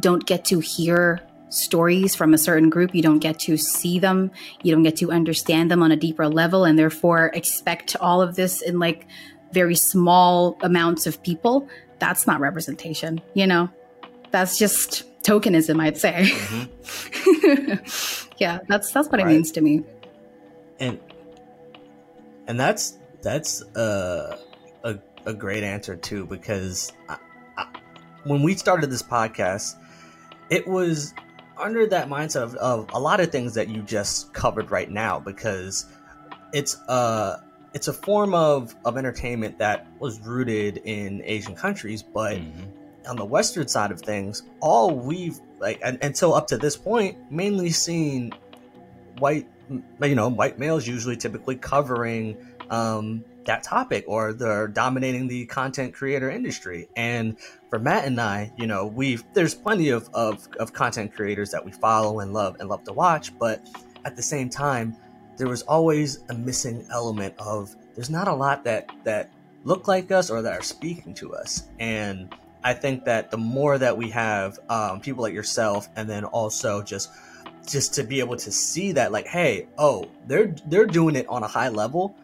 don't 0.00 0.26
get 0.26 0.44
to 0.46 0.60
hear 0.60 1.20
stories 1.50 2.14
from 2.14 2.34
a 2.34 2.38
certain 2.38 2.70
group, 2.70 2.94
you 2.94 3.02
don't 3.02 3.18
get 3.18 3.40
to 3.40 3.56
see 3.56 3.98
them, 3.98 4.30
you 4.62 4.72
don't 4.72 4.82
get 4.82 4.96
to 4.96 5.10
understand 5.10 5.70
them 5.70 5.82
on 5.82 5.90
a 5.92 5.96
deeper 5.96 6.28
level, 6.28 6.64
and 6.64 6.78
therefore 6.78 7.30
expect 7.34 7.96
all 8.00 8.22
of 8.22 8.36
this 8.36 8.62
in 8.62 8.78
like 8.78 9.06
very 9.52 9.74
small 9.74 10.58
amounts 10.62 11.06
of 11.06 11.22
people. 11.22 11.68
That's 11.98 12.26
not 12.26 12.40
representation, 12.40 13.20
you 13.34 13.46
know? 13.46 13.70
That's 14.30 14.58
just 14.58 15.04
tokenism, 15.22 15.80
I'd 15.80 15.96
say. 15.96 16.24
Mm-hmm. 16.30 17.78
yeah, 18.38 18.60
that's 18.68 18.92
that's 18.92 19.08
what 19.08 19.20
right. 19.20 19.26
it 19.26 19.32
means 19.32 19.50
to 19.52 19.60
me. 19.60 19.84
And 20.78 21.00
and 22.46 22.60
that's 22.60 22.98
that's 23.22 23.62
uh, 23.76 24.38
a 24.84 24.98
a 25.26 25.34
great 25.34 25.62
answer 25.62 25.96
too 25.96 26.24
because 26.26 26.92
I, 27.08 27.18
I, 27.56 27.66
when 28.24 28.42
we 28.42 28.54
started 28.54 28.90
this 28.90 29.02
podcast 29.02 29.74
it 30.50 30.66
was 30.66 31.12
under 31.58 31.86
that 31.86 32.08
mindset 32.08 32.42
of, 32.42 32.54
of 32.56 32.88
a 32.92 33.00
lot 33.00 33.20
of 33.20 33.30
things 33.30 33.54
that 33.54 33.68
you 33.68 33.82
just 33.82 34.32
covered 34.32 34.70
right 34.70 34.90
now 34.90 35.18
because 35.18 35.86
it's 36.52 36.76
a 36.88 37.42
it's 37.74 37.88
a 37.88 37.92
form 37.92 38.34
of 38.34 38.74
of 38.84 38.96
entertainment 38.96 39.58
that 39.58 39.86
was 39.98 40.20
rooted 40.20 40.78
in 40.84 41.22
Asian 41.24 41.54
countries, 41.54 42.02
but 42.02 42.38
mm-hmm. 42.38 43.08
on 43.08 43.16
the 43.16 43.24
Western 43.24 43.68
side 43.68 43.90
of 43.90 44.00
things, 44.00 44.42
all 44.60 44.90
we've 44.90 45.38
like 45.58 45.80
and, 45.84 45.98
until 46.02 46.34
up 46.34 46.46
to 46.48 46.56
this 46.56 46.76
point 46.76 47.16
mainly 47.30 47.70
seen 47.70 48.32
white 49.18 49.46
you 49.68 50.14
know 50.14 50.28
white 50.28 50.58
males 50.58 50.86
usually 50.86 51.16
typically 51.16 51.56
covering 51.56 52.36
um, 52.70 53.24
that 53.44 53.62
topic 53.62 54.04
or 54.06 54.32
they're 54.32 54.68
dominating 54.68 55.26
the 55.26 55.46
content 55.46 55.94
creator 55.94 56.30
industry. 56.30 56.88
And 56.96 57.36
for 57.70 57.78
Matt 57.78 58.04
and 58.04 58.20
I, 58.20 58.52
you 58.56 58.66
know, 58.66 58.86
we've 58.86 59.24
there's 59.32 59.54
plenty 59.54 59.88
of, 59.88 60.08
of, 60.12 60.46
of 60.58 60.72
content 60.72 61.14
creators 61.14 61.50
that 61.50 61.64
we 61.64 61.72
follow 61.72 62.20
and 62.20 62.32
love 62.32 62.56
and 62.60 62.68
love 62.68 62.84
to 62.84 62.92
watch, 62.92 63.36
but 63.38 63.66
at 64.04 64.16
the 64.16 64.22
same 64.22 64.50
time, 64.50 64.96
there 65.38 65.48
was 65.48 65.62
always 65.62 66.18
a 66.28 66.34
missing 66.34 66.86
element 66.92 67.34
of 67.38 67.74
there's 67.94 68.10
not 68.10 68.28
a 68.28 68.34
lot 68.34 68.64
that 68.64 68.90
that 69.04 69.30
look 69.64 69.88
like 69.88 70.10
us 70.10 70.30
or 70.30 70.42
that 70.42 70.52
are 70.52 70.62
speaking 70.62 71.14
to 71.14 71.34
us. 71.34 71.68
And 71.78 72.34
I 72.64 72.74
think 72.74 73.04
that 73.04 73.30
the 73.30 73.38
more 73.38 73.78
that 73.78 73.96
we 73.96 74.10
have 74.10 74.58
um, 74.68 75.00
people 75.00 75.22
like 75.22 75.32
yourself, 75.32 75.88
and 75.96 76.08
then 76.08 76.24
also 76.24 76.82
just 76.82 77.10
just 77.66 77.94
to 77.94 78.02
be 78.02 78.20
able 78.20 78.36
to 78.36 78.50
see 78.50 78.92
that, 78.92 79.12
like, 79.12 79.26
hey, 79.26 79.68
oh, 79.78 80.06
they're 80.26 80.54
they're 80.66 80.86
doing 80.86 81.16
it 81.16 81.26
on 81.28 81.42
a 81.42 81.48
high 81.48 81.68
level 81.68 82.16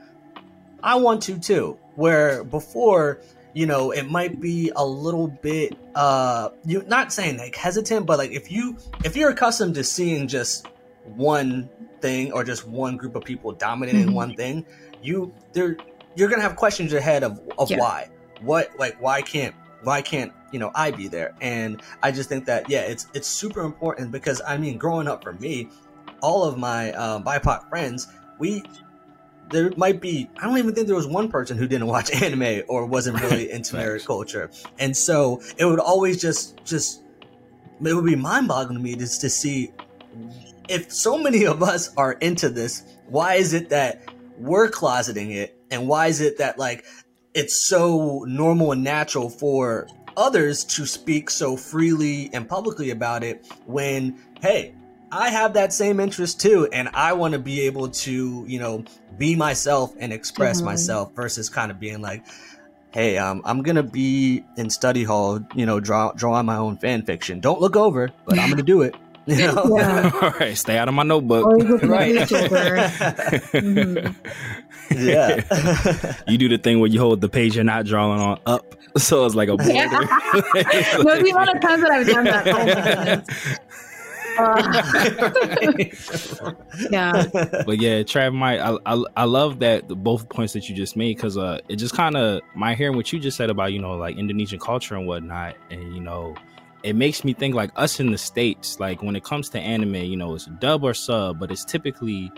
I 0.84 0.96
want 0.96 1.22
to 1.24 1.38
too. 1.38 1.78
Where 1.96 2.44
before, 2.44 3.20
you 3.54 3.66
know, 3.66 3.90
it 3.90 4.10
might 4.10 4.40
be 4.40 4.70
a 4.76 4.84
little 4.84 5.28
bit 5.28 5.76
uh 5.94 6.50
you 6.64 6.84
not 6.86 7.12
saying 7.12 7.38
like 7.38 7.56
hesitant, 7.56 8.06
but 8.06 8.18
like 8.18 8.30
if 8.30 8.52
you 8.52 8.76
if 9.04 9.16
you're 9.16 9.30
accustomed 9.30 9.74
to 9.76 9.84
seeing 9.84 10.28
just 10.28 10.68
one 11.04 11.68
thing 12.00 12.32
or 12.32 12.44
just 12.44 12.68
one 12.68 12.96
group 12.96 13.16
of 13.16 13.24
people 13.24 13.52
dominating 13.52 14.06
mm-hmm. 14.06 14.14
one 14.14 14.36
thing, 14.36 14.66
you 15.02 15.32
there 15.54 15.76
you're 16.16 16.28
gonna 16.28 16.42
have 16.42 16.56
questions 16.56 16.92
ahead 16.92 17.24
of 17.24 17.40
of 17.58 17.70
yeah. 17.70 17.78
why. 17.78 18.10
What 18.42 18.70
like 18.78 19.00
why 19.00 19.22
can't 19.22 19.54
why 19.84 20.02
can't 20.02 20.32
you 20.52 20.58
know 20.58 20.70
I 20.74 20.90
be 20.90 21.08
there? 21.08 21.34
And 21.40 21.80
I 22.02 22.10
just 22.12 22.28
think 22.28 22.44
that 22.44 22.68
yeah, 22.68 22.80
it's 22.80 23.06
it's 23.14 23.28
super 23.28 23.62
important 23.62 24.12
because 24.12 24.42
I 24.46 24.58
mean, 24.58 24.76
growing 24.76 25.08
up 25.08 25.22
for 25.22 25.32
me, 25.32 25.70
all 26.20 26.44
of 26.44 26.58
my 26.58 26.92
um, 26.92 27.24
BIPOC 27.24 27.68
friends, 27.70 28.08
we 28.38 28.62
there 29.54 29.72
might 29.76 30.00
be 30.00 30.28
I 30.38 30.46
don't 30.46 30.58
even 30.58 30.74
think 30.74 30.86
there 30.86 30.96
was 30.96 31.06
one 31.06 31.28
person 31.28 31.56
who 31.56 31.66
didn't 31.66 31.86
watch 31.86 32.10
anime 32.22 32.62
or 32.68 32.86
wasn't 32.86 33.20
really 33.22 33.50
into 33.50 33.76
nerd 33.76 34.04
culture. 34.04 34.50
And 34.78 34.96
so 34.96 35.40
it 35.56 35.64
would 35.64 35.80
always 35.80 36.20
just 36.20 36.62
just 36.64 37.02
it 37.82 37.94
would 37.94 38.04
be 38.04 38.16
mind-boggling 38.16 38.76
to 38.76 38.82
me 38.82 38.94
just 38.96 39.20
to 39.22 39.30
see 39.30 39.72
if 40.68 40.92
so 40.92 41.18
many 41.18 41.44
of 41.44 41.62
us 41.62 41.94
are 41.96 42.12
into 42.12 42.48
this, 42.48 42.84
why 43.08 43.34
is 43.34 43.52
it 43.52 43.68
that 43.70 44.02
we're 44.38 44.68
closeting 44.68 45.32
it 45.32 45.58
and 45.70 45.86
why 45.88 46.06
is 46.06 46.20
it 46.20 46.38
that 46.38 46.58
like 46.58 46.84
it's 47.34 47.56
so 47.56 48.24
normal 48.28 48.72
and 48.72 48.82
natural 48.82 49.28
for 49.28 49.86
others 50.16 50.64
to 50.64 50.86
speak 50.86 51.30
so 51.30 51.56
freely 51.56 52.30
and 52.32 52.48
publicly 52.48 52.90
about 52.90 53.22
it 53.22 53.46
when 53.66 54.18
hey 54.40 54.74
I 55.14 55.30
have 55.30 55.52
that 55.54 55.72
same 55.72 56.00
interest 56.00 56.40
too, 56.40 56.68
and 56.72 56.88
I 56.88 57.12
want 57.12 57.34
to 57.34 57.38
be 57.38 57.60
able 57.62 57.88
to, 57.88 58.44
you 58.48 58.58
know, 58.58 58.84
be 59.16 59.36
myself 59.36 59.94
and 60.00 60.12
express 60.12 60.56
mm-hmm. 60.56 60.66
myself 60.66 61.12
versus 61.14 61.48
kind 61.48 61.70
of 61.70 61.78
being 61.78 62.02
like, 62.02 62.24
hey, 62.90 63.16
um, 63.16 63.40
I'm 63.44 63.62
gonna 63.62 63.84
be 63.84 64.44
in 64.56 64.70
study 64.70 65.04
hall, 65.04 65.38
you 65.54 65.66
know, 65.66 65.78
draw 65.78 66.10
drawing 66.12 66.46
my 66.46 66.56
own 66.56 66.78
fan 66.78 67.02
fiction. 67.02 67.38
Don't 67.38 67.60
look 67.60 67.76
over, 67.76 68.10
but 68.26 68.40
I'm 68.40 68.50
gonna 68.50 68.62
do 68.62 68.82
it. 68.82 68.96
You 69.26 69.38
know? 69.38 69.78
Yeah. 69.78 70.10
All 70.20 70.32
right, 70.32 70.54
stay 70.54 70.76
out 70.76 70.86
of 70.86 70.92
my 70.92 71.02
notebook. 71.02 71.46
right. 71.84 72.14
mm-hmm. 73.48 74.12
Yeah. 74.94 76.14
you 76.28 76.36
do 76.36 76.50
the 76.50 76.58
thing 76.58 76.78
where 76.78 76.90
you 76.90 77.00
hold 77.00 77.22
the 77.22 77.30
page 77.30 77.54
you're 77.54 77.64
not 77.64 77.86
drawing 77.86 78.20
on 78.20 78.38
up, 78.44 78.74
so 78.98 79.24
it's 79.24 79.34
like 79.34 79.48
a 79.48 79.56
border. 79.56 79.72
Yeah. 79.72 79.88
well, 81.02 81.22
the 81.22 81.30
amount 81.30 81.56
of 81.56 81.62
times 81.62 81.82
that 81.82 81.90
I've 81.90 82.06
done 82.06 82.24
that. 82.24 83.24
Yeah. 86.90 87.26
But 87.32 87.80
yeah, 87.80 88.02
Trav, 88.02 88.34
my 88.34 88.58
I, 88.58 88.78
I, 88.86 89.04
I 89.16 89.24
love 89.24 89.58
that 89.60 89.88
the, 89.88 89.96
both 89.96 90.28
points 90.28 90.52
that 90.54 90.68
you 90.68 90.74
just 90.74 90.96
made 90.96 91.16
because 91.16 91.36
uh, 91.38 91.58
it 91.68 91.76
just 91.76 91.94
kind 91.94 92.16
of 92.16 92.42
my 92.54 92.74
hearing 92.74 92.96
what 92.96 93.12
you 93.12 93.20
just 93.20 93.36
said 93.36 93.50
about 93.50 93.72
you 93.72 93.80
know 93.80 93.92
like 93.92 94.16
Indonesian 94.16 94.58
culture 94.58 94.96
and 94.96 95.06
whatnot, 95.06 95.56
and 95.70 95.94
you 95.94 96.00
know, 96.00 96.34
it 96.82 96.94
makes 96.94 97.24
me 97.24 97.32
think 97.32 97.54
like 97.54 97.70
us 97.76 98.00
in 98.00 98.10
the 98.10 98.18
states, 98.18 98.80
like 98.80 99.02
when 99.02 99.16
it 99.16 99.24
comes 99.24 99.48
to 99.50 99.58
anime, 99.58 99.94
you 99.94 100.16
know, 100.16 100.34
it's 100.34 100.46
dub 100.46 100.84
or 100.84 100.94
sub, 100.94 101.38
but 101.38 101.50
it's 101.50 101.64
typically 101.64 102.30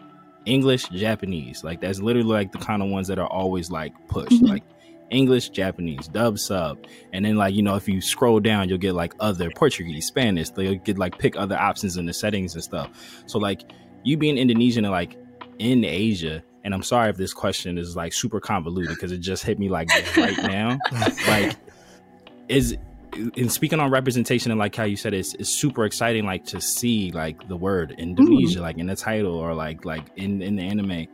English, 0.44 0.88
Japanese. 0.88 1.64
Like 1.64 1.80
that's 1.80 2.00
literally 2.00 2.28
like 2.28 2.52
the 2.52 2.58
kind 2.58 2.82
of 2.82 2.88
ones 2.88 3.08
that 3.08 3.18
are 3.18 3.28
always 3.28 3.70
like 3.70 3.92
pushed. 4.08 4.32
Mm-hmm. 4.32 4.46
Like 4.46 4.62
English, 5.10 5.50
Japanese, 5.50 6.08
dub, 6.08 6.38
sub, 6.38 6.84
and 7.12 7.24
then 7.24 7.36
like 7.36 7.54
you 7.54 7.62
know 7.62 7.76
if 7.76 7.88
you 7.88 8.00
scroll 8.00 8.40
down, 8.40 8.68
you'll 8.68 8.78
get 8.78 8.94
like 8.94 9.14
other 9.20 9.50
Portuguese, 9.50 10.06
Spanish. 10.06 10.50
They'll 10.50 10.74
get 10.76 10.98
like 10.98 11.18
pick 11.18 11.36
other 11.36 11.56
options 11.56 11.96
in 11.96 12.06
the 12.06 12.12
settings 12.12 12.54
and 12.54 12.62
stuff. 12.62 12.90
So 13.26 13.38
like 13.38 13.62
you 14.02 14.16
being 14.16 14.38
Indonesian 14.38 14.84
and 14.84 14.92
like 14.92 15.16
in 15.58 15.84
Asia, 15.84 16.42
and 16.64 16.74
I'm 16.74 16.82
sorry 16.82 17.10
if 17.10 17.16
this 17.16 17.32
question 17.32 17.78
is 17.78 17.96
like 17.96 18.12
super 18.12 18.40
convoluted 18.40 18.94
because 18.94 19.12
it 19.12 19.18
just 19.18 19.44
hit 19.44 19.58
me 19.58 19.68
like 19.68 19.88
right 20.16 20.36
now. 20.38 20.78
like 21.28 21.56
is 22.48 22.76
in 23.34 23.48
speaking 23.48 23.80
on 23.80 23.90
representation 23.90 24.50
and 24.50 24.58
like 24.58 24.74
how 24.74 24.84
you 24.84 24.96
said 24.96 25.14
it's, 25.14 25.34
it's 25.34 25.48
super 25.48 25.84
exciting 25.84 26.26
like 26.26 26.44
to 26.44 26.60
see 26.60 27.10
like 27.12 27.48
the 27.48 27.56
word 27.56 27.94
Indonesia 27.96 28.58
mm. 28.58 28.62
like 28.62 28.76
in 28.76 28.86
the 28.86 28.96
title 28.96 29.34
or 29.34 29.54
like 29.54 29.84
like 29.84 30.04
in 30.16 30.42
in 30.42 30.56
the 30.56 30.62
anime. 30.62 31.06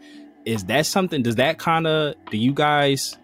Is 0.45 0.65
that 0.65 0.87
something? 0.87 1.23
Does 1.23 1.37
that 1.37 1.59
kind 1.59 1.87
of 1.87 2.15
do 2.31 2.37
you 2.37 2.53
guys 2.53 3.17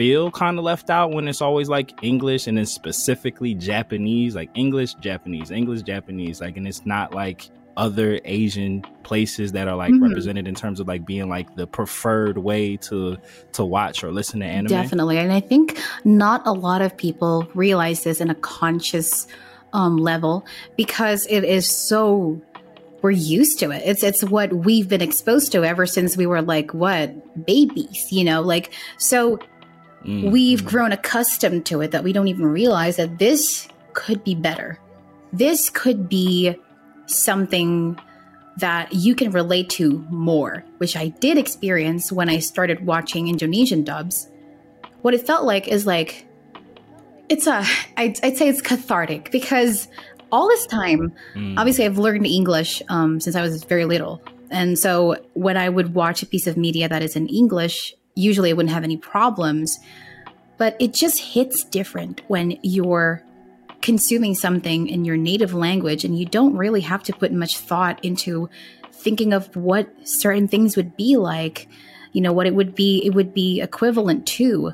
feel 0.00 0.30
kind 0.30 0.56
of 0.56 0.64
left 0.64 0.88
out 0.88 1.10
when 1.10 1.28
it's 1.28 1.42
always 1.42 1.68
like 1.68 1.92
English 2.02 2.46
and 2.46 2.56
then 2.56 2.64
specifically 2.64 3.54
Japanese, 3.54 4.34
like 4.34 4.48
English, 4.54 4.94
Japanese, 4.94 5.50
English, 5.50 5.82
Japanese, 5.82 6.40
like, 6.40 6.56
and 6.56 6.66
it's 6.66 6.86
not 6.86 7.14
like 7.14 7.50
other 7.76 8.18
Asian 8.24 8.80
places 9.02 9.52
that 9.52 9.68
are 9.68 9.76
like 9.76 9.92
mm-hmm. 9.92 10.04
represented 10.04 10.48
in 10.48 10.54
terms 10.54 10.80
of 10.80 10.88
like 10.88 11.04
being 11.04 11.28
like 11.28 11.54
the 11.54 11.66
preferred 11.66 12.38
way 12.38 12.78
to 12.78 13.18
to 13.52 13.62
watch 13.62 14.02
or 14.02 14.10
listen 14.10 14.40
to 14.40 14.46
anime. 14.46 14.68
Definitely, 14.68 15.18
and 15.18 15.30
I 15.34 15.40
think 15.40 15.78
not 16.02 16.46
a 16.46 16.52
lot 16.52 16.80
of 16.80 16.96
people 16.96 17.46
realize 17.52 18.02
this 18.02 18.22
in 18.22 18.30
a 18.30 18.34
conscious 18.36 19.26
um, 19.74 19.98
level 19.98 20.46
because 20.78 21.26
it 21.26 21.44
is 21.44 21.68
so 21.68 22.40
we're 23.02 23.10
used 23.10 23.58
to 23.58 23.70
it. 23.70 23.82
It's 23.84 24.02
it's 24.02 24.24
what 24.24 24.50
we've 24.50 24.88
been 24.88 25.02
exposed 25.02 25.52
to 25.52 25.62
ever 25.62 25.84
since 25.84 26.16
we 26.16 26.24
were 26.24 26.40
like 26.40 26.72
what 26.72 27.44
babies, 27.44 28.10
you 28.10 28.24
know, 28.24 28.40
like 28.40 28.72
so 28.96 29.38
Mm. 30.04 30.30
We've 30.30 30.64
grown 30.64 30.92
accustomed 30.92 31.66
to 31.66 31.80
it 31.82 31.90
that 31.90 32.04
we 32.04 32.12
don't 32.12 32.28
even 32.28 32.46
realize 32.46 32.96
that 32.96 33.18
this 33.18 33.68
could 33.92 34.24
be 34.24 34.34
better. 34.34 34.78
This 35.32 35.70
could 35.70 36.08
be 36.08 36.56
something 37.06 37.98
that 38.56 38.92
you 38.92 39.14
can 39.14 39.30
relate 39.30 39.70
to 39.70 40.04
more, 40.10 40.64
which 40.78 40.96
I 40.96 41.08
did 41.08 41.38
experience 41.38 42.12
when 42.12 42.28
I 42.28 42.38
started 42.38 42.84
watching 42.84 43.28
Indonesian 43.28 43.84
dubs. 43.84 44.28
What 45.02 45.14
it 45.14 45.26
felt 45.26 45.44
like 45.44 45.68
is 45.68 45.86
like, 45.86 46.26
it's 47.28 47.46
a, 47.46 47.64
I'd, 47.96 48.22
I'd 48.24 48.36
say 48.36 48.48
it's 48.48 48.60
cathartic 48.60 49.30
because 49.30 49.88
all 50.32 50.48
this 50.48 50.66
time, 50.66 51.12
mm. 51.34 51.58
obviously, 51.58 51.84
I've 51.84 51.98
learned 51.98 52.26
English 52.26 52.82
um, 52.88 53.20
since 53.20 53.36
I 53.36 53.42
was 53.42 53.64
very 53.64 53.84
little. 53.84 54.22
And 54.50 54.78
so 54.78 55.16
when 55.34 55.56
I 55.56 55.68
would 55.68 55.94
watch 55.94 56.22
a 56.22 56.26
piece 56.26 56.46
of 56.46 56.56
media 56.56 56.88
that 56.88 57.02
is 57.02 57.16
in 57.16 57.28
English, 57.28 57.94
usually 58.14 58.50
I 58.50 58.52
wouldn't 58.52 58.74
have 58.74 58.84
any 58.84 58.96
problems. 58.96 59.78
But 60.58 60.76
it 60.78 60.92
just 60.92 61.18
hits 61.18 61.64
different 61.64 62.20
when 62.28 62.58
you're 62.62 63.22
consuming 63.80 64.34
something 64.34 64.88
in 64.88 65.04
your 65.04 65.16
native 65.16 65.54
language 65.54 66.04
and 66.04 66.18
you 66.18 66.26
don't 66.26 66.56
really 66.56 66.82
have 66.82 67.02
to 67.04 67.12
put 67.14 67.32
much 67.32 67.58
thought 67.58 68.02
into 68.04 68.50
thinking 68.92 69.32
of 69.32 69.54
what 69.56 69.88
certain 70.04 70.48
things 70.48 70.76
would 70.76 70.96
be 70.96 71.16
like, 71.16 71.66
you 72.12 72.20
know, 72.20 72.32
what 72.32 72.46
it 72.46 72.54
would 72.54 72.74
be, 72.74 73.02
it 73.04 73.14
would 73.14 73.32
be 73.32 73.60
equivalent 73.62 74.26
to 74.26 74.72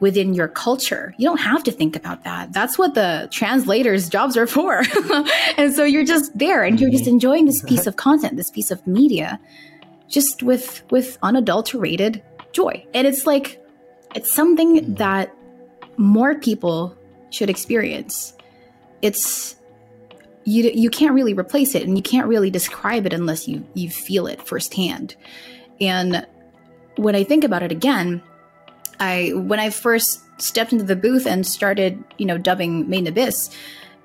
within 0.00 0.34
your 0.34 0.48
culture. 0.48 1.14
You 1.18 1.28
don't 1.28 1.40
have 1.40 1.62
to 1.64 1.70
think 1.70 1.94
about 1.94 2.24
that. 2.24 2.52
That's 2.52 2.78
what 2.78 2.94
the 2.94 3.28
translators' 3.30 4.08
jobs 4.08 4.36
are 4.36 4.46
for. 4.46 4.82
and 5.56 5.72
so 5.72 5.84
you're 5.84 6.04
just 6.04 6.36
there 6.36 6.64
and 6.64 6.80
you're 6.80 6.90
just 6.90 7.04
mm-hmm. 7.04 7.14
enjoying 7.14 7.46
this 7.46 7.62
piece 7.62 7.86
of 7.86 7.96
content, 7.96 8.36
this 8.36 8.50
piece 8.50 8.70
of 8.70 8.84
media, 8.86 9.38
just 10.08 10.42
with 10.42 10.82
with 10.90 11.18
unadulterated 11.22 12.22
joy. 12.52 12.84
And 12.94 13.06
it's 13.06 13.26
like, 13.26 13.62
it's 14.14 14.32
something 14.32 14.80
mm-hmm. 14.80 14.94
that 14.94 15.34
more 15.96 16.34
people 16.38 16.96
should 17.30 17.50
experience. 17.50 18.34
It's 19.02 19.56
you 20.44 20.70
you 20.74 20.90
can't 20.90 21.14
really 21.14 21.34
replace 21.34 21.74
it 21.74 21.82
and 21.82 21.96
you 21.96 22.02
can't 22.02 22.26
really 22.26 22.50
describe 22.50 23.06
it 23.06 23.12
unless 23.12 23.46
you 23.46 23.66
you 23.74 23.90
feel 23.90 24.26
it 24.26 24.46
firsthand. 24.46 25.14
And 25.80 26.26
when 26.96 27.14
I 27.14 27.24
think 27.24 27.44
about 27.44 27.62
it 27.62 27.72
again, 27.72 28.22
I 28.98 29.32
when 29.34 29.60
I 29.60 29.70
first 29.70 30.20
stepped 30.40 30.72
into 30.72 30.84
the 30.84 30.96
booth 30.96 31.26
and 31.26 31.46
started, 31.46 32.02
you 32.18 32.26
know, 32.26 32.38
dubbing 32.38 32.88
Made 32.88 33.00
in 33.00 33.06
Abyss, 33.08 33.50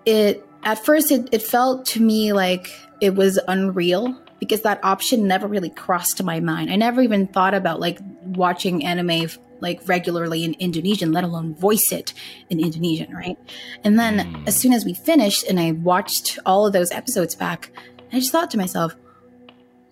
it 0.06 0.46
at 0.64 0.84
first 0.84 1.12
it, 1.12 1.30
it 1.32 1.42
felt 1.42 1.86
to 1.88 2.02
me 2.02 2.34
like 2.34 2.70
it 3.02 3.16
was 3.16 3.40
unreal 3.48 4.16
because 4.40 4.62
that 4.62 4.84
option 4.84 5.28
never 5.28 5.48
really 5.48 5.70
crossed 5.70 6.22
my 6.24 6.40
mind. 6.40 6.72
I 6.72 6.76
never 6.76 7.02
even 7.02 7.28
thought 7.28 7.54
about 7.54 7.80
like 7.80 8.00
watching 8.24 8.84
anime 8.84 9.30
like 9.62 9.88
regularly 9.88 10.44
in 10.44 10.54
Indonesian, 10.56 11.12
let 11.12 11.24
alone 11.24 11.56
voice 11.56 11.92
it 11.92 12.14
in 12.50 12.60
Indonesian, 12.60 13.14
right? 13.14 13.38
And 13.84 13.98
then 13.98 14.20
mm. 14.20 14.48
as 14.48 14.56
soon 14.56 14.74
as 14.74 14.86
we 14.86 14.94
finished 14.94 15.46
and 15.48 15.60
I 15.60 15.72
watched 15.72 16.38
all 16.46 16.68
of 16.68 16.74
those 16.74 16.92
episodes 16.92 17.36
back, 17.36 17.72
I 18.12 18.20
just 18.20 18.32
thought 18.32 18.52
to 18.52 18.58
myself, 18.58 18.96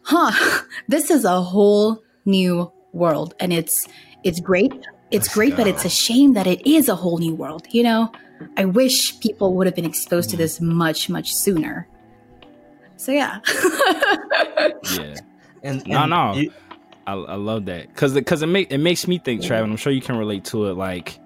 huh, 0.03 0.61
this 0.87 1.09
is 1.09 1.25
a 1.25 1.41
whole 1.41 2.03
new 2.25 2.71
world. 2.91 3.33
And 3.39 3.51
it's 3.51 3.87
it's 4.23 4.39
great. 4.39 4.73
It's 5.11 5.27
Let's 5.27 5.33
great, 5.33 5.51
go. 5.51 5.57
but 5.57 5.67
it's 5.67 5.85
a 5.85 5.89
shame 5.89 6.33
that 6.33 6.47
it 6.47 6.65
is 6.67 6.89
a 6.89 6.95
whole 6.95 7.17
new 7.17 7.35
world, 7.35 7.67
you 7.71 7.83
know? 7.83 8.11
I 8.57 8.65
wish 8.65 9.19
people 9.19 9.53
would 9.55 9.67
have 9.67 9.75
been 9.75 9.85
exposed 9.85 10.29
mm. 10.29 10.31
to 10.31 10.37
this 10.37 10.59
much, 10.59 11.09
much 11.09 11.33
sooner. 11.33 11.87
So 12.97 13.11
yeah. 13.11 13.39
yeah. 14.91 15.15
And, 15.63 15.81
and 15.81 15.87
no, 15.87 16.05
no. 16.05 16.33
You, 16.33 16.51
I, 17.05 17.13
I 17.13 17.35
love 17.35 17.65
that 17.65 17.87
because 17.87 18.13
because 18.13 18.41
it, 18.41 18.47
make, 18.47 18.71
it 18.71 18.77
makes 18.77 19.07
me 19.07 19.17
think, 19.17 19.41
Trav, 19.41 19.63
and 19.63 19.71
I'm 19.71 19.77
sure 19.77 19.91
you 19.91 20.01
can 20.01 20.17
relate 20.17 20.45
to 20.45 20.67
it. 20.67 20.73
Like, 20.73 21.19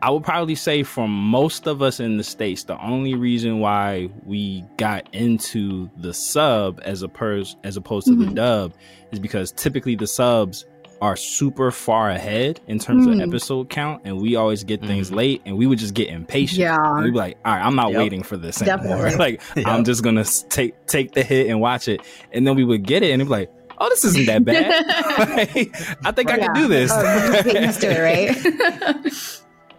I 0.00 0.10
would 0.10 0.22
probably 0.22 0.54
say 0.54 0.82
for 0.82 1.08
most 1.08 1.66
of 1.66 1.82
us 1.82 2.00
in 2.00 2.16
the 2.16 2.24
states, 2.24 2.64
the 2.64 2.80
only 2.80 3.14
reason 3.14 3.60
why 3.60 4.08
we 4.24 4.64
got 4.76 5.12
into 5.12 5.90
the 5.96 6.14
sub 6.14 6.80
as 6.84 7.02
opposed 7.02 7.58
as 7.64 7.76
opposed 7.76 8.06
to 8.06 8.12
mm-hmm. 8.12 8.30
the 8.30 8.34
dub 8.34 8.74
is 9.10 9.18
because 9.18 9.52
typically 9.52 9.96
the 9.96 10.06
subs 10.06 10.64
are 11.00 11.16
super 11.16 11.70
far 11.70 12.10
ahead 12.10 12.60
in 12.66 12.78
terms 12.78 13.06
mm. 13.06 13.14
of 13.14 13.28
episode 13.28 13.68
count, 13.68 14.02
and 14.04 14.20
we 14.20 14.36
always 14.36 14.64
get 14.64 14.80
things 14.80 15.10
mm. 15.10 15.16
late, 15.16 15.42
and 15.44 15.56
we 15.56 15.66
would 15.66 15.78
just 15.78 15.94
get 15.94 16.08
impatient. 16.08 16.60
Yeah, 16.60 16.76
and 16.76 17.04
we'd 17.04 17.12
be 17.12 17.18
like, 17.18 17.38
"All 17.44 17.54
right, 17.54 17.64
I'm 17.64 17.76
not 17.76 17.90
yep. 17.90 17.98
waiting 17.98 18.22
for 18.22 18.36
this 18.36 18.60
anymore. 18.62 19.10
like, 19.16 19.40
yep. 19.56 19.66
I'm 19.66 19.84
just 19.84 20.02
gonna 20.02 20.24
take 20.24 20.86
take 20.86 21.12
the 21.12 21.22
hit 21.22 21.48
and 21.48 21.60
watch 21.60 21.88
it." 21.88 22.00
And 22.32 22.46
then 22.46 22.56
we 22.56 22.64
would 22.64 22.84
get 22.84 23.02
it, 23.02 23.12
and 23.12 23.20
it'd 23.20 23.28
be 23.28 23.30
like, 23.30 23.52
"Oh, 23.78 23.88
this 23.88 24.04
isn't 24.04 24.26
that 24.26 24.44
bad. 24.44 24.84
I 26.04 26.12
think 26.12 26.30
I 26.30 26.38
can 26.38 26.54
do 26.54 26.68
this." 26.68 26.90
Oh, 26.92 27.42
used 27.44 27.80
to 27.80 27.90
it, 27.90 29.04
right? 29.04 29.12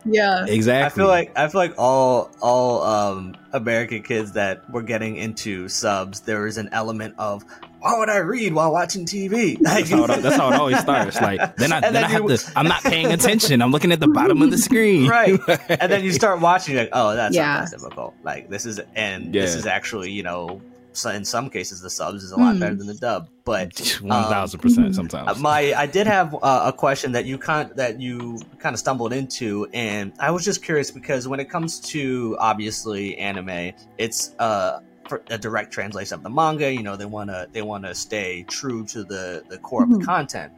yeah, 0.06 0.46
exactly. 0.46 0.86
I 0.86 0.90
feel 0.90 1.08
like 1.08 1.38
I 1.38 1.48
feel 1.48 1.60
like 1.60 1.74
all 1.78 2.32
all 2.42 2.84
um, 2.84 3.36
American 3.54 4.04
kids 4.04 4.34
that 4.34 4.70
were 4.72 4.84
getting 4.84 5.18
into 5.18 5.68
subs, 5.70 6.22
there 6.22 6.48
is 6.48 6.58
an 6.58 6.70
element 6.72 7.16
of 7.18 7.44
why 7.80 7.98
would 7.98 8.10
I 8.10 8.18
read 8.18 8.54
while 8.54 8.72
watching 8.72 9.06
TV? 9.06 9.58
That's 9.62 9.90
how, 9.90 10.04
it, 10.04 10.22
that's 10.22 10.36
how 10.36 10.52
it 10.52 10.60
always 10.60 10.80
starts. 10.80 11.20
Like 11.30 11.56
then 11.58 11.74
I, 11.74 11.80
then, 11.80 11.94
then 11.94 12.04
I 12.04 12.08
have 12.08 12.26
to. 12.26 12.52
I'm 12.56 12.68
not 12.68 12.82
paying 12.82 13.12
attention. 13.12 13.62
I'm 13.62 13.72
looking 13.72 13.92
at 13.92 14.00
the 14.00 14.08
bottom 14.08 14.42
of 14.42 14.52
the 14.52 14.58
screen. 14.58 15.08
right. 15.08 15.40
And 15.70 15.92
then 15.92 16.04
you 16.04 16.12
start 16.12 16.40
watching, 16.40 16.76
like, 16.76 16.90
oh, 16.94 17.16
that's 17.16 17.36
yeah. 17.36 17.60
not 17.60 17.70
that 17.70 17.80
difficult. 17.80 18.16
Like 18.24 18.50
this 18.50 18.66
is, 18.66 18.80
and 18.96 19.34
yeah. 19.34 19.42
this 19.42 19.56
is 19.56 19.66
actually, 19.66 20.12
you 20.12 20.24
know, 20.24 20.62
so 20.94 21.10
in 21.10 21.24
some 21.24 21.50
cases 21.50 21.82
the 21.82 21.90
subs 21.90 22.24
is 22.24 22.32
a 22.32 22.38
lot 22.38 22.56
mm. 22.56 22.60
better 22.60 22.76
than 22.76 22.88
the 22.88 22.96
dub. 22.96 23.30
But 23.44 23.98
one 24.02 24.24
thousand 24.24 24.60
um, 24.60 24.62
percent 24.62 24.96
sometimes. 24.96 25.40
My 25.40 25.74
I 25.74 25.86
did 25.86 26.08
have 26.08 26.36
uh, 26.36 26.64
a 26.66 26.74
question 26.74 27.12
that 27.14 27.26
you 27.26 27.38
kind 27.38 27.72
that 27.76 28.00
you 28.00 28.40
kind 28.60 28.74
of 28.74 28.80
stumbled 28.80 29.14
into, 29.14 29.68
and 29.74 30.14
I 30.20 30.32
was 30.32 30.44
just 30.44 30.64
curious 30.64 30.92
because 30.92 31.28
when 31.28 31.40
it 31.40 31.50
comes 31.50 31.80
to 31.92 32.38
obviously 32.40 33.18
anime, 33.18 33.74
it's 33.98 34.36
uh 34.40 34.82
a 35.30 35.38
direct 35.38 35.72
translation 35.72 36.16
of 36.16 36.24
the 36.24 36.30
manga. 36.30 36.74
You 36.74 36.84
know, 36.84 36.96
they 36.96 37.06
want 37.06 37.30
to 37.30 37.48
they 37.52 37.62
want 37.62 37.86
to 37.86 37.96
stay 37.96 38.44
true 38.44 38.86
to 38.86 39.04
the 39.04 39.44
the 39.50 39.58
core 39.58 39.84
mm-hmm. 39.84 39.94
of 39.94 40.00
the 40.00 40.06
mm-hmm. 40.06 40.12
content. 40.12 40.54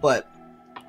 But 0.00 0.30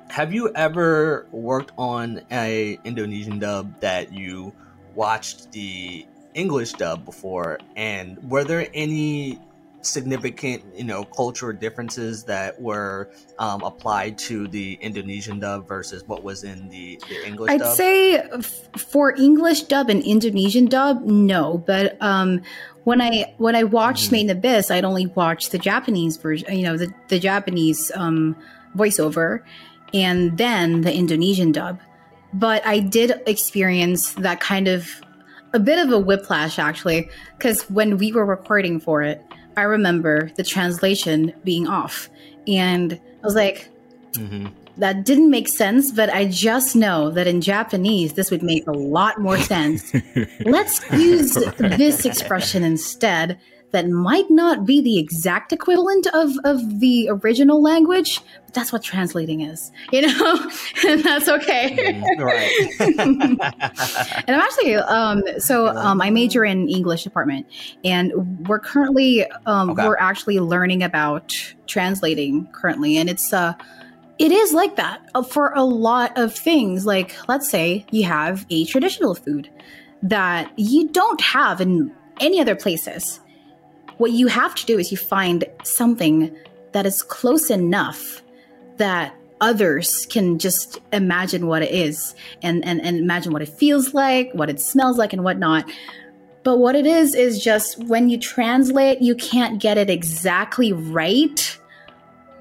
have 0.08 0.32
you 0.32 0.52
ever 0.54 1.26
worked 1.30 1.72
on 1.76 2.22
a 2.30 2.78
Indonesian 2.84 3.38
dub 3.38 3.80
that 3.80 4.12
you 4.12 4.52
watched 4.94 5.52
the 5.52 6.06
English 6.34 6.74
dub 6.74 7.04
before? 7.04 7.58
And 7.76 8.18
were 8.30 8.44
there 8.44 8.68
any 8.72 9.40
significant, 9.86 10.62
you 10.74 10.84
know, 10.84 11.04
cultural 11.04 11.56
differences 11.56 12.24
that 12.24 12.60
were 12.60 13.10
um, 13.38 13.62
applied 13.62 14.18
to 14.18 14.48
the 14.48 14.78
Indonesian 14.80 15.38
dub 15.38 15.66
versus 15.66 16.04
what 16.06 16.22
was 16.22 16.44
in 16.44 16.68
the, 16.68 17.00
the 17.08 17.26
English 17.26 17.50
I'd 17.50 17.60
dub? 17.60 17.76
say 17.76 18.16
f- 18.16 18.68
for 18.76 19.14
English 19.16 19.62
dub 19.62 19.88
and 19.88 20.02
Indonesian 20.02 20.66
dub, 20.66 21.04
no. 21.04 21.58
But 21.58 21.96
um, 22.00 22.42
when 22.86 23.02
I 23.02 23.34
when 23.38 23.56
I 23.56 23.64
watched 23.64 24.06
mm-hmm. 24.06 24.12
Made 24.12 24.30
in 24.30 24.36
Abyss, 24.36 24.70
I'd 24.70 24.84
only 24.84 25.06
watched 25.08 25.50
the 25.50 25.58
Japanese 25.58 26.18
version, 26.18 26.56
you 26.56 26.62
know, 26.62 26.76
the, 26.76 26.94
the 27.08 27.18
Japanese 27.18 27.90
um, 27.96 28.36
voiceover, 28.76 29.42
and 29.92 30.38
then 30.38 30.82
the 30.82 30.94
Indonesian 30.94 31.50
dub. 31.50 31.80
But 32.32 32.64
I 32.64 32.78
did 32.78 33.20
experience 33.26 34.12
that 34.14 34.38
kind 34.38 34.68
of 34.68 34.88
a 35.52 35.58
bit 35.58 35.84
of 35.84 35.90
a 35.90 35.98
whiplash 35.98 36.60
actually, 36.60 37.10
because 37.36 37.68
when 37.68 37.98
we 37.98 38.12
were 38.12 38.24
recording 38.24 38.78
for 38.78 39.02
it, 39.02 39.20
I 39.56 39.62
remember 39.62 40.30
the 40.36 40.44
translation 40.44 41.34
being 41.42 41.66
off. 41.66 42.08
And 42.46 42.92
I 42.92 43.26
was 43.26 43.34
like, 43.34 43.68
mm-hmm. 44.12 44.46
That 44.78 45.04
didn't 45.04 45.30
make 45.30 45.48
sense, 45.48 45.90
but 45.90 46.10
I 46.10 46.26
just 46.26 46.76
know 46.76 47.10
that 47.10 47.26
in 47.26 47.40
Japanese, 47.40 48.14
this 48.14 48.30
would 48.30 48.42
make 48.42 48.66
a 48.66 48.72
lot 48.72 49.20
more 49.20 49.38
sense. 49.38 49.92
Let's 50.40 50.88
use 50.92 51.36
right. 51.36 51.78
this 51.78 52.04
expression 52.04 52.62
instead 52.62 53.38
that 53.72 53.88
might 53.88 54.30
not 54.30 54.64
be 54.64 54.80
the 54.80 54.98
exact 54.98 55.52
equivalent 55.52 56.06
of, 56.14 56.32
of 56.44 56.80
the 56.80 57.08
original 57.10 57.60
language, 57.60 58.20
but 58.44 58.54
that's 58.54 58.72
what 58.72 58.82
translating 58.82 59.40
is, 59.40 59.70
you 59.92 60.02
know, 60.02 60.50
and 60.86 61.02
that's 61.02 61.28
okay. 61.28 61.76
Mm, 61.76 62.18
right. 62.18 62.70
and 64.26 64.36
I'm 64.36 64.40
actually, 64.40 64.76
um, 64.76 65.22
so 65.38 65.68
um, 65.68 66.00
I 66.00 66.10
major 66.10 66.44
in 66.44 66.68
English 66.68 67.04
department, 67.04 67.46
and 67.84 68.46
we're 68.48 68.60
currently, 68.60 69.26
um, 69.46 69.70
okay. 69.70 69.86
we're 69.86 69.98
actually 69.98 70.38
learning 70.38 70.82
about 70.82 71.34
translating 71.66 72.46
currently, 72.52 72.96
and 72.96 73.10
it's, 73.10 73.32
uh, 73.32 73.54
it 74.18 74.32
is 74.32 74.52
like 74.52 74.76
that 74.76 75.00
uh, 75.14 75.22
for 75.22 75.52
a 75.54 75.62
lot 75.64 76.16
of 76.16 76.34
things. 76.34 76.86
Like, 76.86 77.16
let's 77.28 77.50
say 77.50 77.84
you 77.90 78.04
have 78.04 78.46
a 78.50 78.64
traditional 78.64 79.14
food 79.14 79.50
that 80.02 80.52
you 80.56 80.88
don't 80.88 81.20
have 81.20 81.60
in 81.60 81.92
any 82.20 82.40
other 82.40 82.56
places 82.56 83.20
what 83.98 84.12
you 84.12 84.26
have 84.26 84.54
to 84.54 84.66
do 84.66 84.78
is 84.78 84.90
you 84.90 84.96
find 84.96 85.44
something 85.64 86.36
that 86.72 86.86
is 86.86 87.02
close 87.02 87.50
enough 87.50 88.22
that 88.76 89.14
others 89.40 90.06
can 90.10 90.38
just 90.38 90.80
imagine 90.92 91.46
what 91.46 91.62
it 91.62 91.70
is 91.70 92.14
and, 92.42 92.64
and, 92.64 92.80
and 92.82 92.96
imagine 92.98 93.32
what 93.32 93.42
it 93.42 93.48
feels 93.48 93.94
like, 93.94 94.30
what 94.32 94.50
it 94.50 94.60
smells 94.60 94.98
like, 94.98 95.12
and 95.12 95.24
whatnot. 95.24 95.70
But 96.42 96.58
what 96.58 96.76
it 96.76 96.86
is, 96.86 97.14
is 97.14 97.42
just 97.42 97.78
when 97.84 98.08
you 98.08 98.18
translate, 98.18 99.02
you 99.02 99.14
can't 99.14 99.60
get 99.60 99.78
it 99.78 99.90
exactly 99.90 100.72
right. 100.72 101.58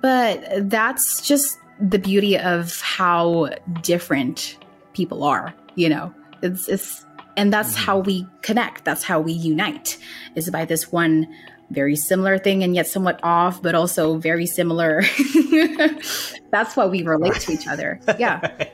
But 0.01 0.69
that's 0.69 1.26
just 1.26 1.57
the 1.80 1.99
beauty 1.99 2.38
of 2.38 2.80
how 2.82 3.49
different 3.82 4.57
people 4.93 5.23
are, 5.23 5.53
you 5.76 5.89
know? 5.89 6.13
It's, 6.41 6.67
it's 6.67 7.05
and 7.38 7.51
that's 7.51 7.73
mm-hmm. 7.73 7.86
how 7.86 7.99
we 7.99 8.28
connect. 8.41 8.86
That's 8.86 9.03
how 9.03 9.19
we 9.19 9.34
unite, 9.34 9.97
is 10.36 10.49
by 10.49 10.65
this 10.65 10.91
one 10.91 11.28
very 11.71 11.95
similar 11.95 12.38
thing 12.38 12.63
and 12.63 12.76
yet 12.76 12.88
somewhat 12.88 13.19
off, 13.23 13.61
but 13.61 13.76
also 13.76 14.17
very 14.17 14.45
similar. 14.45 15.01
that's 16.51 16.76
why 16.76 16.86
we 16.86 17.03
relate 17.03 17.36
to 17.41 17.51
each 17.51 17.67
other. 17.67 17.99
Yeah. 18.19 18.67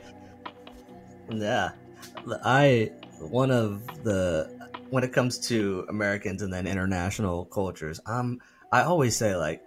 yeah. 1.30 1.70
I, 2.44 2.92
one 3.18 3.50
of 3.50 4.04
the, 4.04 4.70
when 4.90 5.02
it 5.02 5.12
comes 5.12 5.38
to 5.48 5.86
Americans 5.88 6.42
and 6.42 6.52
then 6.52 6.66
international 6.66 7.46
cultures, 7.46 7.98
um, 8.06 8.40
I 8.70 8.82
always 8.82 9.16
say 9.16 9.34
like, 9.36 9.62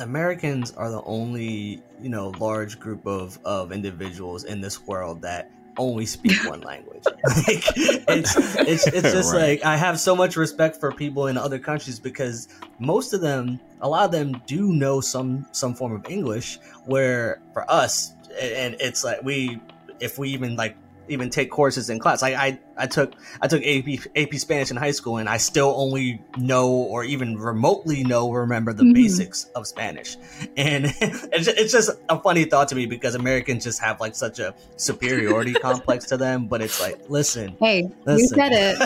Americans 0.00 0.72
are 0.72 0.90
the 0.90 1.02
only, 1.04 1.82
you 2.00 2.08
know, 2.08 2.30
large 2.38 2.78
group 2.78 3.06
of, 3.06 3.38
of 3.44 3.72
individuals 3.72 4.44
in 4.44 4.60
this 4.60 4.86
world 4.86 5.22
that 5.22 5.50
only 5.76 6.06
speak 6.06 6.44
one 6.48 6.60
language. 6.60 7.02
like, 7.06 7.64
it's 7.76 8.36
it's 8.36 8.86
it's 8.86 9.12
just 9.12 9.32
right. 9.34 9.60
like 9.60 9.64
I 9.64 9.76
have 9.76 9.98
so 9.98 10.14
much 10.14 10.36
respect 10.36 10.76
for 10.76 10.92
people 10.92 11.26
in 11.26 11.36
other 11.36 11.58
countries 11.58 11.98
because 11.98 12.48
most 12.78 13.12
of 13.12 13.20
them, 13.20 13.60
a 13.80 13.88
lot 13.88 14.04
of 14.04 14.12
them, 14.12 14.40
do 14.46 14.72
know 14.72 15.00
some 15.00 15.46
some 15.52 15.74
form 15.74 15.92
of 15.92 16.06
English. 16.08 16.58
Where 16.86 17.40
for 17.52 17.70
us, 17.70 18.14
and 18.40 18.76
it's 18.80 19.04
like 19.04 19.22
we, 19.22 19.60
if 20.00 20.18
we 20.18 20.30
even 20.30 20.56
like 20.56 20.76
even 21.08 21.28
take 21.28 21.50
courses 21.50 21.90
in 21.90 21.98
class. 21.98 22.22
like 22.22 22.34
I, 22.34 22.58
I 22.80 22.86
took 22.86 23.12
I 23.42 23.48
took 23.48 23.62
AP 23.62 24.08
AP 24.16 24.34
Spanish 24.34 24.70
in 24.70 24.76
high 24.76 24.90
school, 24.90 25.18
and 25.18 25.28
I 25.28 25.36
still 25.36 25.74
only 25.76 26.22
know 26.38 26.70
or 26.70 27.04
even 27.04 27.36
remotely 27.36 28.02
know 28.02 28.26
or 28.26 28.40
remember 28.40 28.72
the 28.72 28.84
mm-hmm. 28.84 28.94
basics 28.94 29.44
of 29.54 29.66
Spanish. 29.66 30.16
And 30.56 30.86
it's, 31.00 31.46
it's 31.46 31.72
just 31.72 31.90
a 32.08 32.18
funny 32.18 32.44
thought 32.44 32.68
to 32.68 32.74
me 32.74 32.86
because 32.86 33.14
Americans 33.14 33.64
just 33.64 33.80
have 33.80 34.00
like 34.00 34.14
such 34.14 34.38
a 34.38 34.54
superiority 34.76 35.52
complex 35.60 36.06
to 36.06 36.16
them. 36.16 36.46
But 36.46 36.62
it's 36.62 36.80
like, 36.80 36.98
listen, 37.08 37.54
hey, 37.60 37.90
listen. 38.06 38.18
you 38.18 38.28
said 38.28 38.52
it. 38.52 38.80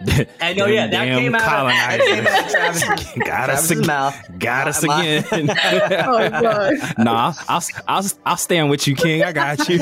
I 0.40 0.54
know, 0.54 0.64
yeah, 0.64 0.86
that 0.86 1.18
came, 1.18 1.34
out 1.34 1.66
of, 1.66 1.68
that 1.68 2.00
came 2.00 2.26
out 2.26 2.44
of 2.44 2.50
Travis, 2.50 2.82
got 3.18 3.46
Travis's 3.46 3.80
us 3.80 3.86
mouth. 3.86 4.38
Got 4.38 4.68
us 4.68 4.82
again. 4.82 5.24
oh, 5.30 6.30
God. 6.30 6.74
Nah, 6.96 7.34
I'll, 7.48 7.62
I'll, 7.86 8.06
I'll 8.24 8.36
stand 8.38 8.70
with 8.70 8.88
you, 8.88 8.96
King. 8.96 9.22
I 9.22 9.32
got 9.32 9.68
you. 9.68 9.78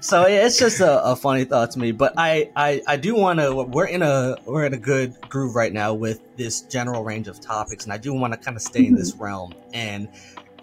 So 0.00 0.24
it's 0.24 0.58
just 0.58 0.80
a, 0.80 1.04
a, 1.04 1.16
funny 1.16 1.44
thought 1.44 1.70
to 1.72 1.78
me, 1.78 1.92
but 1.92 2.14
I, 2.16 2.50
I, 2.56 2.82
I 2.86 2.96
do 2.96 3.14
want 3.14 3.40
to. 3.40 3.54
We're 3.54 3.86
in 3.86 4.02
a 4.02 4.36
we're 4.44 4.64
in 4.64 4.74
a 4.74 4.78
good 4.78 5.20
groove 5.28 5.54
right 5.54 5.72
now 5.72 5.94
with 5.94 6.20
this 6.36 6.62
general 6.62 7.04
range 7.04 7.28
of 7.28 7.40
topics, 7.40 7.84
and 7.84 7.92
I 7.92 7.98
do 7.98 8.12
want 8.12 8.32
to 8.32 8.38
kind 8.38 8.56
of 8.56 8.62
stay 8.62 8.86
in 8.86 8.94
this 8.94 9.14
realm 9.14 9.54
and 9.72 10.08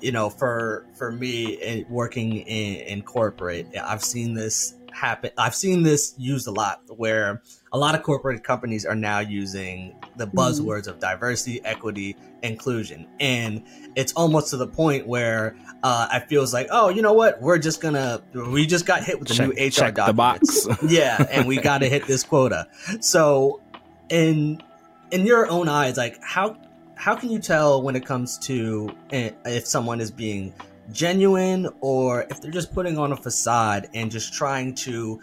you 0.02 0.12
know, 0.12 0.30
for 0.30 0.86
for 0.94 1.12
me 1.12 1.62
eh, 1.62 1.84
working 1.90 2.38
in, 2.38 2.76
in 2.88 3.02
corporate, 3.02 3.68
I've 3.84 4.04
seen 4.04 4.34
this 4.34 4.76
happen. 4.94 5.32
I've 5.38 5.56
seen 5.56 5.84
this 5.84 6.14
used 6.18 6.48
a 6.48 6.52
lot 6.52 6.82
where 6.88 7.42
a 7.72 7.78
lot 7.78 7.96
of 7.96 8.04
corporate 8.04 8.44
companies 8.44 8.86
are 8.86 8.96
now 8.96 9.20
using 9.20 9.96
the 10.18 10.28
mm-hmm. 10.28 10.38
buzzwords 10.38 10.84
mm. 10.84 10.90
of 10.90 11.00
diversity, 11.00 11.64
equity, 11.66 12.16
inclusion. 12.42 13.08
And 13.20 13.64
it's 13.96 14.14
almost 14.14 14.50
to 14.52 14.58
the 14.58 14.68
point 14.68 15.08
where 15.08 15.56
uh, 15.84 16.08
I 16.12 16.20
feels 16.20 16.54
like, 16.54 16.68
oh, 16.72 16.90
you 16.90 17.02
know 17.02 17.14
what? 17.14 17.42
We're 17.42 17.58
just 17.58 17.82
gonna, 17.82 18.22
we 18.34 18.66
just 18.66 18.86
got 18.86 19.04
hit 19.04 19.20
with 19.20 19.28
the 19.28 19.34
check, 19.34 19.56
new 19.56 19.68
HR 19.68 19.70
check 19.70 19.96
documents. 19.96 20.64
The 20.64 20.70
box. 20.70 20.84
yeah. 20.88 21.26
And 21.32 21.48
we 21.48 21.58
got 21.58 21.80
to 21.80 21.90
hit 21.90 22.06
this 22.06 22.24
quota. 22.24 22.68
So 23.00 23.62
in, 24.10 24.62
in 25.12 25.26
your 25.26 25.48
own 25.48 25.70
eyes, 25.70 25.98
like 25.98 26.22
how, 26.24 26.58
how 26.96 27.16
can 27.16 27.30
you 27.30 27.40
tell 27.40 27.82
when 27.82 27.96
it 27.96 28.06
comes 28.06 28.38
to 28.40 28.94
eh, 29.12 29.32
if 29.46 29.66
someone 29.66 30.02
is 30.02 30.12
being 30.12 30.54
genuine 30.92 31.70
or 31.82 32.26
if 32.30 32.42
they're 32.42 32.52
just 32.52 32.74
putting 32.74 32.98
on 32.98 33.12
a 33.12 33.16
facade 33.16 33.88
and 33.94 34.12
just 34.12 34.34
trying 34.34 34.74
to 34.74 35.20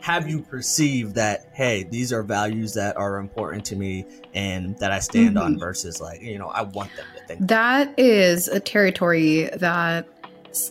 have 0.00 0.28
you 0.28 0.40
perceive 0.40 1.14
that 1.14 1.48
hey 1.52 1.82
these 1.84 2.12
are 2.12 2.22
values 2.22 2.74
that 2.74 2.96
are 2.96 3.18
important 3.18 3.64
to 3.64 3.76
me 3.76 4.04
and 4.34 4.78
that 4.78 4.90
i 4.90 4.98
stand 4.98 5.36
mm-hmm. 5.36 5.44
on 5.44 5.58
versus 5.58 6.00
like 6.00 6.22
you 6.22 6.38
know 6.38 6.48
i 6.48 6.62
want 6.62 6.90
them 6.96 7.04
to 7.14 7.24
think 7.26 7.46
that 7.46 7.92
is 7.98 8.48
a 8.48 8.60
territory 8.60 9.50
that 9.56 10.06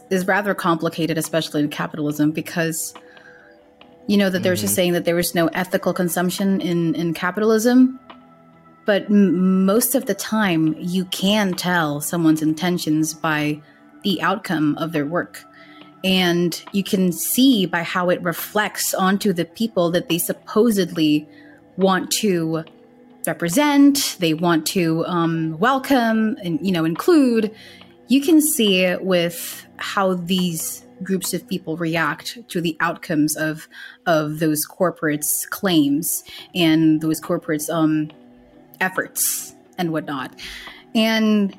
is 0.09 0.25
rather 0.25 0.53
complicated 0.53 1.17
especially 1.17 1.61
in 1.61 1.69
capitalism 1.69 2.31
because 2.31 2.93
you 4.07 4.17
know 4.17 4.29
that 4.29 4.41
there's 4.41 4.59
mm-hmm. 4.59 4.65
just 4.65 4.75
saying 4.75 4.93
that 4.93 5.05
there 5.05 5.15
was 5.15 5.35
no 5.35 5.47
ethical 5.47 5.93
consumption 5.93 6.59
in 6.61 6.95
in 6.95 7.13
capitalism 7.13 7.99
but 8.85 9.05
m- 9.05 9.65
most 9.65 9.93
of 9.93 10.07
the 10.07 10.15
time 10.15 10.75
you 10.79 11.05
can 11.05 11.53
tell 11.53 12.01
someone's 12.01 12.41
intentions 12.41 13.13
by 13.13 13.61
the 14.03 14.21
outcome 14.21 14.77
of 14.77 14.91
their 14.91 15.05
work. 15.05 15.43
And 16.03 16.61
you 16.71 16.83
can 16.83 17.11
see 17.11 17.65
by 17.65 17.83
how 17.83 18.09
it 18.09 18.21
reflects 18.21 18.93
onto 18.93 19.33
the 19.33 19.45
people 19.45 19.91
that 19.91 20.07
they 20.07 20.17
supposedly 20.17 21.27
want 21.75 22.11
to 22.11 22.63
represent, 23.27 24.17
they 24.19 24.33
want 24.33 24.65
to 24.67 25.05
um, 25.05 25.57
welcome 25.59 26.37
and 26.43 26.65
you 26.65 26.71
know 26.71 26.85
include. 26.85 27.53
You 28.07 28.21
can 28.21 28.41
see 28.41 28.95
with 28.95 29.65
how 29.77 30.15
these 30.15 30.85
groups 31.03 31.33
of 31.33 31.47
people 31.47 31.77
react 31.77 32.39
to 32.49 32.61
the 32.61 32.75
outcomes 32.79 33.35
of 33.35 33.67
of 34.05 34.39
those 34.39 34.65
corporates' 34.67 35.47
claims 35.49 36.23
and 36.55 37.01
those 37.01 37.21
corporates' 37.21 37.69
um, 37.69 38.09
efforts 38.79 39.55
and 39.77 39.91
whatnot. 39.91 40.33
And 40.95 41.55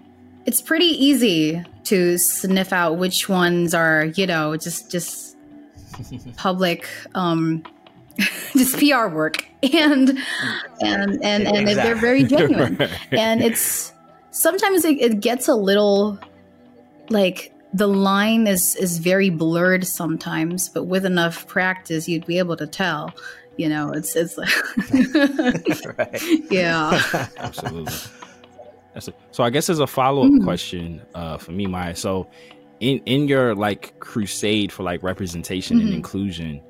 it's 0.47 0.63
pretty 0.63 0.87
easy 0.87 1.65
to 1.85 2.19
sniff 2.19 2.73
out 2.73 2.99
which 2.99 3.29
ones 3.29 3.75
are, 3.75 4.07
you 4.07 4.27
know, 4.27 4.57
just 4.57 4.91
just 4.91 5.37
public 6.37 6.89
um 7.15 7.63
just 8.57 8.79
PR 8.79 9.07
work 9.09 9.47
and 9.63 10.19
and 10.81 11.23
and, 11.23 11.47
and 11.47 11.47
exactly. 11.47 11.75
they're 11.75 11.95
very 11.95 12.23
genuine. 12.25 12.77
right. 12.77 12.91
And 13.13 13.43
it's 13.43 13.93
sometimes 14.31 14.85
it, 14.85 15.01
it 15.01 15.21
gets 15.21 15.49
a 15.49 15.55
little 15.55 16.19
like 17.09 17.53
the 17.73 17.87
line 17.87 18.47
is 18.47 18.77
is 18.77 18.99
very 18.99 19.31
blurred 19.31 19.87
sometimes, 19.87 20.69
but 20.69 20.85
with 20.85 21.05
enough 21.05 21.47
practice 21.47 22.09
you'd 22.09 22.27
be 22.27 22.39
able 22.39 22.57
to 22.57 22.67
tell. 22.67 23.13
You 23.57 23.69
know, 23.69 23.93
it's 23.93 24.17
it's 24.17 24.39
like 24.39 24.49
yeah. 26.51 27.03
Absolutely. 27.37 27.93
So 29.31 29.45
I 29.45 29.51
guess 29.51 29.71
as 29.71 29.79
a 29.79 29.87
follow 29.87 30.27
up 30.27 30.33
mm. 30.33 30.45
question 30.45 31.03
uh, 31.15 31.39
for 31.39 31.53
me, 31.53 31.67
Maya. 31.67 31.95
So 31.95 32.29
in 32.81 32.99
in 33.07 33.29
your 33.29 33.55
like 33.55 33.99
crusade 34.01 34.73
for 34.73 34.83
like 34.83 35.03
representation 35.03 35.79
mm-hmm. 35.79 35.87
and 35.87 35.97
inclusion, 35.97 36.61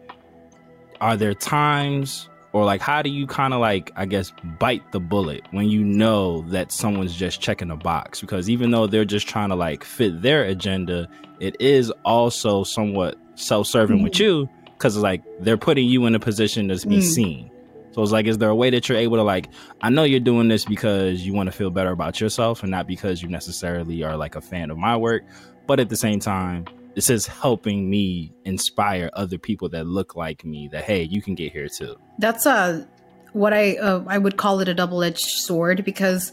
are 1.01 1.16
there 1.16 1.35
times 1.35 2.29
or 2.53 2.64
like 2.64 2.81
how 2.81 3.01
do 3.03 3.11
you 3.11 3.27
kind 3.27 3.55
of 3.55 3.61
like 3.61 3.91
i 3.97 4.05
guess 4.05 4.33
bite 4.59 4.83
the 4.93 5.01
bullet 5.01 5.43
when 5.53 5.68
you 5.68 5.85
know 5.85 6.43
that 6.49 6.73
someone's 6.73 7.14
just 7.14 7.41
checking 7.41 7.71
a 7.71 7.77
box 7.77 8.21
because 8.21 8.51
even 8.51 8.71
though 8.71 8.87
they're 8.87 9.05
just 9.05 9.29
trying 9.29 9.49
to 9.49 9.55
like 9.55 9.85
fit 9.85 10.21
their 10.23 10.45
agenda 10.45 11.09
it 11.39 11.57
is 11.61 11.91
also 12.05 12.64
somewhat 12.64 13.16
self-serving 13.35 13.97
mm-hmm. 13.97 14.05
with 14.05 14.18
you 14.18 14.49
because 14.64 14.97
like 14.97 15.23
they're 15.41 15.57
putting 15.57 15.87
you 15.87 16.07
in 16.07 16.14
a 16.14 16.21
position 16.21 16.68
to 16.68 16.75
be 16.87 16.97
mm-hmm. 16.97 17.01
seen 17.01 17.51
so 17.93 18.03
it's 18.03 18.12
like 18.12 18.26
is 18.26 18.38
there 18.38 18.51
a 18.51 18.55
way 18.55 18.70
that 18.70 18.88
you're 18.88 18.99
able 18.99 19.16
to 19.16 19.22
like 19.22 19.49
i 19.82 19.91
know 19.91 20.05
you're 20.05 20.20
doing 20.20 20.49
this 20.49 20.64
because 20.64 21.24
you 21.24 21.32
want 21.32 21.47
to 21.47 21.53
feel 21.53 21.70
better 21.70 21.91
about 21.91 22.20
yourself 22.20 22.62
and 22.62 22.70
not 22.70 22.86
because 22.86 23.22
you 23.22 23.28
necessarily 23.28 24.03
are 24.03 24.16
like 24.16 24.36
a 24.36 24.41
fan 24.41 24.70
of 24.70 24.78
my 24.78 24.97
work 24.97 25.22
but 25.66 25.80
at 25.80 25.88
the 25.88 25.97
same 25.97 26.20
time 26.20 26.64
this 26.95 27.09
is 27.09 27.26
helping 27.26 27.88
me 27.88 28.32
inspire 28.45 29.11
other 29.14 29.38
people 29.38 29.68
that 29.68 29.86
look 29.86 30.16
like 30.16 30.45
me 30.45 30.68
that 30.68 30.84
hey 30.84 31.03
you 31.03 31.22
can 31.22 31.34
get 31.34 31.53
here 31.53 31.68
too. 31.68 31.97
That's 32.18 32.47
uh 32.47 32.84
what 33.32 33.53
i 33.53 33.76
uh, 33.76 34.03
i 34.09 34.18
would 34.18 34.36
call 34.36 34.59
it 34.61 34.68
a 34.68 34.74
double-edged 34.74 35.24
sword 35.24 35.84
because 35.84 36.32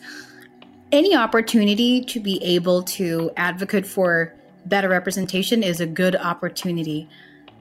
any 0.92 1.16
opportunity 1.16 2.04
to 2.04 2.20
be 2.20 2.44
able 2.44 2.82
to 2.82 3.30
advocate 3.38 3.86
for 3.86 4.34
better 4.66 4.90
representation 4.90 5.62
is 5.62 5.80
a 5.80 5.86
good 5.86 6.16
opportunity 6.16 7.08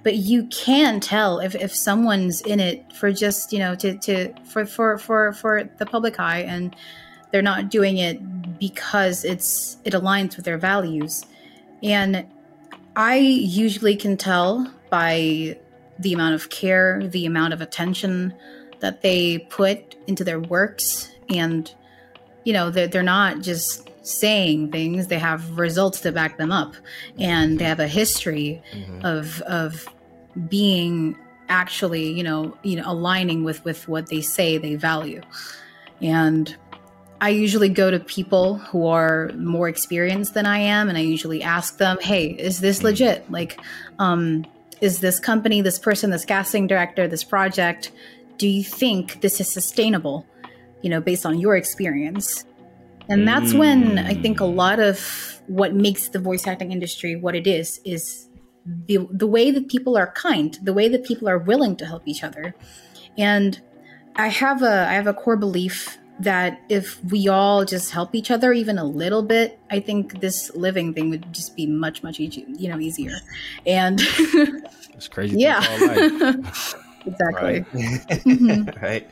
but 0.07 0.15
you 0.15 0.45
can 0.45 1.01
tell 1.01 1.41
if, 1.41 1.57
if 1.57 1.75
someone's 1.75 2.41
in 2.43 2.61
it 2.61 2.93
for 2.93 3.11
just 3.11 3.53
you 3.53 3.59
know 3.59 3.75
to, 3.75 3.99
to 3.99 4.33
for, 4.45 4.65
for 4.65 4.99
for 4.99 5.33
for 5.33 5.65
the 5.79 5.87
public 5.87 6.21
eye 6.21 6.43
and 6.43 6.77
they're 7.33 7.43
not 7.43 7.71
doing 7.71 7.99
it 7.99 8.21
because 8.57 9.25
it's 9.25 9.79
it 9.85 9.95
aligns 9.95 10.37
with 10.37 10.45
their 10.45 10.59
values 10.59 11.27
and 11.83 12.25
I 12.97 13.17
usually 13.17 13.97
can 13.97 14.17
tell 14.17 14.73
by 14.91 15.59
the 15.99 16.15
amount 16.15 16.35
of 16.35 16.51
care, 16.51 17.07
the 17.07 17.27
amount 17.27 17.53
of 17.53 17.61
attention 17.61 18.35
that 18.81 19.03
they 19.03 19.41
put 19.51 19.97
into 20.07 20.25
their 20.25 20.41
works. 20.41 21.11
And, 21.29 21.73
you 22.45 22.53
know, 22.55 22.71
they're, 22.71 22.89
they're 22.89 23.03
not 23.03 23.43
just 23.43 23.91
saying 24.03 24.71
things, 24.73 25.09
they 25.09 25.19
have 25.19 25.59
results 25.59 26.01
to 26.01 26.13
back 26.13 26.39
them 26.39 26.53
up. 26.53 26.75
And 27.19 27.59
they 27.59 27.65
have 27.65 27.81
a 27.81 27.89
history 27.89 28.63
mm-hmm. 28.73 29.05
of, 29.05 29.43
of 29.43 29.87
being 30.49 31.17
actually, 31.49 32.11
you 32.13 32.23
know, 32.23 32.57
you 32.63 32.77
know, 32.77 32.85
aligning 32.87 33.45
with, 33.45 33.65
with 33.65 33.87
what 33.89 34.09
they 34.09 34.21
say 34.21 34.59
they 34.59 34.75
value. 34.75 35.21
And 36.01 36.55
I 37.21 37.31
usually 37.31 37.69
go 37.69 37.91
to 37.91 37.99
people 37.99 38.57
who 38.57 38.87
are 38.87 39.31
more 39.37 39.69
experienced 39.69 40.35
than 40.35 40.47
I 40.47 40.59
am, 40.59 40.89
and 40.89 40.99
I 40.99 41.01
usually 41.01 41.43
ask 41.43 41.79
them, 41.79 41.99
"Hey, 42.01 42.27
is 42.27 42.61
this 42.61 42.81
hmm. 42.81 42.87
legit? 42.87 43.31
Like, 43.31 43.59
um, 43.99 44.45
is 44.81 45.01
this 45.01 45.19
company, 45.19 45.63
this 45.63 45.79
person, 45.79 46.11
this 46.11 46.25
casting 46.25 46.67
director, 46.67 47.09
this 47.09 47.25
project? 47.25 47.91
Do 48.37 48.47
you 48.47 48.63
think 48.63 49.23
this 49.23 49.41
is 49.41 49.51
sustainable? 49.51 50.27
You 50.83 50.91
know, 50.91 51.01
based 51.01 51.25
on 51.25 51.39
your 51.39 51.57
experience." 51.57 52.45
And 53.09 53.27
that's 53.27 53.53
mm. 53.53 53.61
when 53.61 53.99
I 53.99 54.15
think 54.15 54.41
a 54.41 54.45
lot 54.45 54.81
of 54.81 55.41
what 55.47 55.73
makes 55.73 56.09
the 56.09 56.19
voice 56.19 56.47
acting 56.47 56.73
industry 56.73 57.15
what 57.15 57.37
it 57.37 57.47
is 57.47 57.81
is 57.85 58.29
the 58.87 59.07
the 59.11 59.27
way 59.27 59.51
that 59.51 59.69
people 59.69 59.97
are 59.97 60.09
kind, 60.13 60.59
the 60.63 60.73
way 60.73 60.89
that 60.89 61.05
people 61.05 61.29
are 61.29 61.39
willing 61.39 61.77
to 61.77 61.87
help 61.87 62.03
each 62.07 62.25
other, 62.25 62.55
and 63.17 63.61
I 64.17 64.29
have 64.29 64.63
a 64.63 64.87
I 64.89 64.95
have 64.95 65.07
a 65.07 65.15
core 65.15 65.37
belief 65.37 65.99
that 66.19 66.61
if 66.69 67.03
we 67.05 67.29
all 67.29 67.65
just 67.65 67.91
help 67.91 68.15
each 68.15 68.31
other 68.31 68.53
even 68.53 68.79
a 68.79 68.85
little 68.85 69.23
bit, 69.23 69.59
I 69.71 69.81
think 69.81 70.21
this 70.21 70.55
living 70.55 70.95
thing 70.95 71.11
would 71.11 71.33
just 71.33 71.57
be 71.57 71.67
much, 71.67 72.03
much 72.03 72.21
easier, 72.21 72.47
you 72.49 72.69
know, 72.69 72.79
easier. 72.79 73.19
And 73.67 74.01
it's 74.95 75.09
crazy. 75.09 75.39
Yeah. 75.39 75.59
exactly. 77.05 77.61
Right. 77.61 77.67
mm-hmm. 77.75 78.83
right. 78.83 79.09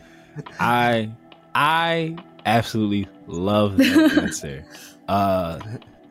I 0.59 1.11
I 1.55 2.17
absolutely 2.47 3.07
love 3.27 3.77
that 3.77 4.19
answer. 4.23 4.65
Uh 5.07 5.59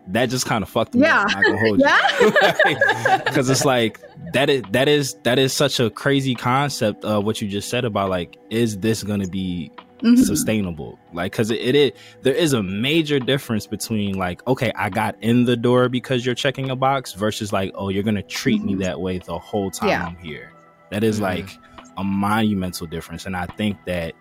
that 0.08 0.30
just 0.30 0.46
kind 0.46 0.64
of 0.64 0.70
fucked 0.70 0.96
me 0.96 1.02
yeah. 1.02 1.22
up. 1.22 1.78
Yeah. 1.78 3.18
Because 3.20 3.50
it's 3.52 3.66
like 3.66 4.00
that 4.34 4.50
is 4.50 4.64
that 4.72 4.88
is 4.88 5.16
that 5.24 5.40
is 5.40 5.54
such 5.54 5.80
a 5.80 5.90
crazy 5.90 6.36
concept. 6.36 7.06
Uh, 7.06 7.22
what 7.22 7.42
you 7.42 7.48
just 7.48 7.70
said 7.70 7.86
about 7.86 8.10
like, 8.10 8.38
is 8.50 8.78
this 8.80 9.04
gonna 9.04 9.28
be 9.28 9.72
mm-hmm. 10.04 10.22
sustainable 10.22 11.00
like 11.14 11.32
because 11.32 11.50
it, 11.50 11.60
it 11.60 11.76
is 11.76 11.92
there 12.22 12.34
is 12.34 12.54
a 12.54 12.62
major 12.62 13.20
difference 13.20 13.66
between 13.66 14.18
like 14.18 14.46
okay 14.48 14.72
i 14.76 14.90
got 14.90 15.16
in 15.22 15.46
the 15.46 15.56
door 15.56 15.90
because 15.90 16.26
you're 16.26 16.36
checking 16.36 16.70
a 16.70 16.76
box 16.76 17.14
versus 17.14 17.54
like 17.54 17.72
oh 17.76 17.90
you're 17.90 18.04
gonna 18.04 18.22
treat 18.22 18.60
mm-hmm. 18.60 18.78
me 18.78 18.84
that 18.84 19.00
way 19.00 19.18
the 19.18 19.38
whole 19.38 19.72
time 19.72 19.90
yeah. 19.90 20.06
i'm 20.06 20.18
here 20.18 20.52
that 20.92 21.04
is 21.04 21.16
mm-hmm. 21.16 21.24
like 21.24 21.58
a 21.98 22.04
monumental 22.04 22.86
difference 22.86 23.26
and 23.26 23.36
i 23.36 23.46
think 23.46 23.78
that 23.86 24.14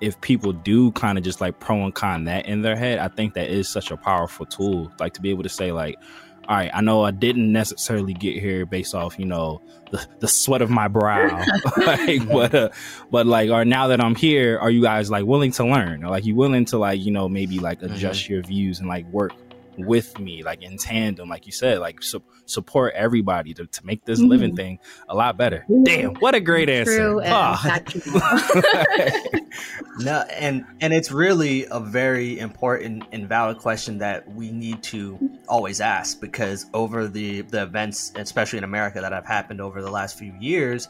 if 0.00 0.20
people 0.20 0.52
do 0.52 0.92
kind 0.92 1.16
of 1.18 1.24
just 1.24 1.40
like 1.40 1.58
pro 1.60 1.84
and 1.84 1.94
con 1.94 2.24
that 2.24 2.46
in 2.46 2.62
their 2.62 2.76
head 2.76 2.98
i 2.98 3.08
think 3.08 3.34
that 3.34 3.48
is 3.48 3.68
such 3.68 3.90
a 3.90 3.96
powerful 3.96 4.46
tool 4.46 4.90
like 5.00 5.12
to 5.12 5.20
be 5.20 5.30
able 5.30 5.42
to 5.42 5.48
say 5.48 5.72
like 5.72 5.96
all 6.48 6.56
right, 6.56 6.70
I 6.72 6.80
know 6.80 7.02
I 7.02 7.10
didn't 7.10 7.52
necessarily 7.52 8.12
get 8.12 8.40
here 8.40 8.66
based 8.66 8.94
off, 8.94 9.18
you 9.18 9.24
know, 9.24 9.60
the, 9.90 10.06
the 10.20 10.28
sweat 10.28 10.62
of 10.62 10.70
my 10.70 10.86
brow, 10.86 11.44
like, 11.76 12.26
but, 12.28 12.54
uh, 12.54 12.68
but 13.10 13.26
like, 13.26 13.50
or 13.50 13.64
now 13.64 13.88
that 13.88 14.00
I'm 14.00 14.14
here, 14.14 14.58
are 14.58 14.70
you 14.70 14.80
guys 14.80 15.10
like 15.10 15.24
willing 15.24 15.50
to 15.52 15.64
learn? 15.64 16.04
Or 16.04 16.10
like, 16.10 16.24
you 16.24 16.36
willing 16.36 16.64
to 16.66 16.78
like, 16.78 17.00
you 17.00 17.10
know, 17.10 17.28
maybe 17.28 17.58
like 17.58 17.82
adjust 17.82 18.24
mm-hmm. 18.24 18.32
your 18.34 18.42
views 18.42 18.78
and 18.78 18.88
like 18.88 19.06
work 19.06 19.32
with 19.78 20.18
me, 20.18 20.42
like 20.42 20.62
in 20.62 20.76
tandem, 20.78 21.28
like 21.28 21.46
you 21.46 21.52
said, 21.52 21.78
like 21.78 22.02
su- 22.02 22.22
support 22.46 22.94
everybody 22.94 23.54
to, 23.54 23.66
to 23.66 23.86
make 23.86 24.04
this 24.04 24.20
mm-hmm. 24.20 24.28
living 24.28 24.56
thing 24.56 24.78
a 25.08 25.14
lot 25.14 25.36
better. 25.36 25.64
Damn, 25.84 26.14
what 26.16 26.34
a 26.34 26.40
great 26.40 26.68
answer! 26.68 27.20
Oh. 27.22 27.80
no, 29.98 30.20
and 30.32 30.64
and 30.80 30.92
it's 30.92 31.10
really 31.10 31.66
a 31.70 31.80
very 31.80 32.38
important 32.38 33.04
and 33.12 33.28
valid 33.28 33.58
question 33.58 33.98
that 33.98 34.30
we 34.32 34.50
need 34.50 34.82
to 34.84 35.18
always 35.48 35.80
ask 35.80 36.20
because 36.20 36.66
over 36.74 37.08
the 37.08 37.42
the 37.42 37.62
events, 37.62 38.12
especially 38.16 38.58
in 38.58 38.64
America, 38.64 39.00
that 39.00 39.12
have 39.12 39.26
happened 39.26 39.60
over 39.60 39.82
the 39.82 39.90
last 39.90 40.18
few 40.18 40.34
years 40.40 40.88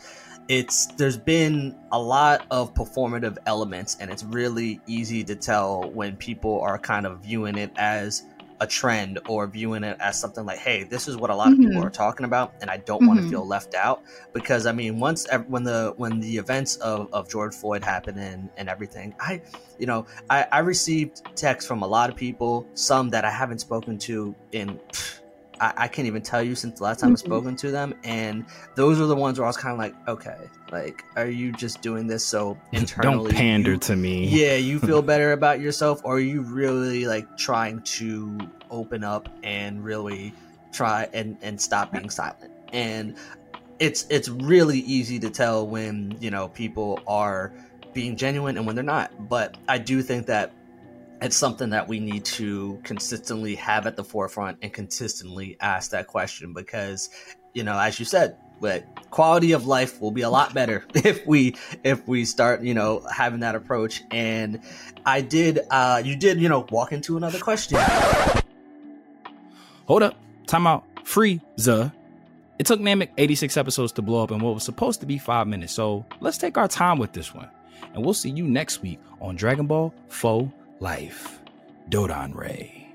it's 0.48 0.86
there's 0.96 1.16
been 1.16 1.76
a 1.92 1.98
lot 1.98 2.46
of 2.50 2.72
performative 2.74 3.36
elements 3.46 3.96
and 4.00 4.10
it's 4.10 4.22
really 4.24 4.80
easy 4.86 5.24
to 5.24 5.34
tell 5.34 5.90
when 5.90 6.16
people 6.16 6.60
are 6.60 6.78
kind 6.78 7.06
of 7.06 7.20
viewing 7.20 7.56
it 7.56 7.72
as 7.76 8.22
a 8.60 8.66
trend 8.66 9.18
or 9.28 9.46
viewing 9.46 9.84
it 9.84 9.96
as 10.00 10.18
something 10.20 10.44
like, 10.44 10.58
hey, 10.58 10.84
this 10.84 11.08
is 11.08 11.16
what 11.16 11.30
a 11.30 11.34
lot 11.34 11.48
of 11.48 11.54
mm-hmm. 11.54 11.68
people 11.68 11.84
are 11.84 11.90
talking 11.90 12.24
about, 12.24 12.54
and 12.60 12.70
I 12.70 12.78
don't 12.78 13.00
mm-hmm. 13.00 13.08
want 13.08 13.20
to 13.20 13.28
feel 13.28 13.46
left 13.46 13.74
out 13.74 14.02
because 14.32 14.66
I 14.66 14.72
mean, 14.72 14.98
once 14.98 15.26
when 15.48 15.64
the 15.64 15.94
when 15.96 16.20
the 16.20 16.36
events 16.36 16.76
of, 16.76 17.12
of 17.12 17.28
George 17.28 17.54
Floyd 17.54 17.84
happened 17.84 18.18
and, 18.18 18.48
and 18.56 18.68
everything, 18.68 19.14
I, 19.20 19.42
you 19.78 19.86
know, 19.86 20.06
I, 20.30 20.46
I 20.50 20.58
received 20.60 21.22
texts 21.36 21.68
from 21.68 21.82
a 21.82 21.86
lot 21.86 22.10
of 22.10 22.16
people, 22.16 22.66
some 22.74 23.10
that 23.10 23.24
I 23.24 23.30
haven't 23.30 23.58
spoken 23.58 23.98
to 23.98 24.34
in. 24.52 24.78
Pff, 24.92 25.20
I, 25.60 25.72
I, 25.76 25.88
can't 25.88 26.06
even 26.06 26.22
tell 26.22 26.42
you 26.42 26.54
since 26.54 26.78
the 26.78 26.84
last 26.84 27.00
time 27.00 27.08
mm-hmm. 27.08 27.14
I've 27.14 27.20
spoken 27.20 27.56
to 27.56 27.70
them. 27.70 27.94
And 28.04 28.44
those 28.74 29.00
are 29.00 29.06
the 29.06 29.16
ones 29.16 29.38
where 29.38 29.46
I 29.46 29.48
was 29.48 29.56
kind 29.56 29.72
of 29.72 29.78
like, 29.78 29.94
okay, 30.08 30.36
like, 30.70 31.04
are 31.16 31.28
you 31.28 31.52
just 31.52 31.82
doing 31.82 32.06
this 32.06 32.24
so 32.24 32.58
internally? 32.72 33.30
Don't 33.30 33.36
pander 33.36 33.72
you, 33.72 33.78
to 33.78 33.96
me. 33.96 34.26
Yeah, 34.28 34.56
you 34.56 34.78
feel 34.80 35.02
better 35.02 35.32
about 35.32 35.60
yourself, 35.60 36.00
or 36.04 36.16
are 36.16 36.20
you 36.20 36.42
really 36.42 37.06
like 37.06 37.36
trying 37.36 37.82
to 37.82 38.38
open 38.70 39.04
up 39.04 39.28
and 39.42 39.84
really 39.84 40.32
try 40.72 41.08
and 41.12 41.36
and 41.42 41.60
stop 41.60 41.92
being 41.92 42.10
silent? 42.10 42.52
And 42.72 43.16
it's 43.78 44.06
it's 44.10 44.28
really 44.28 44.80
easy 44.80 45.18
to 45.20 45.30
tell 45.30 45.66
when 45.66 46.16
you 46.20 46.30
know 46.30 46.48
people 46.48 47.00
are 47.06 47.52
being 47.92 48.16
genuine 48.16 48.56
and 48.56 48.66
when 48.66 48.74
they're 48.74 48.84
not. 48.84 49.28
But 49.28 49.56
I 49.68 49.78
do 49.78 50.02
think 50.02 50.26
that 50.26 50.52
it's 51.22 51.36
something 51.36 51.70
that 51.70 51.88
we 51.88 52.00
need 52.00 52.24
to 52.24 52.80
consistently 52.84 53.54
have 53.56 53.86
at 53.86 53.96
the 53.96 54.04
forefront 54.04 54.58
and 54.62 54.72
consistently 54.72 55.56
ask 55.60 55.90
that 55.92 56.06
question 56.06 56.52
because, 56.52 57.10
you 57.54 57.64
know, 57.64 57.78
as 57.78 57.98
you 57.98 58.04
said, 58.04 58.36
but 58.60 58.84
quality 59.10 59.52
of 59.52 59.66
life 59.66 60.00
will 60.00 60.10
be 60.10 60.22
a 60.22 60.30
lot 60.30 60.54
better 60.54 60.84
if 60.94 61.26
we 61.26 61.56
if 61.84 62.06
we 62.08 62.24
start 62.24 62.62
you 62.62 62.74
know 62.74 63.06
having 63.12 63.40
that 63.40 63.54
approach. 63.54 64.02
And 64.10 64.60
i 65.04 65.20
did 65.20 65.60
uh 65.70 66.00
you 66.02 66.16
did 66.16 66.40
you 66.40 66.48
know 66.48 66.66
walk 66.70 66.92
into 66.92 67.16
another 67.16 67.38
question. 67.38 67.78
Hold 69.86 70.02
up. 70.02 70.16
Time 70.46 70.66
out. 70.66 70.84
Free 71.04 71.40
it 72.58 72.64
took 72.64 72.80
Namek 72.80 73.10
86 73.18 73.56
episodes 73.56 73.92
to 73.92 74.02
blow 74.02 74.22
up 74.22 74.30
in 74.30 74.38
what 74.38 74.54
was 74.54 74.64
supposed 74.64 75.00
to 75.00 75.06
be 75.06 75.18
five 75.18 75.46
minutes, 75.46 75.74
so 75.74 76.06
let's 76.20 76.38
take 76.38 76.56
our 76.56 76.68
time 76.68 76.98
with 76.98 77.12
this 77.12 77.34
one. 77.34 77.50
And 77.94 78.04
we'll 78.04 78.14
see 78.14 78.30
you 78.30 78.44
next 78.44 78.80
week 78.82 78.98
on 79.20 79.36
Dragon 79.36 79.66
Ball 79.66 79.92
for 80.08 80.50
Life. 80.80 81.40
Dodanray. 81.88 82.86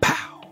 Pow. 0.00 0.48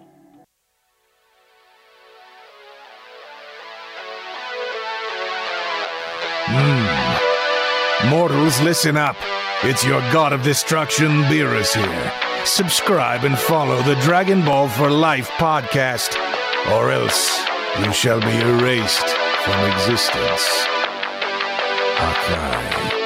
Hmm. 6.46 8.10
Mortals, 8.10 8.60
listen 8.60 8.98
up. 8.98 9.16
It's 9.62 9.82
your 9.82 10.00
god 10.12 10.34
of 10.34 10.42
destruction, 10.42 11.22
Beerus 11.22 11.74
here. 11.74 12.12
Subscribe 12.44 13.24
and 13.24 13.38
follow 13.38 13.80
the 13.82 13.94
Dragon 14.02 14.44
Ball 14.44 14.68
for 14.68 14.90
Life 14.90 15.30
podcast, 15.38 16.14
or 16.72 16.90
else 16.90 17.40
you 17.82 17.92
shall 17.94 18.20
be 18.20 18.36
erased 18.36 19.08
from 19.44 19.70
existence. 19.70 20.66
Akai. 21.96 23.03